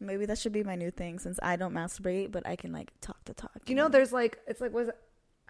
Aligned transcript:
Maybe 0.00 0.26
that 0.26 0.38
should 0.38 0.52
be 0.52 0.62
my 0.62 0.76
new 0.76 0.90
thing 0.90 1.18
since 1.18 1.38
I 1.42 1.56
don't 1.56 1.74
masturbate, 1.74 2.30
but 2.30 2.46
I 2.46 2.54
can 2.56 2.72
like 2.72 2.92
talk 3.00 3.24
to 3.24 3.34
talk. 3.34 3.50
You 3.66 3.74
know, 3.74 3.88
there's 3.88 4.12
like 4.12 4.38
it's 4.46 4.60
like 4.60 4.72
was 4.72 4.88
it 4.88 4.96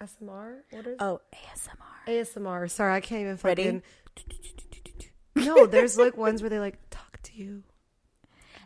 SMR? 0.01 0.57
What 0.71 0.87
is 0.87 0.95
oh 0.99 1.21
ASMR. 1.33 2.07
ASMR? 2.07 2.69
Sorry, 2.71 2.93
I 2.93 2.99
can't 3.01 3.21
even 3.21 3.37
Ready? 3.43 3.63
fucking. 3.63 3.83
No, 5.35 5.65
there's 5.67 5.97
like 5.97 6.17
ones 6.17 6.41
where 6.41 6.49
they 6.49 6.59
like 6.59 6.77
talk 6.89 7.19
to 7.23 7.33
you, 7.35 7.63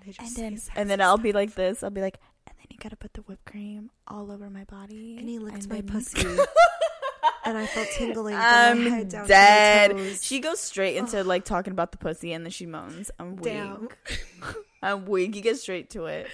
and 0.05 0.15
And 0.19 0.35
then 0.35 0.59
and 0.75 0.89
then 0.89 1.01
I'll 1.01 1.17
be 1.17 1.33
like 1.33 1.53
this. 1.55 1.83
I'll 1.83 1.89
be 1.89 2.01
like, 2.01 2.17
and 2.47 2.55
then 2.57 2.65
you 2.69 2.77
gotta 2.79 2.95
put 2.95 3.13
the 3.13 3.21
whipped 3.21 3.45
cream 3.45 3.91
all 4.07 4.31
over 4.31 4.49
my 4.49 4.63
body. 4.63 5.17
and 5.19 5.27
he 5.27 5.37
licked 5.39 5.63
and 5.63 5.69
my 5.69 5.75
then- 5.81 5.87
pussy, 5.87 6.25
and 7.45 7.57
I 7.57 7.65
felt 7.67 7.87
tingling 7.97 8.35
from 8.35 8.83
my 8.85 8.89
head 8.89 9.01
I'm 9.03 9.07
down 9.09 9.27
dead. 9.27 9.87
to 9.89 9.95
my 9.95 10.01
toes. 10.03 10.23
She 10.23 10.39
goes 10.39 10.59
straight 10.59 10.95
into 10.95 11.23
like 11.25 11.43
talking 11.45 11.71
about 11.73 11.91
the 11.91 11.97
pussy 11.97 12.31
and 12.33 12.45
then 12.45 12.51
she 12.51 12.65
moans. 12.65 13.11
I'm 13.19 13.35
weak. 13.35 13.53
I'm 14.83 15.05
weak. 15.05 15.33
You 15.33 15.41
get 15.41 15.57
straight 15.57 15.89
to 15.91 16.07
it. 16.07 16.27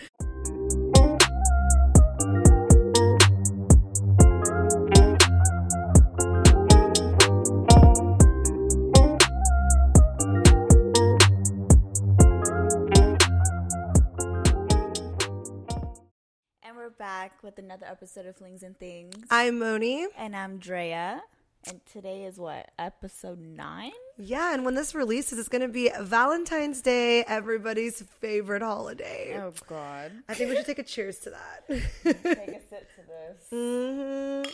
And 16.63 16.75
we're 16.75 16.89
back 16.89 17.43
with 17.43 17.57
another 17.57 17.85
episode 17.85 18.25
of 18.25 18.35
Flings 18.37 18.63
and 18.63 18.77
Things. 18.79 19.13
I'm 19.29 19.59
Moni. 19.59 20.07
and 20.17 20.35
I'm 20.35 20.57
Drea. 20.57 21.21
And 21.67 21.81
today 21.91 22.23
is 22.23 22.37
what? 22.37 22.71
Episode 22.79 23.39
nine? 23.39 23.91
Yeah, 24.17 24.53
and 24.53 24.63
when 24.65 24.75
this 24.75 24.95
releases, 24.95 25.37
it's 25.37 25.49
going 25.49 25.61
to 25.61 25.67
be 25.67 25.91
Valentine's 25.99 26.81
Day, 26.81 27.23
everybody's 27.23 28.01
favorite 28.01 28.61
holiday. 28.61 29.39
Oh 29.41 29.53
god. 29.67 30.11
I 30.27 30.33
think 30.33 30.49
we 30.49 30.55
should 30.55 30.65
take 30.65 30.79
a 30.79 30.83
cheers 30.83 31.19
to 31.19 31.31
that. 31.31 31.67
Take 32.03 32.25
a 32.25 32.61
sip 32.69 32.89
to 32.95 33.01
this. 33.07 33.49
hmm 33.49 34.49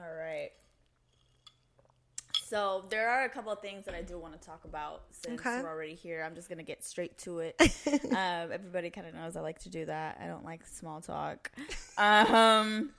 All 0.00 0.14
right. 0.14 0.50
So 2.46 2.86
there 2.88 3.10
are 3.10 3.24
a 3.24 3.28
couple 3.28 3.52
of 3.52 3.60
things 3.60 3.84
that 3.84 3.94
I 3.94 4.00
do 4.00 4.16
want 4.18 4.40
to 4.40 4.46
talk 4.46 4.64
about 4.64 5.02
since 5.10 5.38
Okay. 5.40 5.60
we're 5.60 5.68
already 5.68 5.94
here. 5.94 6.22
I'm 6.24 6.34
just 6.34 6.48
gonna 6.48 6.62
get 6.62 6.82
straight 6.82 7.18
to 7.18 7.40
it. 7.40 7.56
um, 8.06 8.52
everybody 8.52 8.88
kind 8.90 9.06
of 9.06 9.14
knows 9.14 9.36
I 9.36 9.40
like 9.40 9.58
to 9.64 9.68
do 9.68 9.84
that. 9.86 10.18
I 10.22 10.26
don't 10.28 10.44
like 10.44 10.64
small 10.66 11.00
talk. 11.00 11.50
Um, 11.98 12.90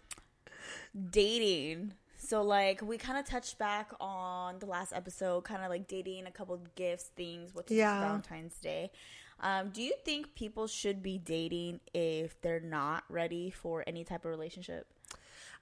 dating. 1.10 1.94
So 2.30 2.44
like 2.44 2.84
we 2.84 3.00
kind 3.00 3.18
of 3.18 3.26
touched 3.26 3.58
back 3.58 3.92
on 4.00 4.60
the 4.60 4.68
last 4.68 4.94
episode, 4.94 5.46
kind 5.46 5.64
of 5.64 5.70
like 5.72 5.88
dating, 5.88 6.28
a 6.28 6.32
couple 6.32 6.54
of 6.54 6.76
gifts, 6.76 7.06
things. 7.16 7.56
What 7.56 7.66
to 7.68 7.74
Yeah. 7.74 8.00
Valentine's 8.02 8.56
Day. 8.60 8.92
Um, 9.40 9.70
do 9.70 9.82
you 9.82 9.94
think 10.06 10.36
people 10.36 10.68
should 10.68 11.02
be 11.02 11.18
dating 11.18 11.80
if 11.92 12.40
they're 12.42 12.60
not 12.60 13.04
ready 13.10 13.50
for 13.50 13.84
any 13.88 14.04
type 14.04 14.26
of 14.26 14.30
relationship? 14.32 14.86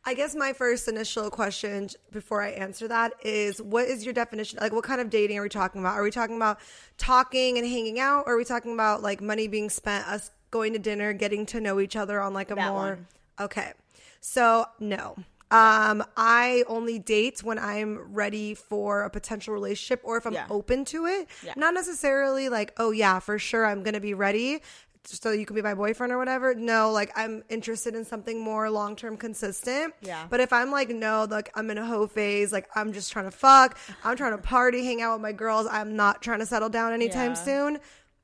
I 0.04 0.14
guess 0.14 0.36
my 0.36 0.52
first 0.52 0.90
initial 0.90 1.30
question 1.30 1.88
before 2.12 2.42
I 2.42 2.50
answer 2.50 2.90
that 2.90 3.14
is 3.24 3.62
what 3.62 3.86
is 3.86 4.04
your 4.04 4.14
definition? 4.14 4.60
Like, 4.60 4.74
what 4.74 4.84
kind 4.84 5.00
of 5.00 5.10
dating 5.10 5.38
are 5.38 5.44
we 5.44 5.50
talking 5.50 5.80
about? 5.80 5.94
Are 5.96 6.04
we 6.04 6.12
talking 6.12 6.36
about 6.36 6.60
talking 6.98 7.58
and 7.58 7.66
hanging 7.66 7.98
out? 7.98 8.24
Or 8.28 8.34
are 8.34 8.38
we 8.38 8.44
talking 8.44 8.74
about 8.74 9.02
like 9.02 9.22
money 9.22 9.48
being 9.48 9.70
spent, 9.70 10.06
us 10.06 10.32
going 10.52 10.74
to 10.74 10.80
dinner, 10.80 11.14
getting 11.14 11.46
to 11.46 11.62
know 11.62 11.80
each 11.80 11.96
other 11.96 12.20
on 12.20 12.34
like 12.34 12.52
a 12.52 12.56
That 12.56 12.72
more. 12.72 12.82
one. 12.82 13.08
Okay. 13.40 13.72
So, 14.20 14.66
no. 14.82 15.16
Um, 15.50 16.04
I 16.18 16.64
only 16.68 17.00
date 17.00 17.42
when 17.44 17.58
I'm 17.58 18.14
ready 18.14 18.54
for 18.54 19.04
a 19.04 19.10
potential 19.10 19.54
relationship 19.54 20.02
or 20.04 20.18
if 20.18 20.26
I'm 20.26 20.34
Yeah. 20.34 20.48
open 20.50 20.84
to 20.86 21.06
it. 21.06 21.28
Yeah. 21.44 21.54
Not 21.56 21.74
necessarily 21.74 22.50
like, 22.50 22.74
oh 22.78 22.92
yeah, 22.92 23.20
for 23.20 23.40
sure 23.40 23.66
I'm 23.66 23.82
gonna 23.84 24.02
be 24.02 24.14
ready 24.14 24.62
so 25.06 25.32
you 25.32 25.46
can 25.46 25.56
be 25.56 25.62
my 25.62 25.74
boyfriend 25.74 26.12
or 26.12 26.18
whatever. 26.18 26.54
No, 26.54 26.92
like 26.92 27.12
I'm 27.16 27.42
interested 27.48 27.96
in 27.96 28.04
something 28.04 28.42
more 28.42 28.70
long 28.70 28.98
term 28.98 29.16
consistent. 29.16 29.94
Yeah. 30.02 30.28
But 30.30 30.42
if 30.42 30.52
I'm 30.52 30.70
like, 30.70 30.90
no, 30.90 31.26
like 31.30 31.50
I'm 31.56 31.70
in 31.70 31.78
a 31.78 31.86
hoe 31.86 32.08
phase, 32.08 32.52
like 32.52 32.68
I'm 32.76 32.92
just 32.92 33.14
trying 33.14 33.24
to 33.24 33.32
fuck, 33.32 33.78
I'm 34.04 34.18
trying 34.18 34.34
to 34.34 34.38
party, 34.44 34.84
hang 34.84 35.02
out 35.02 35.14
with 35.14 35.22
my 35.22 35.32
girls, 35.32 35.66
I'm 35.72 35.96
not 35.96 36.22
trying 36.22 36.40
to 36.40 36.46
settle 36.46 36.68
down 36.68 36.92
anytime 36.92 37.30
Yeah. 37.32 37.34
soon, 37.36 37.80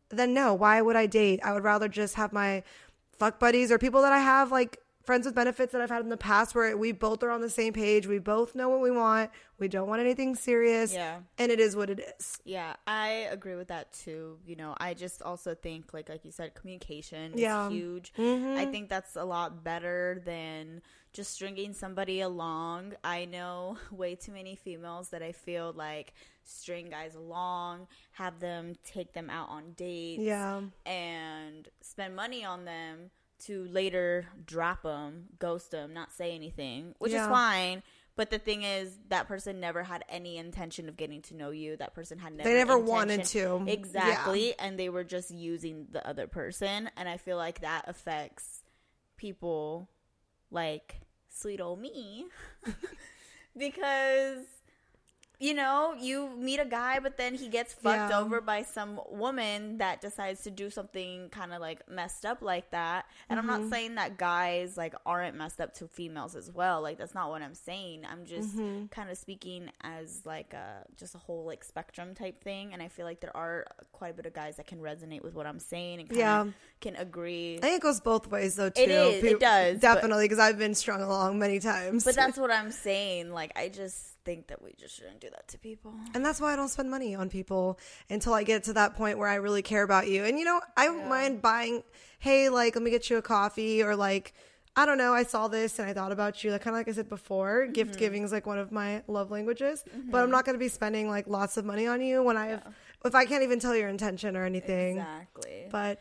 then 0.09 0.33
no, 0.33 0.53
why 0.53 0.81
would 0.81 0.97
I 0.97 1.06
date? 1.06 1.39
I 1.41 1.53
would 1.53 1.63
rather 1.63 1.88
just 1.88 2.16
have 2.16 2.33
my 2.33 2.63
fuck 3.17 3.39
buddies 3.39 3.72
or 3.72 3.78
people 3.78 4.01
that 4.01 4.12
I 4.12 4.19
have 4.19 4.51
like 4.51 4.78
friends 5.03 5.25
with 5.25 5.35
benefits 5.35 5.73
that 5.73 5.81
I've 5.81 5.89
had 5.89 6.01
in 6.01 6.09
the 6.09 6.17
past 6.17 6.55
where 6.55 6.75
we 6.77 6.91
both 6.93 7.23
are 7.23 7.29
on 7.31 7.41
the 7.41 7.49
same 7.49 7.73
page. 7.73 8.07
We 8.07 8.19
both 8.19 8.55
know 8.55 8.69
what 8.69 8.79
we 8.81 8.89
want. 8.91 9.31
We 9.59 9.67
don't 9.67 9.87
want 9.87 10.01
anything 10.01 10.35
serious. 10.35 10.93
Yeah. 10.93 11.19
And 11.37 11.51
it 11.51 11.59
is 11.59 11.75
what 11.75 11.89
it 11.89 11.99
is. 12.17 12.39
Yeah, 12.45 12.75
I 12.87 13.27
agree 13.31 13.55
with 13.55 13.67
that 13.67 13.91
too. 13.93 14.37
You 14.45 14.55
know, 14.55 14.75
I 14.77 14.93
just 14.93 15.21
also 15.21 15.55
think 15.55 15.93
like 15.93 16.09
like 16.09 16.23
you 16.25 16.31
said 16.31 16.53
communication 16.55 17.33
Yeah. 17.35 17.67
is 17.67 17.73
huge. 17.73 18.13
Mhm. 18.17 18.57
I 18.57 18.65
think 18.65 18.89
that's 18.89 19.15
a 19.15 19.23
lot 19.25 19.63
better 19.63 20.21
than 20.25 20.81
just 21.11 21.31
stringing 21.33 21.73
somebody 21.73 22.21
along. 22.21 22.93
I 23.03 23.25
know 23.25 23.77
way 23.91 24.15
too 24.15 24.31
many 24.31 24.55
females 24.55 25.09
that 25.09 25.21
I 25.21 25.31
feel 25.31 25.73
like 25.73 26.13
string 26.43 26.89
guys 26.89 27.15
along, 27.15 27.87
have 28.13 28.39
them 28.39 28.73
take 28.83 29.13
them 29.13 29.29
out 29.29 29.49
on 29.49 29.73
dates 29.73 30.21
Yeah. 30.21 30.61
and 30.85 31.67
spend 31.81 32.15
money 32.15 32.43
on 32.43 32.65
them 32.65 33.11
to 33.45 33.65
later 33.65 34.27
drop 34.45 34.83
them, 34.83 35.25
ghost 35.39 35.71
them, 35.71 35.93
not 35.93 36.11
say 36.13 36.33
anything, 36.33 36.95
which 36.99 37.11
Yeah. 37.11 37.23
is 37.23 37.27
fine. 37.27 37.83
But 38.15 38.29
the 38.29 38.37
thing 38.37 38.61
is, 38.61 38.95
that 39.09 39.27
person 39.27 39.59
never 39.59 39.81
had 39.81 40.05
any 40.07 40.37
intention 40.37 40.87
of 40.87 40.95
getting 40.95 41.23
to 41.23 41.35
know 41.35 41.49
you. 41.49 41.75
That 41.77 41.95
person 41.95 42.19
had 42.19 42.33
never. 42.33 42.47
They 42.47 42.55
never 42.55 42.73
intention- 42.73 42.87
wanted 42.93 43.23
to. 43.25 43.65
Exactly, 43.67 44.57
and 44.59 44.77
they 44.79 44.89
were 44.89 45.03
just 45.03 45.31
using 45.31 45.87
the 45.89 46.07
other 46.07 46.27
person, 46.27 46.91
and 46.95 47.09
I 47.09 47.17
feel 47.17 47.37
like 47.37 47.61
that 47.61 47.85
affects 47.87 48.61
people 49.17 49.89
like 50.51 51.01
sweet 51.29 51.59
old 51.59 51.79
me 51.79 52.27
because 53.57 54.45
you 55.45 55.53
know 55.53 55.93
you 55.99 56.29
meet 56.47 56.59
a 56.59 56.65
guy 56.65 56.95
but 57.05 57.13
then 57.17 57.33
he 57.41 57.47
gets 57.57 57.71
fucked 57.73 58.11
Yeah. 58.11 58.19
over 58.21 58.37
by 58.39 58.59
some 58.63 58.91
woman 59.23 59.77
that 59.83 59.95
decides 60.07 60.39
to 60.43 60.51
do 60.51 60.69
something 60.69 61.29
kind 61.29 61.51
of 61.53 61.59
like 61.59 61.79
messed 61.89 62.23
up 62.31 62.39
like 62.41 62.67
that 62.71 63.05
and 63.29 63.37
i'm 63.39 63.47
Mm-hmm. 63.47 63.61
not 63.63 63.69
saying 63.73 63.95
that 63.95 64.17
guys 64.17 64.77
like 64.77 64.93
aren't 65.05 65.35
messed 65.35 65.59
up 65.59 65.73
to 65.79 65.87
females 65.87 66.33
as 66.41 66.47
well 66.59 66.81
like 66.81 66.97
that's 66.97 67.13
not 67.13 67.29
what 67.29 67.41
i'm 67.41 67.55
saying 67.55 67.97
i'm 68.11 68.23
just 68.25 68.55
Mm-hmm. 68.55 68.85
kind 68.87 69.09
of 69.09 69.17
speaking 69.17 69.69
as 69.81 70.21
like 70.25 70.53
a 70.53 70.85
just 70.95 71.13
a 71.15 71.17
whole 71.17 71.45
like 71.45 71.63
spectrum 71.63 72.15
type 72.15 72.41
thing 72.43 72.71
and 72.73 72.81
i 72.81 72.87
feel 72.87 73.05
like 73.05 73.19
there 73.19 73.35
are 73.35 73.65
quite 73.91 74.11
a 74.11 74.13
bit 74.13 74.25
of 74.25 74.33
guys 74.33 74.55
that 74.57 74.67
can 74.67 74.79
resonate 74.79 75.23
with 75.23 75.33
what 75.33 75.45
i'm 75.45 75.59
saying 75.59 75.99
and 75.99 76.07
kind 76.09 76.19
Yeah. 76.19 76.45
can 76.79 76.95
agree 76.95 77.57
I 77.57 77.61
think 77.61 77.75
it 77.77 77.81
goes 77.81 77.99
both 77.99 78.27
ways 78.31 78.55
though 78.55 78.69
too. 78.69 78.81
It 78.81 78.89
is, 78.91 79.23
it 79.23 79.39
does, 79.39 79.79
Definitely 79.79 80.25
because 80.25 80.39
I've 80.39 80.57
been 80.57 80.75
strung 80.75 81.01
along 81.01 81.39
many 81.39 81.59
times. 81.59 82.03
but 82.05 82.15
that's 82.15 82.37
what 82.43 82.51
i'm 82.51 82.71
saying 82.71 83.31
like 83.33 83.51
i 83.57 83.67
just 83.69 84.12
think 84.25 84.47
that 84.47 84.61
we 84.61 84.73
just 84.78 84.95
shouldn't 84.95 85.19
do 85.19 85.29
that 85.29 85.47
to 85.50 85.57
people 85.57 85.94
And 86.13 86.25
that's 86.25 86.39
why 86.39 86.53
I 86.53 86.56
don't 86.56 86.69
spend 86.69 86.89
money 86.89 87.13
on 87.16 87.29
people 87.29 87.79
until 88.09 88.34
I 88.34 88.44
get 88.44 88.63
to 88.66 88.73
that 88.73 88.95
point 88.95 89.17
where 89.17 89.28
I 89.28 89.35
really 89.35 89.61
care 89.61 89.84
about 89.84 90.07
you. 90.07 90.23
And 90.23 90.38
you 90.39 90.45
know, 90.45 90.61
I 90.78 90.85
don't 90.85 91.07
mind 91.09 91.41
buying, 91.41 91.84
hey, 92.19 92.50
like, 92.50 92.75
let 92.75 92.83
me 92.83 92.91
get 92.91 93.09
you 93.09 93.17
a 93.17 93.22
coffee 93.22 93.83
or 93.83 93.95
like, 93.95 94.33
I 94.75 94.85
don't 94.88 94.97
know, 94.97 95.13
I 95.13 95.23
saw 95.23 95.47
this 95.47 95.78
and 95.79 95.88
I 95.88 95.94
thought 95.94 96.12
about 96.12 96.44
you. 96.44 96.51
Like, 96.51 96.62
kind 96.62 96.75
of 96.75 96.79
like 96.79 96.88
I 96.88 96.94
said 96.94 97.09
before, 97.09 97.63
Mm-hmm. 97.63 97.73
gift 97.73 97.97
giving 98.00 98.23
is 98.23 98.31
like 98.31 98.45
one 98.47 98.57
of 98.59 98.72
my 98.72 99.03
love 99.07 99.29
languages. 99.29 99.83
But 100.09 100.23
I'm 100.23 100.31
not 100.31 100.45
going 100.45 100.56
to 100.56 100.59
be 100.59 100.69
spending 100.69 101.09
like 101.09 101.28
lots 101.28 101.57
of 101.57 101.66
money 101.66 101.85
on 101.88 102.01
you 102.01 102.23
when 102.23 102.38
I 102.38 102.47
have, 102.47 102.67
if 103.06 103.13
I 103.13 103.25
can't 103.25 103.44
even 103.44 103.59
tell 103.59 103.75
your 103.75 103.89
intention 103.89 104.35
or 104.38 104.45
anything. 104.45 104.97
exactly 104.97 105.67
But, 105.72 106.00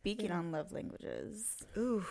speaking 0.00 0.30
on 0.30 0.52
love 0.52 0.70
languages 0.72 1.64
ooh, 1.76 2.04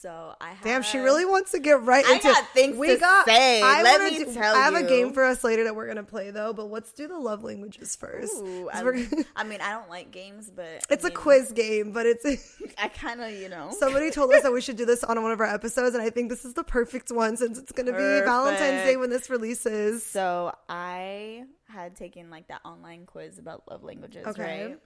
so 0.00 0.34
i 0.40 0.50
have 0.50 0.62
damn, 0.62 0.82
she 0.82 0.98
really 0.98 1.24
wants 1.24 1.50
to 1.52 1.58
get 1.58 1.82
right 1.82 2.04
I 2.06 2.14
into 2.14 2.28
got 2.28 2.48
things 2.54 2.76
we 2.76 2.88
to 2.88 2.96
got, 2.96 3.26
say. 3.26 3.60
I 3.62 3.82
Let 3.82 4.00
me 4.12 4.18
do- 4.24 4.32
tell 4.32 4.54
I 4.56 4.60
have 4.60 4.74
a 4.74 4.82
game 4.84 5.12
for 5.12 5.24
us 5.24 5.42
later 5.42 5.64
that 5.64 5.74
we're 5.74 5.86
going 5.86 5.96
to 5.96 6.02
play 6.02 6.30
though, 6.30 6.52
but 6.52 6.64
let's 6.70 6.92
do 6.92 7.08
the 7.08 7.18
love 7.18 7.42
languages 7.44 7.96
first. 7.96 8.32
Ooh, 8.36 8.68
I, 8.72 8.80
I 9.36 9.44
mean 9.44 9.60
i 9.60 9.70
don't 9.72 9.88
like 9.90 10.10
games 10.10 10.50
but 10.54 10.84
It's 10.90 11.04
I 11.04 11.08
a 11.08 11.10
mean, 11.10 11.16
quiz 11.16 11.52
game, 11.52 11.92
but 11.92 12.06
it's 12.06 12.24
i 12.78 12.88
kind 12.88 13.20
of 13.20 13.32
you 13.32 13.48
know 13.48 13.74
somebody 13.78 14.10
told 14.10 14.32
us 14.32 14.42
that 14.42 14.52
we 14.52 14.60
should 14.60 14.76
do 14.76 14.84
this 14.86 15.02
on 15.04 15.20
one 15.22 15.32
of 15.32 15.40
our 15.40 15.46
episodes, 15.52 15.94
and 15.94 16.02
I 16.02 16.10
think 16.10 16.28
this 16.30 16.44
is 16.44 16.54
the 16.54 16.64
perfect 16.64 17.10
one 17.10 17.36
since 17.36 17.58
it's 17.58 17.72
going 17.72 17.86
to 17.86 17.92
be 17.92 17.98
Valentine's 18.24 18.84
Day 18.84 18.96
when 18.96 19.10
this 19.10 19.28
releases. 19.30 20.04
So 20.04 20.52
I 20.68 21.44
had 21.68 21.96
taken 21.96 22.30
like 22.30 22.48
that 22.48 22.60
online 22.64 23.04
quiz 23.06 23.38
about 23.38 23.64
love 23.70 23.82
languages, 23.82 24.26
Okay. 24.26 24.66
right? 24.66 24.78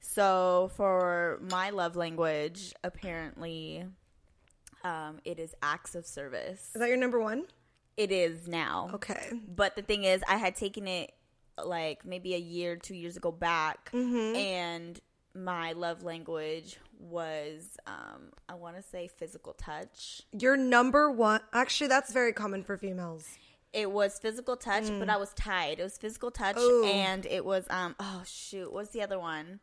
So 0.00 0.70
for 0.76 1.38
my 1.50 1.70
love 1.70 1.94
language, 1.96 2.74
apparently, 2.82 3.84
um, 4.84 5.18
it 5.24 5.38
is 5.38 5.54
acts 5.62 5.94
of 5.94 6.06
service. 6.06 6.70
Is 6.74 6.80
that 6.80 6.88
your 6.88 6.96
number 6.96 7.20
one? 7.20 7.44
It 7.96 8.10
is 8.12 8.48
now. 8.48 8.90
Okay. 8.94 9.30
But 9.54 9.76
the 9.76 9.82
thing 9.82 10.04
is, 10.04 10.22
I 10.28 10.36
had 10.36 10.56
taken 10.56 10.86
it 10.88 11.12
like 11.62 12.04
maybe 12.04 12.34
a 12.34 12.38
year, 12.38 12.76
two 12.76 12.94
years 12.94 13.16
ago 13.16 13.30
back, 13.30 13.90
Mm-hmm. 13.92 14.36
and 14.36 15.00
my 15.34 15.72
love 15.72 16.02
language 16.02 16.78
was, 16.98 17.76
um, 17.86 18.30
I 18.48 18.54
want 18.54 18.76
to 18.76 18.82
say 18.82 19.08
physical 19.08 19.52
touch. 19.54 20.22
Your 20.32 20.56
number 20.56 21.10
one. 21.10 21.40
Actually, 21.52 21.88
that's 21.88 22.12
very 22.12 22.32
common 22.32 22.62
for 22.62 22.76
females. 22.76 23.28
It 23.72 23.90
was 23.92 24.18
physical 24.18 24.56
touch, 24.56 24.88
but 24.98 25.08
I 25.08 25.16
was 25.16 25.32
tied. 25.34 25.78
It 25.78 25.82
was 25.84 25.96
physical 25.96 26.30
touch, 26.32 26.56
Mm. 26.56 26.60
Ooh. 26.60 26.84
and 26.86 27.26
it 27.26 27.44
was 27.44 27.66
um. 27.70 27.94
Oh 28.00 28.22
shoot, 28.26 28.72
what's 28.72 28.90
the 28.90 29.02
other 29.02 29.18
one? 29.18 29.60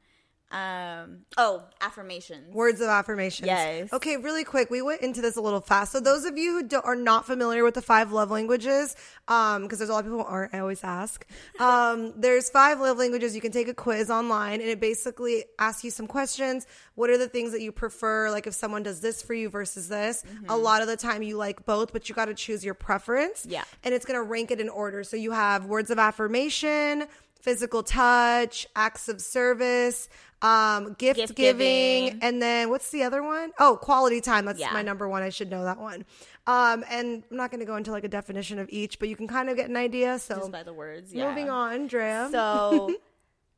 Um. 0.50 1.26
Oh, 1.36 1.64
affirmations. 1.82 2.54
Words 2.54 2.80
of 2.80 2.88
affirmation. 2.88 3.48
Yes. 3.48 3.92
Okay, 3.92 4.16
really 4.16 4.46
quick. 4.46 4.70
We 4.70 4.82
went 4.82 5.02
into 5.02 5.20
this 5.22 5.36
a 5.36 5.42
little 5.42 5.60
fast. 5.60 5.92
So 5.92 6.00
those 6.00 6.24
of 6.24 6.38
you 6.38 6.66
who 6.70 6.82
are 6.84 6.96
not 6.96 7.26
familiar 7.26 7.66
with 7.66 7.74
the 7.74 7.82
five 7.82 8.14
love 8.14 8.32
languages, 8.32 8.96
um, 9.28 9.64
because 9.64 9.80
there's 9.80 9.90
a 9.90 9.94
lot 9.94 10.00
of 10.00 10.06
people 10.06 10.20
who 10.20 10.26
aren't. 10.26 10.54
I 10.54 10.60
always 10.60 10.84
ask. 10.84 11.26
Um, 11.60 12.14
there's 12.16 12.50
five 12.50 12.80
love 12.80 12.98
languages. 12.98 13.34
You 13.34 13.42
can 13.42 13.52
take 13.52 13.68
a 13.68 13.74
quiz 13.74 14.12
online, 14.12 14.62
and 14.62 14.70
it 14.70 14.80
basically 14.80 15.46
asks 15.58 15.84
you 15.84 15.90
some 15.90 16.06
questions. 16.06 16.68
What 16.96 17.10
are 17.10 17.18
the 17.18 17.28
things 17.28 17.52
that 17.52 17.62
you 17.62 17.72
prefer? 17.72 18.30
Like 18.30 18.46
if 18.48 18.54
someone 18.54 18.84
does 18.84 19.02
this 19.02 19.22
for 19.22 19.34
you 19.34 19.50
versus 19.50 19.90
this. 19.90 20.24
A 20.50 20.56
lot 20.56 20.82
of 20.82 20.88
the 20.88 20.96
time 20.96 21.24
you 21.24 21.36
like 21.36 21.66
both, 21.66 21.92
but 21.94 22.08
you 22.10 22.16
got 22.16 22.26
to 22.26 22.36
choose 22.36 22.64
your 22.64 22.76
preference. 22.76 23.46
Yeah. 23.50 23.64
And 23.84 23.94
it's 23.94 24.06
gonna 24.06 24.24
rank 24.24 24.52
it 24.52 24.62
in 24.62 24.70
order. 24.70 25.04
So 25.04 25.18
you 25.18 25.32
have 25.32 25.66
words 25.66 25.90
of 25.90 25.98
affirmation. 26.00 27.06
Physical 27.42 27.84
touch, 27.84 28.68
acts 28.76 29.08
of 29.08 29.22
service, 29.22 30.10
um, 30.42 30.94
gift, 31.00 31.18
Gift 31.18 31.36
giving, 31.36 32.06
giving. 32.06 32.20
and 32.24 32.42
then 32.42 32.70
what's 32.70 32.92
the 32.92 33.04
other 33.04 33.24
one? 33.24 33.52
Oh, 33.60 33.78
quality 33.82 34.22
time. 34.22 34.46
That's 34.46 34.60
Yeah. 34.60 34.72
my 34.72 34.82
number 34.84 35.08
one. 35.10 35.24
I 35.24 35.30
should 35.30 35.50
know 35.50 35.64
that 35.64 35.80
one. 35.80 36.06
Um, 36.46 36.86
and 36.90 37.24
I'm 37.30 37.38
not 37.38 37.50
going 37.52 37.60
to 37.60 37.66
go 37.66 37.76
into 37.76 37.92
like 37.92 38.04
a 38.04 38.08
definition 38.10 38.60
of 38.60 38.68
each, 38.70 39.00
but 39.00 39.10
you 39.10 39.16
can 39.16 39.28
kind 39.28 39.50
of 39.50 39.56
get 39.58 39.70
an 39.70 39.76
idea. 39.76 40.20
So 40.20 40.36
Just 40.38 40.52
by 40.52 40.64
the 40.64 40.74
words. 40.74 41.14
Yeah. 41.14 41.28
moving 41.30 41.50
on, 41.50 41.88
Drea. 41.88 42.30
So 42.32 42.96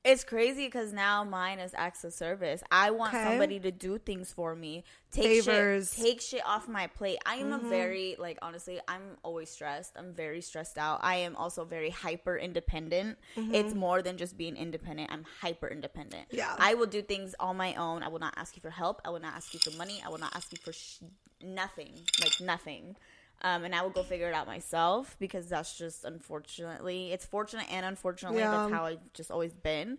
it's 0.05 0.23
crazy 0.23 0.65
because 0.65 0.93
now 0.93 1.25
mine 1.25 1.59
is 1.59 1.73
acts 1.75 2.05
of 2.05 2.13
service. 2.13 2.63
I 2.71 2.91
want 2.91 3.13
Okay. 3.13 3.23
somebody 3.23 3.59
to 3.59 3.71
do 3.71 3.97
things 3.97 4.31
for 4.31 4.55
me, 4.55 4.85
take 5.11 5.43
Favors. 5.43 5.93
shit, 5.93 6.03
take 6.03 6.21
shit 6.21 6.41
off 6.45 6.69
my 6.69 6.87
plate. 6.87 7.17
I 7.25 7.35
am 7.35 7.51
a 7.51 7.59
mm-hmm. 7.59 7.69
very 7.69 8.15
like 8.17 8.37
honestly, 8.41 8.79
I'm 8.87 9.17
always 9.23 9.49
stressed. 9.49 9.93
I'm 9.97 10.13
very 10.13 10.41
stressed 10.41 10.77
out. 10.77 10.99
I 11.03 11.15
am 11.17 11.35
also 11.35 11.65
very 11.65 11.89
hyper 11.89 12.37
independent. 12.37 13.17
Mm-hmm. 13.35 13.53
It's 13.53 13.73
more 13.73 14.01
than 14.01 14.17
just 14.17 14.37
being 14.37 14.55
independent. 14.55 15.11
I'm 15.11 15.25
hyper 15.41 15.67
independent. 15.67 16.27
Yeah. 16.31 16.55
I 16.57 16.75
will 16.75 16.87
do 16.87 17.01
things 17.01 17.35
on 17.39 17.57
my 17.57 17.75
own. 17.75 18.01
I 18.01 18.07
will 18.07 18.19
not 18.19 18.33
ask 18.37 18.55
you 18.55 18.61
for 18.61 18.69
help. 18.69 19.01
I 19.03 19.09
will 19.09 19.19
not 19.19 19.33
ask 19.35 19.53
you 19.53 19.59
for 19.59 19.71
money. 19.77 20.01
I 20.05 20.09
will 20.09 20.17
not 20.17 20.33
ask 20.33 20.51
you 20.53 20.59
for 20.63 20.71
sh- 20.71 20.99
nothing. 21.43 21.91
Like 22.21 22.39
nothing. 22.39 22.95
Um, 23.41 23.63
and 23.63 23.74
I 23.74 23.81
will 23.81 23.89
go 23.89 24.03
figure 24.03 24.27
it 24.27 24.33
out 24.33 24.47
myself 24.47 25.15
because 25.19 25.47
that's 25.47 25.77
just 25.77 26.03
unfortunately, 26.03 27.12
it's 27.12 27.25
fortunate 27.25 27.65
and 27.71 27.86
unfortunately 27.86 28.39
Yeah. 28.39 28.51
that's 28.51 28.71
how 28.74 28.86
I've 28.86 29.13
just 29.13 29.31
always 29.31 29.53
been. 29.53 29.97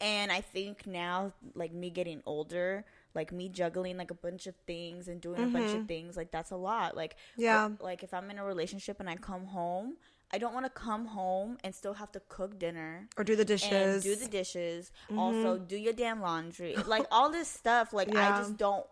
And 0.00 0.32
I 0.32 0.40
think 0.40 0.86
now, 0.86 1.32
like 1.54 1.72
me 1.72 1.88
getting 1.88 2.22
older, 2.26 2.84
like 3.14 3.30
me 3.32 3.48
juggling 3.48 3.96
like 3.96 4.10
a 4.10 4.14
bunch 4.14 4.46
of 4.46 4.54
things 4.66 5.06
and 5.08 5.20
doing 5.20 5.42
a 5.42 5.46
bunch 5.46 5.72
of 5.74 5.86
things, 5.86 6.16
like 6.16 6.30
that's 6.32 6.50
a 6.50 6.56
lot. 6.56 6.96
Like, 6.96 7.14
Mm-hmm. 7.14 7.42
Yeah. 7.42 7.66
or- 7.68 7.76
like 7.80 8.02
if 8.02 8.12
I'm 8.12 8.28
in 8.30 8.38
a 8.38 8.44
relationship 8.44 9.00
and 9.00 9.08
I 9.08 9.16
come 9.16 9.46
home, 9.46 9.96
I 10.34 10.38
don't 10.38 10.54
want 10.54 10.64
to 10.66 10.70
come 10.70 11.06
home 11.06 11.58
and 11.62 11.74
still 11.74 11.92
have 11.94 12.10
to 12.12 12.20
cook 12.28 12.58
dinner 12.58 13.06
or 13.18 13.22
do 13.24 13.36
the 13.36 13.44
dishes. 13.44 13.70
Mm-hmm. 13.70 13.92
and 13.92 14.02
do 14.02 14.16
the 14.16 14.28
dishes. 14.28 14.90
Also, 15.16 15.58
do 15.58 15.76
your 15.76 15.92
damn 15.92 16.20
laundry. 16.22 16.74
Like 16.86 17.06
all 17.10 17.30
this 17.30 17.48
stuff. 17.48 17.92
Like 17.92 18.12
Yeah. 18.12 18.34
I 18.34 18.38
just 18.38 18.56
don't. 18.56 18.84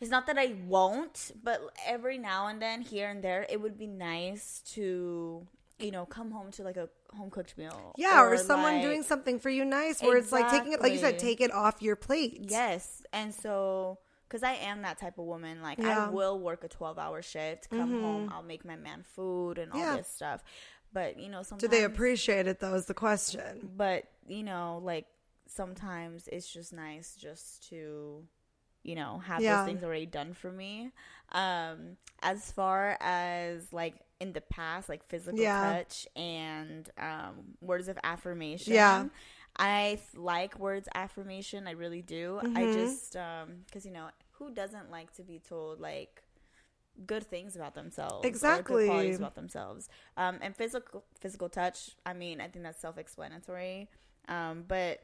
It's 0.00 0.10
not 0.10 0.26
that 0.26 0.36
I 0.38 0.56
won't, 0.66 1.32
but 1.42 1.60
every 1.86 2.18
now 2.18 2.48
and 2.48 2.60
then, 2.60 2.82
here 2.82 3.08
and 3.08 3.22
there, 3.24 3.46
it 3.48 3.60
would 3.60 3.78
be 3.78 3.86
nice 3.86 4.62
to, 4.74 5.46
you 5.78 5.90
know, 5.90 6.04
come 6.04 6.30
home 6.30 6.50
to 6.52 6.62
like 6.62 6.76
a 6.76 6.88
home 7.16 7.30
cooked 7.30 7.56
meal. 7.56 7.94
yeah, 7.96 8.22
or, 8.22 8.36
someone 8.36 8.74
like- 8.74 8.82
doing 8.82 9.02
something 9.02 9.38
for 9.40 9.48
you 9.48 9.64
nice, 9.64 10.02
where 10.02 10.16
it's 10.18 10.32
like 10.32 10.50
taking 10.50 10.72
it, 10.72 10.82
like 10.82 10.92
you 10.92 10.98
said, 10.98 11.18
take 11.18 11.40
it 11.40 11.50
off 11.52 11.80
your 11.80 11.96
plate. 11.96 12.40
Yes, 12.48 13.04
and 13.12 13.32
so 13.34 13.98
because 14.28 14.42
I 14.42 14.52
am 14.54 14.82
that 14.82 14.98
type 14.98 15.18
of 15.18 15.24
woman, 15.24 15.62
like 15.62 15.78
Yeah. 15.78 15.84
Mm-hmm. 15.84 16.00
I 16.00 16.08
will 16.10 16.38
work 16.40 16.62
a 16.64 16.68
twelve-hour 16.68 17.22
shift, 17.22 17.70
come 17.70 18.02
home, 18.02 18.30
I'll 18.34 18.42
make 18.42 18.64
my 18.66 18.76
man 18.76 19.02
food 19.02 19.56
and 19.58 19.72
all 19.72 19.78
Yeah. 19.78 19.96
this 19.96 20.08
stuff. 20.08 20.42
But 20.92 21.18
you 21.18 21.28
know, 21.30 21.42
sometimes 21.42 21.60
Do 21.62 21.68
they 21.68 21.84
appreciate 21.84 22.46
it 22.46 22.60
though? 22.60 22.74
Is 22.74 22.86
the 22.86 22.94
question. 22.94 23.70
but 23.76 24.04
you 24.28 24.42
know 24.42 24.80
like 24.82 25.06
sometimes 25.46 26.28
it's 26.30 26.52
just 26.52 26.72
nice 26.72 27.16
just 27.16 27.68
to 27.70 28.24
you 28.86 28.96
know 28.96 29.18
have 29.26 29.44
Yeah. 29.44 29.46
those 29.46 29.62
things 29.62 29.84
already 29.84 30.06
done 30.06 30.34
for 30.34 30.52
me 30.52 30.90
um 31.32 31.96
as 32.22 32.52
far 32.52 32.96
as 33.00 33.72
like 33.72 33.96
in 34.20 34.32
the 34.32 34.40
past 34.42 34.88
like 34.88 35.06
physical 35.08 35.48
Yeah. 35.48 35.60
touch 35.60 36.06
and 36.16 36.90
um 36.98 37.56
words 37.60 37.88
of 37.88 37.98
affirmation 38.04 38.66
Yeah. 38.66 39.06
i 39.58 39.98
like 40.14 40.58
words 40.58 40.88
affirmation 40.94 41.66
i 41.68 41.72
really 41.72 42.02
do 42.02 42.40
i 42.54 42.66
Mm-hmm. 42.66 42.66
just 42.66 43.16
um 43.16 43.64
because 43.66 43.86
you 43.86 43.92
know 43.92 44.08
who 44.32 44.50
doesn't 44.52 44.90
like 44.90 45.12
to 45.14 45.22
be 45.22 45.38
told 45.38 45.80
like 45.80 46.22
good 47.06 47.24
things 47.24 47.56
about 47.56 47.74
themselves 47.74 48.44
or 48.46 48.62
Exactly. 48.62 48.62
good 48.62 48.80
qualities 48.80 49.18
about 49.18 49.34
themselves 49.34 49.88
um 50.16 50.38
and 50.42 50.56
physical 50.56 51.04
physical 51.20 51.48
touch 51.48 51.90
i 52.06 52.12
mean 52.14 52.40
i 52.40 52.48
think 52.48 52.64
that's 52.64 52.80
self-explanatory 52.80 53.88
um 54.28 54.64
but 54.68 55.00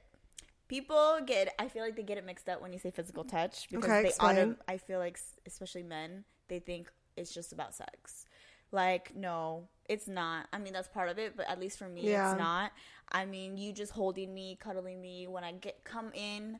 people 0.72 1.18
get 1.26 1.52
i 1.58 1.68
feel 1.68 1.82
like 1.82 1.96
they 1.96 2.02
get 2.02 2.16
it 2.16 2.24
mixed 2.24 2.48
up 2.48 2.62
when 2.62 2.72
you 2.72 2.78
say 2.78 2.90
physical 2.90 3.24
touch 3.24 3.68
because 3.70 3.84
Okay, 3.90 4.02
they 4.02 4.08
explain. 4.08 4.38
auto 4.38 4.56
i 4.68 4.76
feel 4.78 4.98
like 4.98 5.18
especially 5.46 5.82
men 5.82 6.24
they 6.48 6.58
think 6.58 6.90
it's 7.16 7.32
just 7.34 7.52
about 7.52 7.74
sex 7.74 8.24
like 8.70 9.14
no 9.14 9.68
it's 9.88 10.08
not 10.08 10.46
i 10.52 10.58
mean 10.58 10.72
that's 10.72 10.88
part 10.88 11.08
of 11.10 11.18
it 11.18 11.36
but 11.36 11.46
at 11.48 11.60
least 11.60 11.78
for 11.78 11.88
me 11.88 12.02
Yeah. 12.08 12.30
it's 12.30 12.38
not 12.38 12.72
i 13.10 13.26
mean 13.26 13.58
you 13.58 13.72
just 13.72 13.92
holding 13.92 14.32
me 14.32 14.56
cuddling 14.58 15.00
me 15.08 15.26
when 15.26 15.44
i 15.44 15.52
get 15.52 15.84
come 15.84 16.10
in 16.14 16.58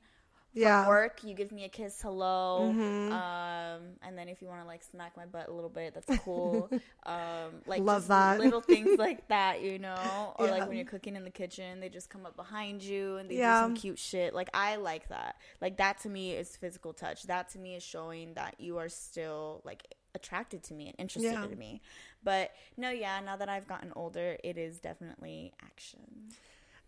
Yeah. 0.55 0.81
Mm-hmm. 0.83 0.89
work 0.91 1.25
you 1.25 1.35
give 1.35 1.51
me 1.53 1.65
a 1.65 1.69
kiss 1.69 2.01
hello 2.03 2.71
um 3.13 3.83
and 4.03 4.17
then 4.19 4.29
if 4.29 4.43
you 4.43 4.49
want 4.49 4.61
to 4.61 4.67
like 4.67 4.83
smack 4.83 5.17
my 5.17 5.25
butt 5.25 5.49
a 5.49 5.53
little 5.53 5.71
bit 5.71 5.95
that's 5.95 6.19
cool 6.23 6.69
um 7.07 7.53
like 7.67 7.83
Love 7.83 8.07
that. 8.09 8.39
little 8.39 8.61
things 8.61 8.99
like 8.99 9.27
that 9.29 9.63
you 9.63 9.79
know 9.79 10.35
or 10.39 10.47
Yeah. 10.47 10.53
like 10.53 10.67
when 10.69 10.77
you're 10.77 10.85
cooking 10.87 11.17
in 11.17 11.25
the 11.25 11.31
kitchen 11.31 11.81
they 11.81 11.89
just 11.89 12.11
come 12.11 12.27
up 12.27 12.37
behind 12.37 12.83
you 12.83 13.17
and 13.17 13.31
they 13.31 13.37
Yeah. 13.37 13.61
do 13.63 13.67
some 13.69 13.75
cute 13.75 13.99
shit 13.99 14.35
like 14.35 14.51
i 14.55 14.77
like 14.77 15.09
that 15.09 15.37
like 15.61 15.79
that 15.79 15.99
to 16.01 16.09
me 16.11 16.33
is 16.33 16.57
physical 16.57 16.93
touch 16.93 17.23
that 17.25 17.49
to 17.51 17.59
me 17.59 17.75
is 17.77 17.83
showing 17.83 18.35
that 18.35 18.57
you 18.59 18.79
are 18.79 18.89
still 18.89 19.63
like 19.65 19.95
attracted 20.15 20.63
to 20.65 20.75
me 20.75 20.89
and 20.89 20.95
interested 20.99 21.33
Yeah. 21.33 21.45
in 21.45 21.59
me 21.59 21.81
but 22.23 22.51
no 22.77 22.91
yeah 22.91 23.19
now 23.21 23.37
that 23.37 23.49
i've 23.49 23.67
gotten 23.67 23.91
older 23.97 24.37
it 24.45 24.59
is 24.59 24.79
definitely 24.79 25.55
action 25.65 26.01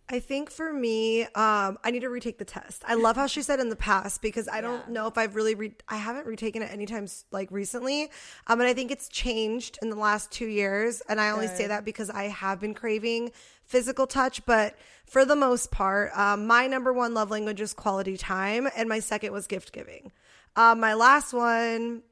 I 0.09 0.21
think 0.21 0.51
for 0.51 0.71
me, 0.71 1.23
um, 1.23 1.79
I 1.83 1.91
need 1.91 2.01
to 2.01 2.11
retake 2.11 2.37
the 2.37 2.45
test. 2.45 2.83
I 2.87 2.93
love 2.95 3.17
how 3.17 3.27
she 3.27 3.41
said 3.41 3.59
in 3.59 3.71
the 3.71 3.77
past 3.77 4.21
because 4.21 4.49
I 4.49 4.61
don't 4.61 4.91
know 4.91 5.07
if 5.07 5.17
I've 5.17 5.35
really, 5.35 5.55
re- 5.55 5.73
I 5.89 5.97
haven't 5.97 6.27
retaken 6.27 6.61
it 6.61 6.71
anytime 6.71 7.05
s- 7.05 7.25
like 7.31 7.51
recently. 7.51 8.11
Um, 8.47 8.61
and 8.61 8.69
I 8.69 8.75
think 8.75 8.91
it's 8.91 9.09
changed 9.09 9.79
in 9.81 9.89
the 9.89 9.97
last 9.97 10.31
two 10.31 10.47
years. 10.47 11.01
And 11.09 11.19
I 11.21 11.31
only 11.31 11.47
say 11.57 11.67
that 11.69 11.87
because 11.87 12.11
I 12.11 12.25
have 12.25 12.61
been 12.61 12.75
craving 12.75 13.33
physical 13.65 14.07
touch. 14.07 14.45
But 14.45 14.77
for 15.07 15.25
the 15.25 15.37
most 15.37 15.71
part, 15.71 16.15
um, 16.15 16.47
my 16.47 16.67
number 16.67 16.93
one 16.93 17.15
love 17.15 17.31
language 17.31 17.63
is 17.63 17.73
quality 17.73 18.19
time. 18.19 18.69
And 18.77 18.91
my 18.91 18.99
second 19.01 19.33
was 19.33 19.47
gift 19.47 19.73
giving. 19.73 20.13
Um, 20.55 20.81
my 20.81 20.93
last 20.93 21.33
one 21.33 22.03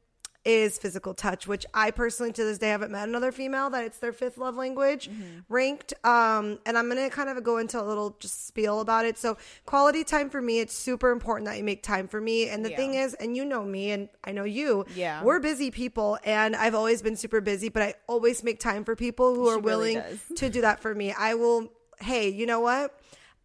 is 0.45 0.77
physical 0.79 1.15
touch, 1.15 1.47
which 1.47 1.65
I 1.73 1.93
personally 1.93 2.33
to 2.33 2.43
this 2.45 2.59
day 2.59 2.69
haven't 2.71 2.91
met 2.91 3.07
another 3.09 3.31
female 3.31 3.71
that 3.71 3.85
it's 3.85 3.99
their 3.99 4.13
fifth 4.13 4.39
love 4.39 4.57
language 4.57 5.09
ranked. 5.49 5.95
Um, 6.05 6.59
and 6.67 6.77
I'm 6.77 6.89
gonna 6.89 7.11
kind 7.11 7.29
of 7.29 7.43
go 7.45 7.59
into 7.59 7.81
a 7.81 7.85
little 7.85 8.17
just 8.19 8.49
spiel 8.49 8.81
about 8.81 9.05
it. 9.05 9.17
So 9.19 9.37
quality 9.67 10.03
time 10.03 10.31
for 10.31 10.43
me, 10.43 10.59
it's 10.59 10.75
super 10.75 11.11
important 11.13 11.47
that 11.47 11.59
you 11.59 11.65
make 11.65 11.83
time 11.85 12.09
for 12.09 12.21
me. 12.21 12.49
And 12.49 12.65
the 12.65 12.71
Yeah. 12.71 12.77
thing 12.77 12.95
is, 12.95 13.15
and 13.15 13.37
you 13.37 13.45
know 13.45 13.63
me 13.63 13.93
and 13.93 14.09
I 14.25 14.33
know 14.33 14.45
you, 14.45 14.85
Yeah. 14.97 15.23
we're 15.23 15.39
busy 15.39 15.71
people 15.71 16.19
and 16.25 16.57
I've 16.57 16.75
always 16.75 17.03
been 17.03 17.15
super 17.17 17.41
busy, 17.41 17.69
but 17.69 17.83
I 17.83 17.95
always 18.09 18.43
make 18.43 18.59
time 18.59 18.85
for 18.85 18.97
people 18.97 19.35
who 19.37 19.47
She 19.47 19.53
are 19.55 19.59
willing 19.61 20.03
to 20.37 20.51
do 20.51 20.61
that 20.63 20.81
for 20.81 20.93
me. 20.95 21.13
I 21.13 21.35
will, 21.35 21.73
hey, 22.01 22.29
you 22.29 22.47
know 22.47 22.59
what? 22.61 22.99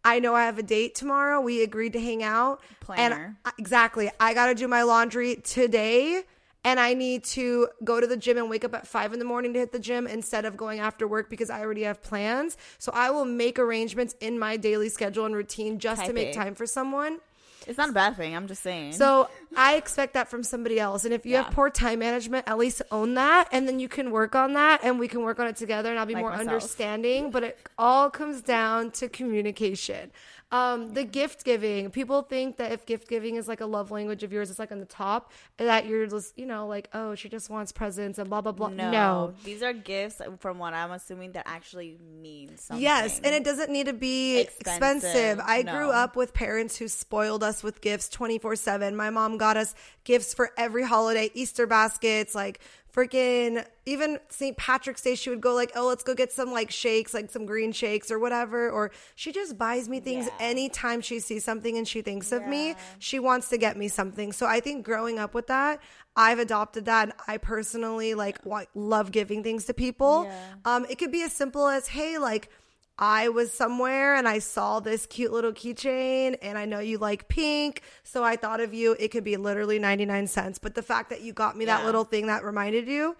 I 0.04 0.20
know 0.20 0.34
I 0.34 0.46
have 0.46 0.58
a 0.58 0.62
date 0.62 0.94
tomorrow. 0.94 1.40
We 1.40 1.62
agreed 1.62 1.92
to 1.92 2.00
hang 2.00 2.22
out. 2.22 2.60
Planner. 2.80 3.24
And 3.24 3.36
I- 3.44 3.52
exactly. 3.58 4.10
I 4.18 4.32
got 4.34 4.46
to 4.46 4.54
do 4.54 4.66
my 4.66 4.82
laundry 4.82 5.36
today. 5.36 6.22
And 6.64 6.78
I 6.80 6.92
need 6.92 7.24
to 7.24 7.68
go 7.84 8.00
to 8.00 8.06
the 8.06 8.16
gym 8.16 8.36
and 8.36 8.50
wake 8.50 8.64
up 8.64 8.74
at 8.74 8.86
five 8.86 9.12
in 9.12 9.18
the 9.20 9.24
morning 9.24 9.52
to 9.54 9.58
hit 9.60 9.72
the 9.72 9.78
gym 9.78 10.06
instead 10.06 10.44
of 10.44 10.56
going 10.56 10.80
after 10.80 11.06
work 11.06 11.30
because 11.30 11.50
I 11.50 11.60
already 11.60 11.82
have 11.84 12.02
plans. 12.02 12.56
So 12.78 12.90
I 12.94 13.10
will 13.10 13.24
make 13.24 13.58
arrangements 13.58 14.14
in 14.20 14.38
my 14.38 14.56
daily 14.56 14.88
schedule 14.88 15.24
and 15.24 15.34
routine 15.34 15.78
just 15.78 16.04
to 16.04 16.12
make 16.12 16.32
time 16.32 16.54
for 16.54 16.66
someone. 16.66 17.20
it's 17.66 17.76
not 17.78 17.90
a 17.90 17.92
bad 17.92 18.16
thing 18.16 18.34
i'm 18.36 18.46
just 18.46 18.62
saying 18.62 18.92
So 18.92 19.28
I 19.56 19.74
expect 19.76 20.14
that 20.14 20.28
from 20.30 20.42
somebody 20.42 20.78
else. 20.80 21.04
And 21.04 21.12
if 21.12 21.26
you 21.26 21.32
Yeah. 21.32 21.42
have 21.44 21.52
poor 21.52 21.68
time 21.70 21.98
management, 21.98 22.48
at 22.48 22.56
least 22.58 22.80
own 22.90 23.14
that. 23.14 23.48
And 23.52 23.66
then 23.68 23.78
you 23.80 23.88
can 23.88 24.10
work 24.10 24.34
on 24.34 24.52
that 24.54 24.80
and 24.82 24.98
we 24.98 25.08
can 25.08 25.22
work 25.22 25.38
on 25.40 25.46
it 25.48 25.56
together 25.56 25.90
and 25.90 25.98
I'll 25.98 26.06
be 26.06 26.14
Like 26.14 26.22
more 26.22 26.30
myself. 26.30 26.48
understanding. 26.48 27.30
But 27.30 27.42
it 27.44 27.58
all 27.76 28.08
comes 28.10 28.40
down 28.42 28.90
to 28.92 29.08
communication. 29.08 30.10
Um, 30.50 30.94
the 30.94 31.04
gift 31.04 31.44
giving. 31.44 31.90
People 31.90 32.22
think 32.22 32.56
that 32.56 32.72
if 32.72 32.86
gift 32.86 33.06
giving 33.06 33.36
is 33.36 33.46
like 33.48 33.60
a 33.60 33.66
love 33.66 33.90
language 33.90 34.22
of 34.22 34.32
yours, 34.32 34.48
it's 34.48 34.58
like 34.58 34.72
on 34.72 34.78
the 34.78 34.86
top, 34.86 35.30
that 35.58 35.86
you're 35.86 36.06
just, 36.06 36.38
you 36.38 36.46
know, 36.46 36.66
like, 36.66 36.88
oh, 36.94 37.14
she 37.14 37.28
just 37.28 37.50
wants 37.50 37.70
presents 37.70 38.18
and 38.18 38.30
blah, 38.30 38.40
blah, 38.40 38.52
blah. 38.52 38.68
no, 38.68 38.90
no. 38.90 39.34
these 39.44 39.62
are 39.62 39.74
gifts 39.74 40.22
from 40.38 40.58
what 40.58 40.72
i'm 40.72 40.90
assuming 40.90 41.32
that 41.32 41.46
actually 41.46 41.98
mean 42.22 42.56
something 42.56 42.82
Yes, 42.82 43.20
and 43.22 43.34
it 43.34 43.44
doesn't 43.44 43.70
need 43.70 43.86
to 43.86 43.92
be 43.92 44.38
expensive. 44.38 45.04
Expensive, 45.04 45.40
I 45.44 45.62
grew 45.62 45.90
up 45.90 46.16
with 46.16 46.32
parents 46.32 46.76
who 46.76 46.88
spoiled 46.88 47.42
us 47.42 47.62
with 47.62 47.80
gifts 47.80 48.08
24/7. 48.08 48.94
My 48.96 49.10
mom 49.10 49.36
got 49.36 49.56
us 49.56 49.74
gifts 50.04 50.32
for 50.32 50.50
every 50.56 50.84
holiday, 50.84 51.30
Easter 51.34 51.66
baskets, 51.66 52.34
like 52.34 52.60
freaking 52.94 53.64
even 53.86 54.18
St. 54.28 54.56
Patrick's 54.56 55.02
Day, 55.02 55.14
she 55.14 55.30
would 55.30 55.40
go 55.40 55.54
like, 55.54 55.72
oh, 55.74 55.86
let's 55.88 56.02
go 56.02 56.14
get 56.14 56.32
some 56.32 56.52
like 56.52 56.70
shakes, 56.70 57.14
like 57.14 57.30
some 57.30 57.46
green 57.46 57.72
shakes 57.72 58.10
or 58.10 58.18
whatever. 58.18 58.70
Or 58.70 58.90
she 59.14 59.32
just 59.32 59.56
buys 59.58 59.88
me 59.88 60.00
things 60.00 60.26
Yeah. 60.26 60.32
anytime 60.40 61.00
she 61.00 61.20
sees 61.20 61.44
something 61.44 61.76
and 61.76 61.86
she 61.86 62.02
thinks 62.02 62.32
of 62.32 62.46
me. 62.46 62.74
She 62.98 63.18
wants 63.18 63.48
to 63.50 63.58
get 63.58 63.76
me 63.76 63.88
something. 63.88 64.32
So 64.32 64.46
I 64.46 64.60
think 64.60 64.84
growing 64.84 65.18
up 65.18 65.34
with 65.34 65.46
that, 65.48 65.80
I've 66.16 66.38
adopted 66.38 66.84
that. 66.86 67.14
I 67.26 67.36
personally 67.38 68.14
like 68.14 68.44
wa- 68.44 68.64
love 68.74 69.12
giving 69.12 69.42
things 69.42 69.64
to 69.66 69.74
people. 69.74 70.24
Yeah. 70.24 70.34
Um, 70.64 70.86
it 70.90 70.98
could 70.98 71.12
be 71.12 71.22
as 71.22 71.32
simple 71.32 71.66
as, 71.68 71.88
hey, 71.88 72.18
like 72.18 72.50
I 72.98 73.28
was 73.28 73.52
somewhere 73.52 74.16
and 74.16 74.26
I 74.26 74.40
saw 74.40 74.80
this 74.80 75.06
cute 75.06 75.32
little 75.32 75.52
keychain 75.52 76.36
and 76.42 76.58
I 76.58 76.64
know 76.64 76.80
you 76.80 76.98
like 76.98 77.28
pink, 77.28 77.82
so 78.02 78.24
I 78.24 78.36
thought 78.36 78.60
of 78.60 78.74
you. 78.74 78.96
It 78.98 79.08
could 79.08 79.24
be 79.24 79.36
literally 79.36 79.78
99 79.78 80.26
cents, 80.26 80.58
but 80.58 80.74
the 80.74 80.82
fact 80.82 81.10
that 81.10 81.20
you 81.20 81.32
got 81.32 81.56
me 81.56 81.66
that 81.66 81.84
little 81.84 82.04
thing 82.04 82.26
that 82.26 82.44
reminded 82.44 82.88
you 82.88 83.16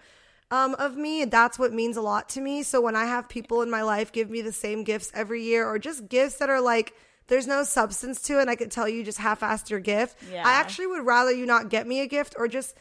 um, 0.51 0.75
of 0.75 0.97
me, 0.97 1.25
that's 1.25 1.57
what 1.57 1.71
means 1.71 1.95
a 1.95 2.01
lot 2.01 2.29
to 2.29 2.41
me. 2.41 2.63
So 2.63 2.81
when 2.81 2.95
I 2.95 3.05
have 3.05 3.29
people 3.29 3.61
in 3.61 3.69
my 3.69 3.83
life 3.83 4.11
give 4.11 4.29
me 4.29 4.41
the 4.41 4.51
same 4.51 4.83
gifts 4.83 5.11
every 5.13 5.43
year 5.43 5.65
or 5.65 5.79
just 5.79 6.09
gifts 6.09 6.37
that 6.37 6.49
are 6.49 6.61
like, 6.61 6.93
there's 7.27 7.47
no 7.47 7.63
substance 7.63 8.23
to 8.23 8.39
it, 8.39 8.41
and 8.41 8.49
I 8.49 8.55
could 8.55 8.71
tell 8.71 8.89
you 8.89 9.03
just 9.03 9.19
half-assed 9.19 9.69
your 9.69 9.79
gift. 9.79 10.17
Yeah. 10.31 10.47
I 10.47 10.53
actually 10.53 10.87
would 10.87 11.05
rather 11.05 11.31
you 11.31 11.45
not 11.45 11.69
get 11.69 11.85
me 11.85 12.01
a 12.01 12.07
gift 12.07 12.35
or 12.37 12.47
just 12.47 12.75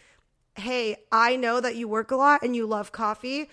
hey, 0.57 0.97
I 1.13 1.37
know 1.37 1.61
that 1.61 1.77
you 1.77 1.87
work 1.87 2.11
a 2.11 2.17
lot 2.17 2.43
and 2.43 2.57
you 2.57 2.67
love 2.67 2.91
coffee. 2.91 3.49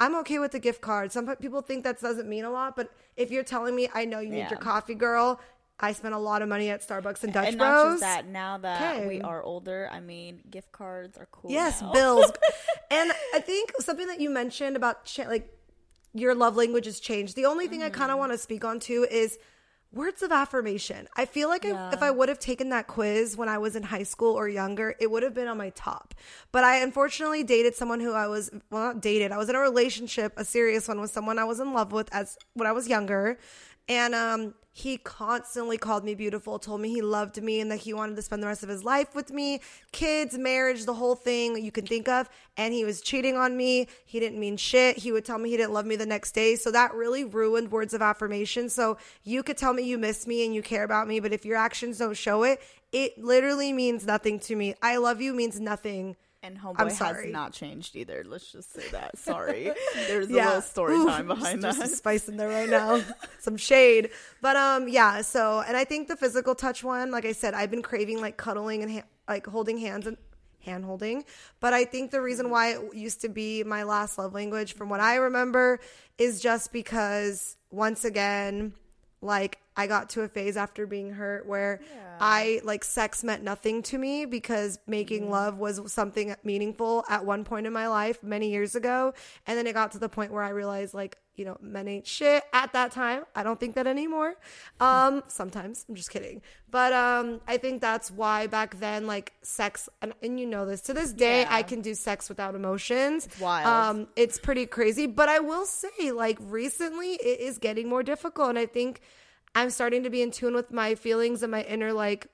I'm 0.00 0.16
okay 0.16 0.38
with 0.38 0.52
the 0.52 0.58
gift 0.58 0.80
card. 0.80 1.12
Some 1.12 1.26
people 1.36 1.60
think 1.60 1.84
that 1.84 2.00
doesn't 2.00 2.28
mean 2.28 2.44
a 2.44 2.50
lot, 2.50 2.74
but 2.74 2.90
if 3.16 3.30
you're 3.30 3.44
telling 3.44 3.76
me 3.76 3.88
I 3.94 4.04
know 4.06 4.18
you 4.20 4.30
need 4.30 4.38
Yeah. 4.38 4.50
your 4.50 4.58
coffee, 4.58 4.94
girl, 4.94 5.38
I 5.78 5.92
spent 5.92 6.14
a 6.14 6.18
lot 6.18 6.42
of 6.42 6.48
money 6.48 6.68
at 6.70 6.80
Starbucks 6.86 7.22
and 7.24 7.32
Dutch 7.32 7.48
and 7.48 7.58
Bros. 7.58 7.70
not 7.70 7.90
just 7.92 8.00
that. 8.00 8.26
Now 8.26 8.58
that 8.58 8.96
Okay. 8.96 9.06
we 9.06 9.20
are 9.22 9.42
older, 9.42 9.88
I 9.92 10.00
mean, 10.00 10.42
gift 10.50 10.72
cards 10.72 11.16
are 11.18 11.26
cool. 11.30 11.50
Yes, 11.50 11.80
now. 11.80 11.92
bills. 11.92 12.32
and 12.90 13.12
I 13.34 13.40
think 13.40 13.72
something 13.80 14.06
that 14.08 14.20
you 14.20 14.28
mentioned 14.30 14.76
about 14.76 15.04
cha- 15.04 15.28
like 15.28 15.54
your 16.12 16.34
love 16.34 16.56
language 16.56 16.86
has 16.86 16.98
changed. 17.00 17.36
The 17.36 17.46
only 17.46 17.68
thing 17.68 17.82
I 17.82 17.86
Mm-hmm. 17.86 17.94
kind 18.00 18.10
of 18.12 18.18
want 18.18 18.32
to 18.32 18.38
speak 18.38 18.64
on 18.64 18.80
too 18.80 19.06
is 19.10 19.38
words 19.92 20.22
of 20.22 20.30
affirmation. 20.30 21.08
I 21.16 21.24
feel 21.26 21.48
like 21.48 21.64
I, 21.64 21.70
Yeah. 21.70 21.90
if 21.92 22.02
I 22.02 22.10
would 22.10 22.28
have 22.28 22.38
taken 22.38 22.68
that 22.70 22.86
quiz 22.86 23.36
when 23.36 23.48
I 23.48 23.58
was 23.58 23.74
in 23.74 23.82
high 23.82 24.04
school 24.04 24.34
or 24.34 24.48
younger, 24.48 24.94
it 25.00 25.10
would 25.10 25.22
have 25.22 25.34
been 25.34 25.48
on 25.48 25.58
my 25.58 25.70
top. 25.70 26.14
But 26.52 26.62
I 26.64 26.78
unfortunately 26.78 27.42
dated 27.42 27.74
someone 27.74 27.98
who 28.00 28.12
I 28.12 28.26
was 28.28 28.50
well 28.70 28.82
not 28.84 29.00
dated. 29.02 29.32
I 29.32 29.38
was 29.38 29.48
in 29.48 29.56
a 29.56 29.60
relationship, 29.60 30.32
a 30.36 30.44
serious 30.44 30.86
one 30.86 31.00
with 31.00 31.10
someone 31.10 31.38
I 31.38 31.44
was 31.44 31.58
in 31.60 31.72
love 31.72 31.90
with 31.92 32.08
as 32.14 32.38
when 32.54 32.66
I 32.68 32.72
was 32.72 32.86
younger. 32.88 33.38
And 33.88 34.14
um 34.14 34.54
he 34.72 34.98
constantly 34.98 35.76
called 35.76 36.04
me 36.04 36.14
beautiful, 36.14 36.58
told 36.58 36.80
me 36.80 36.90
he 36.90 37.02
loved 37.02 37.42
me 37.42 37.60
and 37.60 37.70
that 37.70 37.80
he 37.80 37.92
wanted 37.92 38.14
to 38.16 38.22
spend 38.22 38.42
the 38.42 38.46
rest 38.46 38.62
of 38.62 38.68
his 38.68 38.84
life 38.84 39.14
with 39.14 39.32
me, 39.32 39.60
kids, 39.90 40.38
marriage, 40.38 40.84
the 40.84 40.94
whole 40.94 41.16
thing 41.16 41.62
you 41.62 41.72
can 41.72 41.86
think 41.86 42.08
of. 42.08 42.28
And 42.56 42.72
he 42.72 42.84
was 42.84 43.00
cheating 43.00 43.36
on 43.36 43.56
me. 43.56 43.88
He 44.06 44.20
didn't 44.20 44.38
mean 44.38 44.56
shit. 44.56 44.98
He 44.98 45.10
would 45.10 45.24
tell 45.24 45.38
me 45.38 45.50
he 45.50 45.56
didn't 45.56 45.72
love 45.72 45.86
me 45.86 45.96
the 45.96 46.06
next 46.06 46.32
day. 46.32 46.54
So 46.54 46.70
that 46.70 46.94
really 46.94 47.24
ruined 47.24 47.72
words 47.72 47.94
of 47.94 48.02
affirmation. 48.02 48.68
So 48.68 48.96
you 49.24 49.42
could 49.42 49.56
tell 49.56 49.74
me 49.74 49.82
you 49.82 49.98
miss 49.98 50.26
me 50.26 50.44
and 50.44 50.54
you 50.54 50.62
care 50.62 50.84
about 50.84 51.08
me, 51.08 51.18
but 51.18 51.32
if 51.32 51.44
your 51.44 51.56
actions 51.56 51.98
don't 51.98 52.16
show 52.16 52.44
it, 52.44 52.60
it 52.92 53.18
literally 53.18 53.72
means 53.72 54.06
nothing 54.06 54.38
to 54.40 54.54
me. 54.54 54.74
I 54.82 54.96
love 54.96 55.20
you 55.20 55.34
means 55.34 55.58
nothing. 55.58 56.16
And 56.42 56.58
I'm 56.58 56.74
Homeboy 56.74 56.92
sorry. 56.92 57.24
has 57.24 57.32
not 57.32 57.52
changed 57.52 57.96
either. 57.96 58.24
Let's 58.26 58.50
just 58.50 58.72
say 58.72 58.88
that. 58.92 59.18
Sorry. 59.18 59.72
There's 59.94 60.30
a 60.30 60.32
little 60.32 60.62
story 60.62 60.94
Ooh, 60.94 61.06
time 61.06 61.26
behind 61.26 61.60
just, 61.60 61.78
that. 61.78 61.82
Just 61.82 61.90
some 61.90 61.98
spice 61.98 62.28
in 62.28 62.38
there 62.38 62.48
right 62.48 62.68
now. 62.68 63.02
some 63.40 63.58
shade. 63.58 64.10
But 64.40 64.56
um 64.56 64.88
yeah, 64.88 65.20
so 65.20 65.62
and 65.66 65.76
I 65.76 65.84
think 65.84 66.08
the 66.08 66.16
physical 66.16 66.54
touch 66.54 66.82
one, 66.82 67.10
like 67.10 67.26
I 67.26 67.32
said, 67.32 67.52
I've 67.52 67.70
been 67.70 67.82
craving 67.82 68.22
like 68.22 68.38
cuddling 68.38 68.82
and 68.82 68.90
ha- 68.90 69.06
like 69.28 69.46
holding 69.46 69.76
hands 69.76 70.06
and 70.06 70.16
hand 70.60 70.86
holding. 70.86 71.24
But 71.60 71.74
I 71.74 71.84
think 71.84 72.10
the 72.10 72.22
reason 72.22 72.48
why 72.48 72.72
it 72.72 72.94
used 72.94 73.20
to 73.22 73.28
be 73.28 73.62
my 73.62 73.82
last 73.82 74.16
love 74.16 74.32
language 74.32 74.72
from 74.74 74.88
what 74.88 75.00
I 75.00 75.16
remember 75.16 75.78
is 76.16 76.40
just 76.40 76.72
because 76.72 77.58
once 77.70 78.06
again 78.06 78.72
like 79.20 79.58
I 79.80 79.86
got 79.86 80.10
to 80.10 80.22
a 80.22 80.28
phase 80.28 80.56
after 80.56 80.86
being 80.86 81.10
hurt 81.12 81.46
where 81.46 81.80
Yeah. 81.82 82.16
I 82.22 82.60
like 82.64 82.84
sex 82.84 83.24
meant 83.24 83.42
nothing 83.42 83.82
to 83.84 83.96
me 83.98 84.26
because 84.26 84.78
making 84.86 85.22
Mm-hmm. 85.22 85.32
love 85.32 85.58
was 85.58 85.80
something 85.92 86.34
meaningful 86.44 87.04
at 87.08 87.24
one 87.24 87.44
point 87.44 87.66
in 87.66 87.72
my 87.72 87.88
life 87.88 88.22
many 88.22 88.50
years 88.50 88.74
ago. 88.74 89.14
And 89.46 89.56
then 89.56 89.66
it 89.66 89.72
got 89.72 89.92
to 89.92 89.98
the 89.98 90.08
point 90.08 90.30
where 90.32 90.42
I 90.42 90.50
realized 90.50 90.92
like, 90.92 91.16
you 91.36 91.46
know, 91.46 91.56
men 91.62 91.88
ain't 91.88 92.06
shit 92.06 92.42
at 92.52 92.74
that 92.74 92.92
time. 92.92 93.22
I 93.34 93.42
don't 93.42 93.58
think 93.58 93.74
that 93.76 93.86
anymore. 93.86 94.34
Um, 94.80 95.22
sometimes 95.28 95.84
I'm 95.88 95.94
just 95.94 96.10
kidding. 96.10 96.40
But 96.70 96.92
um, 96.94 97.40
I 97.46 97.56
think 97.58 97.80
that's 97.82 98.10
why 98.10 98.46
back 98.46 98.78
then, 98.80 99.06
like 99.06 99.32
sex, 99.42 99.88
and, 100.02 100.12
and 100.22 100.38
you 100.40 100.46
know 100.46 100.64
this 100.66 100.80
to 100.82 100.94
this 100.94 101.12
day, 101.12 101.42
Yeah. 101.42 101.54
I 101.58 101.62
can 101.62 101.80
do 101.82 101.94
sex 101.94 102.28
without 102.30 102.54
emotions. 102.54 103.26
It's 103.26 103.40
wild. 103.40 103.66
Um, 103.66 104.08
it's 104.16 104.38
pretty 104.38 104.64
crazy. 104.66 105.06
But 105.06 105.28
I 105.28 105.38
will 105.40 105.66
say, 105.66 106.12
like 106.12 106.38
recently, 106.40 107.12
it 107.14 107.40
is 107.40 107.58
getting 107.58 107.88
more 107.88 108.02
difficult, 108.02 108.48
and 108.50 108.58
I 108.58 108.66
think 108.66 109.00
I'm 109.54 109.70
starting 109.70 110.02
to 110.04 110.10
be 110.10 110.22
in 110.22 110.30
tune 110.30 110.54
with 110.54 110.72
my 110.72 110.94
feelings 110.94 111.42
and 111.42 111.50
my 111.50 111.62
inner 111.62 111.92
like 111.92 112.28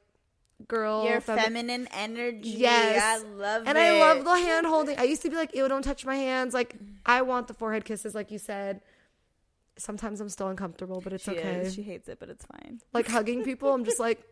girl. 0.68 1.04
Your 1.04 1.20
femi- 1.20 1.42
feminine 1.42 1.88
energy. 1.92 2.50
Yes. 2.50 3.02
I 3.02 3.26
love 3.26 3.62
and 3.66 3.68
it. 3.68 3.70
And 3.70 3.78
I 3.78 4.00
love 4.00 4.24
the 4.24 4.34
hand 4.34 4.66
holding. 4.66 4.98
I 4.98 5.04
used 5.04 5.22
to 5.22 5.30
be 5.30 5.36
like, 5.36 5.54
ew, 5.54 5.66
don't 5.68 5.82
touch 5.82 6.04
my 6.04 6.16
hands. 6.16 6.54
Like, 6.54 6.76
I 7.04 7.22
want 7.22 7.48
the 7.48 7.54
forehead 7.54 7.84
kisses, 7.84 8.14
like 8.14 8.30
you 8.30 8.38
said. 8.38 8.80
Sometimes 9.78 10.20
I'm 10.20 10.30
still 10.30 10.48
uncomfortable, 10.48 11.02
but 11.02 11.12
it's 11.12 11.24
She 11.24 11.32
okay. 11.32 11.56
is. 11.56 11.74
She 11.74 11.82
hates 11.82 12.08
it, 12.08 12.18
but 12.18 12.30
it's 12.30 12.46
fine. 12.46 12.80
like 12.94 13.08
hugging 13.08 13.44
people, 13.44 13.74
I'm 13.74 13.84
just 13.84 14.00
like, 14.00 14.22